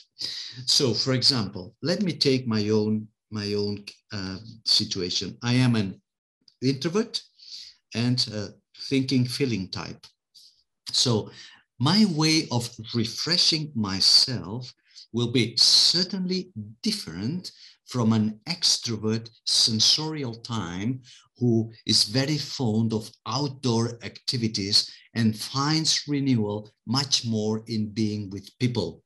So 0.65 0.93
for 0.93 1.13
example 1.13 1.75
let 1.81 2.01
me 2.01 2.13
take 2.13 2.47
my 2.47 2.69
own 2.69 3.07
my 3.31 3.53
own 3.53 3.83
uh, 4.13 4.37
situation. 4.63 5.37
I 5.43 5.53
am 5.53 5.75
an 5.75 6.01
introvert 6.61 7.21
and 7.93 8.25
thinking 8.89 9.25
feeling 9.25 9.69
type. 9.69 10.05
So 10.91 11.31
my 11.79 12.05
way 12.11 12.47
of 12.51 12.69
refreshing 12.93 13.71
myself 13.75 14.73
will 15.11 15.31
be 15.31 15.55
certainly 15.57 16.51
different 16.81 17.51
from 17.87 18.13
an 18.13 18.39
extrovert 18.47 19.29
sensorial 19.45 20.35
time 20.35 21.01
who 21.37 21.71
is 21.85 22.05
very 22.05 22.37
fond 22.37 22.93
of 22.93 23.11
outdoor 23.25 23.99
activities 24.03 24.89
and 25.15 25.37
finds 25.37 26.03
renewal 26.07 26.69
much 26.87 27.25
more 27.25 27.63
in 27.67 27.89
being 27.89 28.29
with 28.29 28.49
people. 28.59 29.03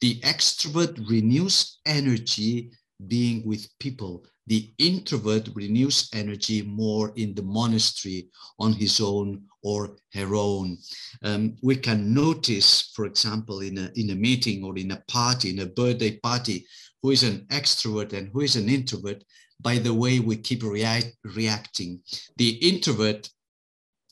The 0.00 0.20
extrovert 0.20 1.08
renews 1.08 1.78
energy 1.86 2.70
being 3.06 3.46
with 3.46 3.68
people. 3.78 4.24
The 4.46 4.72
introvert 4.78 5.48
renews 5.54 6.10
energy 6.12 6.62
more 6.62 7.12
in 7.16 7.34
the 7.34 7.42
monastery 7.42 8.28
on 8.58 8.74
his 8.74 9.00
own 9.00 9.42
or 9.62 9.96
her 10.12 10.34
own. 10.34 10.76
Um, 11.22 11.56
we 11.62 11.76
can 11.76 12.12
notice, 12.12 12.92
for 12.94 13.06
example, 13.06 13.60
in 13.60 13.78
a, 13.78 13.90
in 13.94 14.10
a 14.10 14.14
meeting 14.14 14.62
or 14.62 14.76
in 14.76 14.90
a 14.90 15.02
party, 15.08 15.50
in 15.50 15.60
a 15.60 15.66
birthday 15.66 16.18
party, 16.18 16.66
who 17.04 17.10
is 17.10 17.22
an 17.22 17.46
extrovert 17.50 18.14
and 18.14 18.30
who 18.32 18.40
is 18.40 18.56
an 18.56 18.66
introvert 18.66 19.22
by 19.60 19.76
the 19.76 19.92
way 19.92 20.20
we 20.20 20.36
keep 20.38 20.62
react, 20.62 21.12
reacting. 21.36 22.00
The 22.38 22.52
introvert 22.70 23.28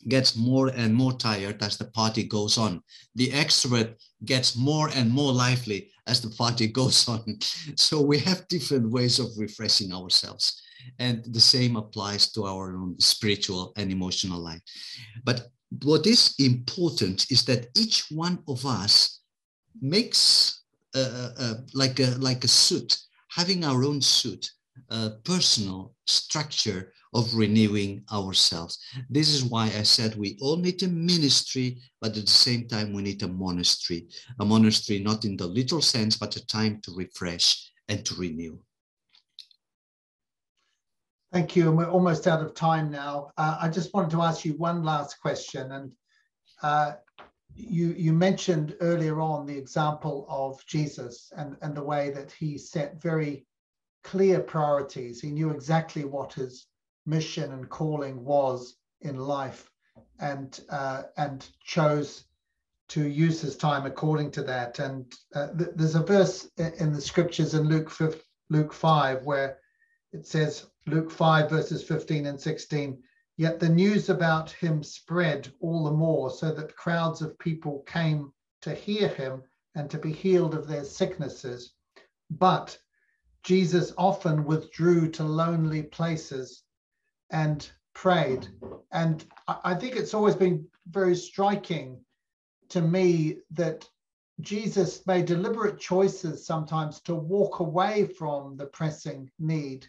gets 0.08 0.36
more 0.36 0.68
and 0.68 0.94
more 0.94 1.14
tired 1.14 1.62
as 1.62 1.78
the 1.78 1.86
party 1.86 2.24
goes 2.24 2.58
on. 2.58 2.82
The 3.14 3.30
extrovert 3.30 3.94
gets 4.26 4.56
more 4.56 4.90
and 4.90 5.10
more 5.10 5.32
lively 5.32 5.90
as 6.06 6.20
the 6.20 6.36
party 6.36 6.66
goes 6.80 7.08
on. 7.08 7.38
So 7.76 8.02
we 8.02 8.18
have 8.18 8.46
different 8.48 8.90
ways 8.90 9.18
of 9.18 9.38
refreshing 9.38 9.94
ourselves. 9.94 10.60
And 10.98 11.24
the 11.24 11.40
same 11.40 11.76
applies 11.76 12.30
to 12.32 12.44
our 12.44 12.76
own 12.76 13.00
spiritual 13.00 13.72
and 13.78 13.90
emotional 13.90 14.38
life. 14.38 14.60
But 15.24 15.48
what 15.82 16.06
is 16.06 16.34
important 16.38 17.30
is 17.30 17.42
that 17.46 17.68
each 17.74 18.10
one 18.10 18.40
of 18.46 18.66
us 18.66 19.20
makes 19.80 20.61
like, 21.74 22.00
a, 22.00 22.16
like 22.18 22.44
a 22.44 22.48
suit, 22.48 22.98
having 23.30 23.64
our 23.64 23.84
own 23.84 24.00
suit, 24.00 24.50
personal 25.24 25.94
structure 26.06 26.92
of 27.14 27.34
renewing 27.34 28.02
ourselves. 28.10 28.78
This 29.10 29.28
is 29.28 29.44
why 29.44 29.66
I 29.66 29.82
said 29.82 30.16
we 30.16 30.38
all 30.40 30.56
need 30.56 30.82
a 30.82 30.88
ministry, 30.88 31.78
but 32.00 32.16
at 32.16 32.24
the 32.24 32.30
same 32.30 32.66
time, 32.66 32.94
we 32.94 33.02
need 33.02 33.22
a 33.22 33.28
monastery. 33.28 34.08
A 34.40 34.44
monastery, 34.44 34.98
not 34.98 35.26
in 35.26 35.36
the 35.36 35.46
literal 35.46 35.82
sense, 35.82 36.16
but 36.16 36.36
a 36.36 36.46
time 36.46 36.80
to 36.84 36.94
refresh 36.96 37.70
and 37.88 38.02
to 38.06 38.14
renew. 38.14 38.58
Thank 41.34 41.54
you. 41.54 41.68
And 41.68 41.76
we're 41.76 41.90
almost 41.90 42.26
out 42.26 42.42
of 42.42 42.54
time 42.54 42.90
now. 42.90 43.30
Uh, 43.36 43.58
I 43.60 43.68
just 43.68 43.92
wanted 43.92 44.10
to 44.12 44.22
ask 44.22 44.44
you 44.44 44.54
one 44.54 44.82
last 44.82 45.20
question. 45.20 45.72
And 45.72 45.92
uh, 46.62 46.92
you, 47.54 47.94
you 47.96 48.12
mentioned 48.12 48.76
earlier 48.80 49.20
on 49.20 49.46
the 49.46 49.56
example 49.56 50.26
of 50.28 50.64
Jesus 50.66 51.32
and, 51.36 51.56
and 51.62 51.74
the 51.74 51.82
way 51.82 52.10
that 52.10 52.32
he 52.32 52.58
set 52.58 53.00
very 53.00 53.46
clear 54.02 54.40
priorities. 54.40 55.20
He 55.20 55.30
knew 55.30 55.50
exactly 55.50 56.04
what 56.04 56.32
his 56.32 56.66
mission 57.06 57.52
and 57.52 57.68
calling 57.68 58.24
was 58.24 58.76
in 59.00 59.16
life 59.16 59.70
and 60.20 60.60
uh, 60.70 61.02
and 61.16 61.46
chose 61.64 62.24
to 62.88 63.06
use 63.06 63.40
his 63.40 63.56
time 63.56 63.86
according 63.86 64.30
to 64.30 64.42
that 64.42 64.78
and 64.78 65.12
uh, 65.34 65.48
th- 65.56 65.70
there's 65.74 65.94
a 65.94 66.02
verse 66.02 66.48
in 66.56 66.92
the 66.92 67.00
scriptures 67.00 67.54
in 67.54 67.68
Luke 67.68 67.90
5, 67.90 68.22
Luke 68.50 68.72
5 68.72 69.24
where 69.24 69.58
it 70.12 70.26
says 70.26 70.66
Luke 70.86 71.10
5 71.10 71.50
verses 71.50 71.82
15 71.82 72.26
and 72.26 72.40
16 72.40 73.02
yet 73.36 73.58
the 73.58 73.68
news 73.68 74.08
about 74.08 74.50
him 74.50 74.82
spread 74.82 75.52
all 75.60 75.84
the 75.84 75.90
more 75.90 76.30
so 76.30 76.52
that 76.52 76.76
crowds 76.76 77.22
of 77.22 77.38
people 77.38 77.80
came 77.86 78.32
to 78.60 78.74
hear 78.74 79.08
him 79.08 79.42
and 79.74 79.90
to 79.90 79.98
be 79.98 80.12
healed 80.12 80.54
of 80.54 80.68
their 80.68 80.84
sicknesses 80.84 81.74
but 82.30 82.78
Jesus 83.42 83.92
often 83.98 84.44
withdrew 84.44 85.10
to 85.10 85.24
lonely 85.24 85.82
places 85.82 86.62
and 87.30 87.68
prayed. 87.94 88.48
And 88.92 89.24
I 89.48 89.74
think 89.74 89.96
it's 89.96 90.14
always 90.14 90.36
been 90.36 90.66
very 90.86 91.16
striking 91.16 92.00
to 92.70 92.80
me 92.80 93.38
that 93.50 93.88
Jesus 94.40 95.06
made 95.06 95.26
deliberate 95.26 95.78
choices 95.78 96.46
sometimes 96.46 97.00
to 97.02 97.14
walk 97.14 97.60
away 97.60 98.06
from 98.06 98.56
the 98.56 98.66
pressing 98.66 99.30
need 99.38 99.86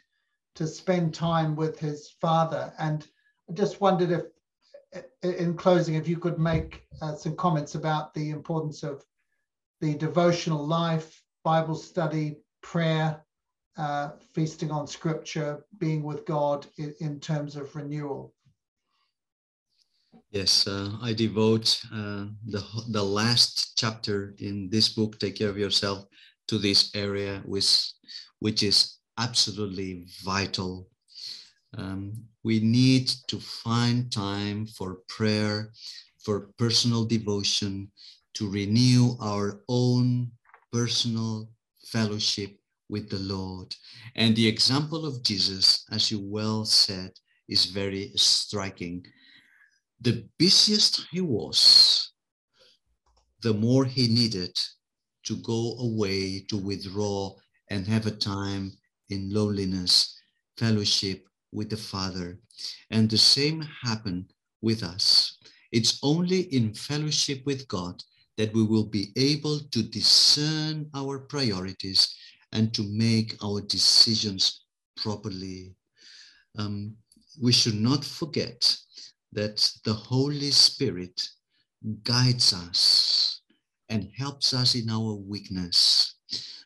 to 0.56 0.68
spend 0.68 1.14
time 1.14 1.56
with 1.56 1.80
his 1.80 2.10
father. 2.20 2.74
And 2.78 3.08
just 3.54 3.82
wondered 3.82 4.12
if, 4.12 5.04
in 5.40 5.56
closing, 5.56 5.96
if 5.96 6.08
you 6.08 6.18
could 6.18 6.40
make 6.40 6.84
uh, 7.02 7.16
some 7.16 7.36
comments 7.36 7.76
about 7.76 8.14
the 8.14 8.30
importance 8.30 8.84
of 8.84 9.04
the 9.82 9.96
devotional 9.96 10.66
life, 10.66 11.22
Bible 11.44 11.76
study, 11.76 12.38
prayer, 12.62 13.24
uh, 13.78 14.12
feasting 14.34 14.72
on 14.72 14.88
scripture, 14.88 15.66
being 15.78 16.04
with 16.04 16.26
God 16.26 16.68
in, 16.78 16.94
in 17.00 17.20
terms 17.20 17.56
of 17.56 17.76
renewal? 17.76 18.34
Yes, 20.32 20.68
uh, 20.68 20.92
I 21.02 21.14
devote 21.14 21.80
uh, 21.94 22.26
the, 22.46 22.64
the 22.90 23.04
last 23.04 23.78
chapter 23.78 24.36
in 24.40 24.70
this 24.70 24.90
book, 24.90 25.20
Take 25.20 25.38
Care 25.38 25.50
of 25.50 25.58
Yourself, 25.58 26.06
to 26.48 26.58
this 26.58 26.96
area, 26.96 27.42
which, 27.46 27.92
which 28.40 28.64
is 28.64 28.98
absolutely 29.20 30.06
vital. 30.24 30.88
Um, 31.78 32.14
we 32.44 32.60
need 32.60 33.08
to 33.28 33.40
find 33.40 34.12
time 34.12 34.68
for 34.68 35.00
prayer, 35.08 35.72
for 36.24 36.50
personal 36.58 37.06
devotion, 37.06 37.92
to 38.36 38.50
renew 38.50 39.16
our 39.22 39.62
own 39.68 40.32
personal 40.72 41.50
fellowship 41.86 42.58
with 42.90 43.10
the 43.10 43.20
Lord. 43.20 43.74
And 44.16 44.36
the 44.36 44.48
example 44.48 45.06
of 45.06 45.24
Jesus, 45.24 45.86
as 45.92 46.12
you 46.12 46.20
well 46.20 46.66
said, 46.66 47.12
is 47.48 47.66
very 47.66 48.12
striking. 48.16 49.06
The 50.02 50.28
busiest 50.38 51.06
he 51.12 51.22
was, 51.22 52.12
the 53.42 53.54
more 53.54 53.86
he 53.86 54.08
needed 54.08 54.58
to 55.26 55.38
go 55.38 55.78
away, 55.80 56.42
to 56.50 56.58
withdraw, 56.58 57.36
and 57.70 57.88
have 57.88 58.06
a 58.06 58.12
time 58.12 58.74
in 59.10 59.34
loneliness, 59.34 60.20
fellowship 60.58 61.26
with 61.54 61.70
the 61.70 61.78
Father. 61.78 62.40
And 62.92 63.10
the 63.10 63.18
same 63.18 63.68
happened 63.84 64.34
with 64.62 64.84
us. 64.84 65.38
It's 65.72 66.00
only 66.04 66.42
in 66.54 66.74
fellowship 66.74 67.46
with 67.46 67.68
God 67.68 68.02
that 68.38 68.54
we 68.54 68.64
will 68.64 68.86
be 68.86 69.12
able 69.16 69.60
to 69.60 69.84
discern 69.84 70.90
our 70.96 71.20
priorities 71.20 72.16
and 72.52 72.74
to 72.74 72.84
make 72.84 73.36
our 73.44 73.62
decisions 73.62 74.66
properly. 74.98 75.76
Um, 76.58 76.96
we 77.42 77.52
should 77.52 77.76
not 77.76 78.06
forget 78.06 78.78
that 79.32 79.72
the 79.84 79.94
Holy 79.94 80.52
Spirit 80.52 81.22
guides 82.04 82.54
us 82.54 83.42
and 83.90 84.10
helps 84.18 84.54
us 84.54 84.76
in 84.76 84.90
our 84.90 85.14
weakness. 85.14 86.16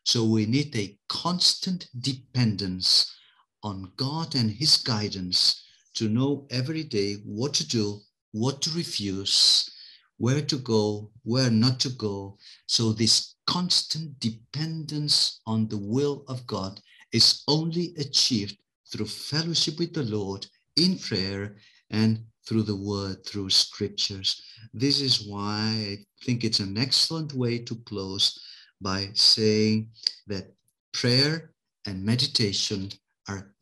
So 0.03 0.23
we 0.25 0.45
need 0.45 0.75
a 0.75 0.97
constant 1.09 1.87
dependence 1.99 3.16
on 3.63 3.91
God 3.97 4.35
and 4.35 4.49
his 4.51 4.77
guidance 4.77 5.63
to 5.95 6.07
know 6.07 6.47
every 6.51 6.83
day 6.83 7.15
what 7.25 7.53
to 7.55 7.67
do, 7.67 7.99
what 8.31 8.61
to 8.61 8.69
refuse, 8.71 9.69
where 10.17 10.41
to 10.41 10.57
go, 10.57 11.11
where 11.23 11.49
not 11.49 11.79
to 11.81 11.89
go. 11.89 12.37
So 12.67 12.91
this 12.91 13.35
constant 13.45 14.19
dependence 14.19 15.41
on 15.45 15.67
the 15.67 15.77
will 15.77 16.23
of 16.27 16.45
God 16.47 16.79
is 17.13 17.43
only 17.47 17.93
achieved 17.97 18.57
through 18.91 19.07
fellowship 19.07 19.79
with 19.79 19.93
the 19.93 20.03
Lord 20.03 20.45
in 20.75 20.97
prayer 20.97 21.57
and 21.89 22.23
through 22.45 22.63
the 22.63 22.75
word, 22.75 23.25
through 23.25 23.49
scriptures. 23.49 24.41
This 24.73 25.01
is 25.01 25.27
why 25.27 25.73
I 25.75 25.97
think 26.23 26.43
it's 26.43 26.59
an 26.59 26.77
excellent 26.77 27.33
way 27.33 27.59
to 27.59 27.75
close 27.85 28.39
by 28.81 29.09
saying 29.13 29.89
that 30.27 30.53
prayer 30.93 31.51
and 31.85 32.03
meditation 32.03 32.89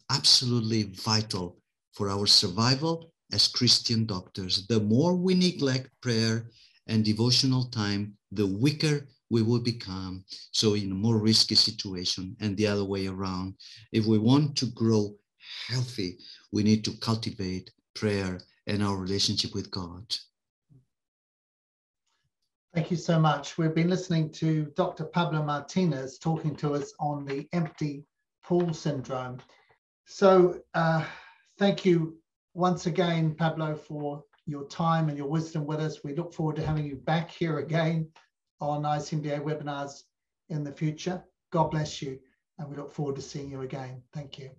absolutely 0.10 0.84
vital 0.84 1.58
for 1.94 2.10
our 2.10 2.28
survival 2.28 3.12
as 3.32 3.48
Christian 3.48 4.06
doctors. 4.06 4.68
The 4.68 4.80
more 4.80 5.16
we 5.16 5.34
neglect 5.34 5.90
prayer 6.02 6.50
and 6.88 7.04
devotional 7.04 7.66
time, 7.66 8.18
the 8.32 8.48
weaker 8.48 9.08
we 9.30 9.42
will 9.42 9.60
become. 9.60 10.24
So 10.52 10.76
in 10.76 10.92
a 10.92 10.96
more 10.96 11.18
risky 11.18 11.56
situation 11.56 12.36
and 12.40 12.56
the 12.56 12.68
other 12.68 12.86
way 12.86 13.08
around. 13.08 13.56
If 13.92 14.06
we 14.06 14.20
want 14.20 14.56
to 14.58 14.68
grow 14.68 15.16
healthy, 15.68 16.18
we 16.52 16.64
need 16.64 16.84
to 16.86 16.98
cultivate 17.00 17.72
prayer 17.96 18.40
and 18.68 18.84
our 18.84 18.98
relationship 18.98 19.54
with 19.54 19.72
God. 19.72 20.04
Thank 22.74 22.92
you 22.92 22.98
so 22.98 23.20
much. 23.20 23.58
We've 23.58 23.74
been 23.74 23.90
listening 23.90 24.32
to 24.32 24.66
Dr. 24.76 25.06
Pablo 25.06 25.44
Martinez 25.44 26.20
talking 26.20 26.56
to 26.58 26.74
us 26.74 26.94
on 27.00 27.24
the 27.26 27.48
empty 27.54 28.04
pool 28.44 28.74
syndrome. 28.74 29.40
So, 30.06 30.60
uh, 30.74 31.04
thank 31.58 31.84
you 31.84 32.18
once 32.54 32.86
again, 32.86 33.36
Pablo, 33.36 33.76
for 33.76 34.24
your 34.46 34.66
time 34.68 35.10
and 35.10 35.18
your 35.18 35.28
wisdom 35.28 35.66
with 35.66 35.80
us. 35.80 36.04
We 36.04 36.16
look 36.16 36.34
forward 36.34 36.56
to 36.58 36.66
having 36.66 36.86
you 36.86 36.96
back 36.96 37.30
here 37.32 37.58
again 37.58 38.10
on 38.62 38.84
ICMDA 38.84 39.42
webinars 39.42 40.04
in 40.50 40.64
the 40.64 40.72
future. 40.72 41.24
God 41.52 41.72
bless 41.72 42.02
you, 42.02 42.20
and 42.60 42.70
we 42.70 42.78
look 42.78 42.92
forward 42.92 43.16
to 43.16 43.22
seeing 43.22 43.50
you 43.50 43.62
again. 43.62 44.02
Thank 44.14 44.38
you. 44.38 44.52